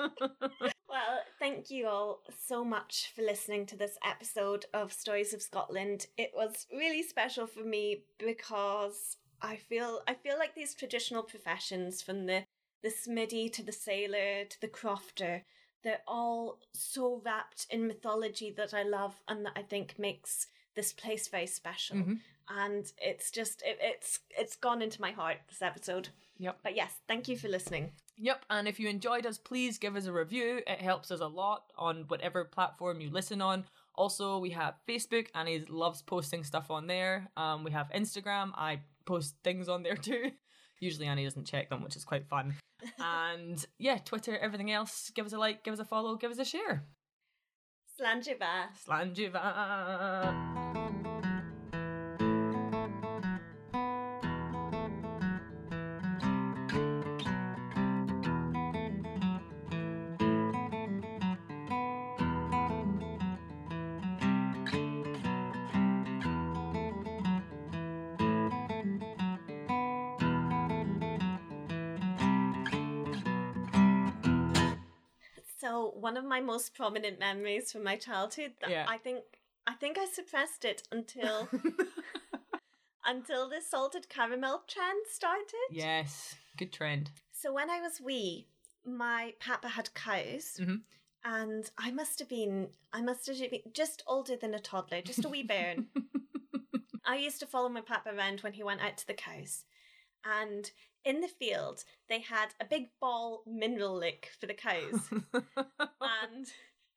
Well, 0.94 1.22
thank 1.40 1.72
you 1.72 1.88
all 1.88 2.22
so 2.46 2.64
much 2.64 3.10
for 3.16 3.22
listening 3.22 3.66
to 3.66 3.76
this 3.76 3.98
episode 4.08 4.66
of 4.72 4.92
Stories 4.92 5.34
of 5.34 5.42
Scotland. 5.42 6.06
It 6.16 6.30
was 6.32 6.68
really 6.72 7.02
special 7.02 7.48
for 7.48 7.64
me 7.64 8.04
because 8.16 9.16
I 9.42 9.56
feel 9.56 10.02
I 10.06 10.14
feel 10.14 10.38
like 10.38 10.54
these 10.54 10.72
traditional 10.72 11.24
professions 11.24 12.00
from 12.00 12.26
the 12.26 12.44
the 12.84 12.90
smithy 12.90 13.48
to 13.48 13.62
the 13.64 13.72
sailor 13.72 14.44
to 14.44 14.60
the 14.60 14.68
crofter, 14.68 15.42
they're 15.82 16.02
all 16.06 16.60
so 16.74 17.20
wrapped 17.24 17.66
in 17.70 17.88
mythology 17.88 18.54
that 18.56 18.72
I 18.72 18.84
love 18.84 19.20
and 19.26 19.44
that 19.46 19.54
I 19.56 19.62
think 19.62 19.98
makes 19.98 20.46
this 20.76 20.92
place 20.92 21.26
very 21.26 21.48
special. 21.48 21.96
Mhm. 21.96 22.20
And 22.48 22.84
it's 22.98 23.30
just 23.30 23.62
it, 23.62 23.78
it's 23.80 24.20
it's 24.30 24.56
gone 24.56 24.82
into 24.82 25.00
my 25.00 25.12
heart 25.12 25.38
this 25.48 25.62
episode. 25.62 26.08
yep. 26.38 26.58
But 26.62 26.76
yes, 26.76 26.92
thank 27.08 27.28
you 27.28 27.36
for 27.36 27.48
listening. 27.48 27.92
Yep. 28.18 28.44
And 28.50 28.68
if 28.68 28.78
you 28.78 28.88
enjoyed 28.88 29.26
us, 29.26 29.38
please 29.38 29.78
give 29.78 29.96
us 29.96 30.06
a 30.06 30.12
review. 30.12 30.60
It 30.66 30.80
helps 30.80 31.10
us 31.10 31.20
a 31.20 31.26
lot 31.26 31.64
on 31.76 32.04
whatever 32.08 32.44
platform 32.44 33.00
you 33.00 33.10
listen 33.10 33.40
on. 33.40 33.64
Also, 33.96 34.38
we 34.38 34.50
have 34.50 34.74
Facebook. 34.88 35.28
Annie 35.34 35.64
loves 35.68 36.02
posting 36.02 36.44
stuff 36.44 36.70
on 36.70 36.86
there. 36.86 37.28
Um, 37.36 37.64
we 37.64 37.70
have 37.72 37.90
Instagram. 37.94 38.50
I 38.54 38.80
post 39.06 39.36
things 39.42 39.68
on 39.68 39.82
there 39.82 39.96
too. 39.96 40.30
Usually 40.80 41.06
Annie 41.06 41.24
doesn't 41.24 41.46
check 41.46 41.70
them, 41.70 41.82
which 41.82 41.96
is 41.96 42.04
quite 42.04 42.28
fun. 42.28 42.54
and 42.98 43.64
yeah, 43.78 43.98
Twitter, 43.98 44.36
everything 44.36 44.70
else. 44.70 45.10
Give 45.14 45.26
us 45.26 45.32
a 45.32 45.38
like, 45.38 45.64
give 45.64 45.72
us 45.72 45.80
a 45.80 45.84
follow, 45.84 46.16
give 46.16 46.30
us 46.30 46.38
a 46.38 46.44
share. 46.44 46.86
Slàinte 47.98 48.36
mhath. 48.38 48.84
Slanjiva. 48.86 50.82
Most 76.44 76.74
prominent 76.74 77.18
memories 77.18 77.72
from 77.72 77.82
my 77.84 77.96
childhood 77.96 78.52
that 78.60 78.70
Yeah. 78.70 78.86
I 78.88 78.98
think 78.98 79.24
I 79.66 79.72
think 79.74 79.98
I 79.98 80.06
suppressed 80.06 80.64
it 80.64 80.82
until 80.92 81.48
until 83.04 83.48
the 83.48 83.60
salted 83.60 84.08
caramel 84.08 84.62
trend 84.66 85.06
started. 85.10 85.68
yes, 85.70 86.34
good 86.56 86.72
trend. 86.72 87.10
So 87.32 87.52
when 87.52 87.70
I 87.70 87.80
was 87.80 88.00
wee, 88.00 88.48
my 88.84 89.34
papa 89.40 89.68
had 89.68 89.92
cows. 89.94 90.58
Mhm. 90.60 90.82
And 91.26 91.70
I 91.78 91.90
must 91.90 92.18
have 92.18 92.28
been 92.28 92.68
I 92.92 93.00
must 93.00 93.26
have 93.26 93.38
been 93.38 93.60
just 93.72 94.02
older 94.06 94.36
than 94.36 94.54
a 94.54 94.58
toddler, 94.58 95.00
just 95.02 95.24
a 95.24 95.28
wee 95.28 95.42
bairn. 95.54 95.88
I 97.06 97.16
used 97.16 97.40
to 97.40 97.46
follow 97.46 97.68
my 97.68 97.80
papa 97.82 98.10
around 98.14 98.40
when 98.40 98.52
he 98.54 98.62
went 98.62 98.82
out 98.82 98.96
to 98.98 99.06
the 99.06 99.14
cows. 99.14 99.64
And 100.24 100.70
in 101.04 101.20
the 101.20 101.28
field, 101.28 101.84
they 102.08 102.20
had 102.20 102.48
a 102.60 102.64
big 102.64 102.88
ball 103.00 103.42
mineral 103.46 103.96
lick 103.96 104.30
for 104.40 104.46
the 104.46 104.54
cows. 104.54 105.08
and 105.32 106.46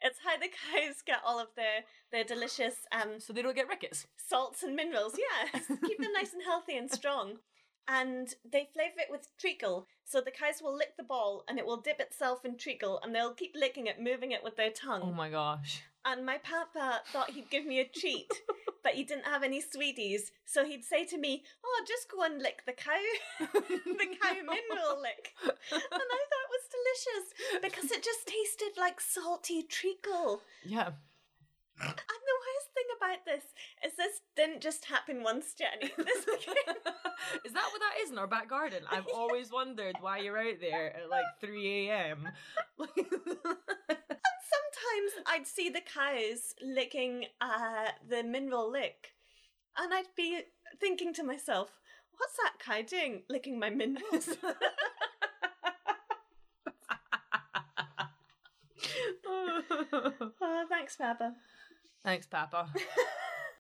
it's 0.02 0.20
how 0.24 0.38
the 0.38 0.48
cows 0.48 1.02
get 1.06 1.20
all 1.26 1.40
of 1.40 1.48
their, 1.56 1.84
their 2.12 2.24
delicious 2.24 2.76
um, 2.92 3.20
so 3.20 3.34
they 3.34 3.42
don't 3.42 3.56
get 3.56 3.68
rickets. 3.68 4.08
salts 4.18 4.64
and 4.64 4.76
minerals. 4.76 5.18
yeah. 5.18 5.60
keep 5.86 6.00
them 6.00 6.14
nice 6.14 6.34
and 6.34 6.44
healthy 6.44 6.78
and 6.78 6.92
strong. 6.92 7.38
And 7.90 8.34
they 8.44 8.68
flavour 8.74 9.00
it 9.00 9.10
with 9.10 9.30
treacle, 9.40 9.88
so 10.04 10.20
the 10.20 10.32
cows 10.32 10.62
will 10.62 10.76
lick 10.76 10.98
the 10.98 11.04
ball 11.04 11.46
and 11.48 11.58
it 11.58 11.66
will 11.66 11.80
dip 11.80 12.02
itself 12.02 12.44
in 12.44 12.58
treacle, 12.58 13.00
and 13.02 13.16
they'll 13.16 13.34
keep 13.34 13.54
licking 13.56 13.88
it, 13.88 14.02
moving 14.02 14.34
it 14.34 14.44
with 14.44 14.58
their 14.58 14.72
tongue. 14.72 15.02
Oh 15.04 15.14
my 15.14 15.30
gosh. 15.30 15.84
And 16.04 16.26
my 16.26 16.38
papa 16.38 17.02
thought 17.14 17.32
he'd 17.32 17.50
give 17.50 17.66
me 17.66 17.80
a 17.80 17.86
treat, 17.86 18.30
but 18.88 18.96
he 18.96 19.04
didn't 19.04 19.26
have 19.26 19.44
any 19.44 19.60
sweeties, 19.60 20.32
so 20.46 20.64
he'd 20.64 20.86
say 20.86 21.04
to 21.04 21.18
me, 21.18 21.44
"Oh, 21.62 21.84
just 21.86 22.10
go 22.10 22.24
and 22.24 22.42
lick 22.42 22.64
the 22.66 22.72
cow, 22.72 22.96
the 23.40 24.08
cow 24.16 24.34
mineral 24.48 25.02
lick." 25.02 25.36
And 25.44 25.82
I 26.18 26.22
thought 26.30 26.48
it 26.48 26.56
was 26.56 26.72
delicious 26.78 27.62
because 27.62 27.92
it 27.92 28.02
just 28.02 28.26
tasted 28.26 28.80
like 28.80 29.02
salty 29.02 29.62
treacle. 29.64 30.42
Yeah. 30.64 30.92
The 31.78 32.37
thing 32.78 32.90
about 32.98 33.26
this 33.26 33.44
is 33.86 33.96
this 33.98 34.22
didn't 34.36 34.62
just 34.62 34.86
happen 34.86 35.24
once, 35.24 35.54
Jenny. 35.54 35.92
This 35.98 36.26
became 36.26 36.56
is 37.46 37.54
that 37.54 37.70
what 37.72 37.82
that 37.82 37.96
is 38.04 38.12
in 38.12 38.18
our 38.18 38.28
back 38.28 38.50
garden? 38.50 38.84
I've 38.92 39.08
always 39.14 39.52
wondered 39.52 39.96
why 40.00 40.20
you're 40.20 40.38
out 40.38 40.60
there 40.62 40.96
at 40.96 41.10
like 41.10 41.26
3 41.42 41.90
a.m. 41.90 42.30
and 42.80 42.88
sometimes 43.90 45.12
I'd 45.26 45.48
see 45.48 45.70
the 45.70 45.82
cows 45.82 46.54
licking 46.62 47.26
uh, 47.42 47.92
the 48.08 48.24
mineral 48.24 48.72
lick, 48.72 49.14
and 49.78 49.94
I'd 49.94 50.16
be 50.16 50.42
thinking 50.80 51.14
to 51.16 51.24
myself, 51.24 51.80
"What's 52.18 52.38
that 52.38 52.60
cow 52.60 52.82
doing, 52.82 53.24
licking 53.30 53.60
my 53.60 53.70
minerals?" 53.70 54.30
oh, 59.26 60.66
thanks, 60.70 60.96
Papa. 60.96 61.34
Thanks, 62.08 62.26
Papa. 62.26 62.70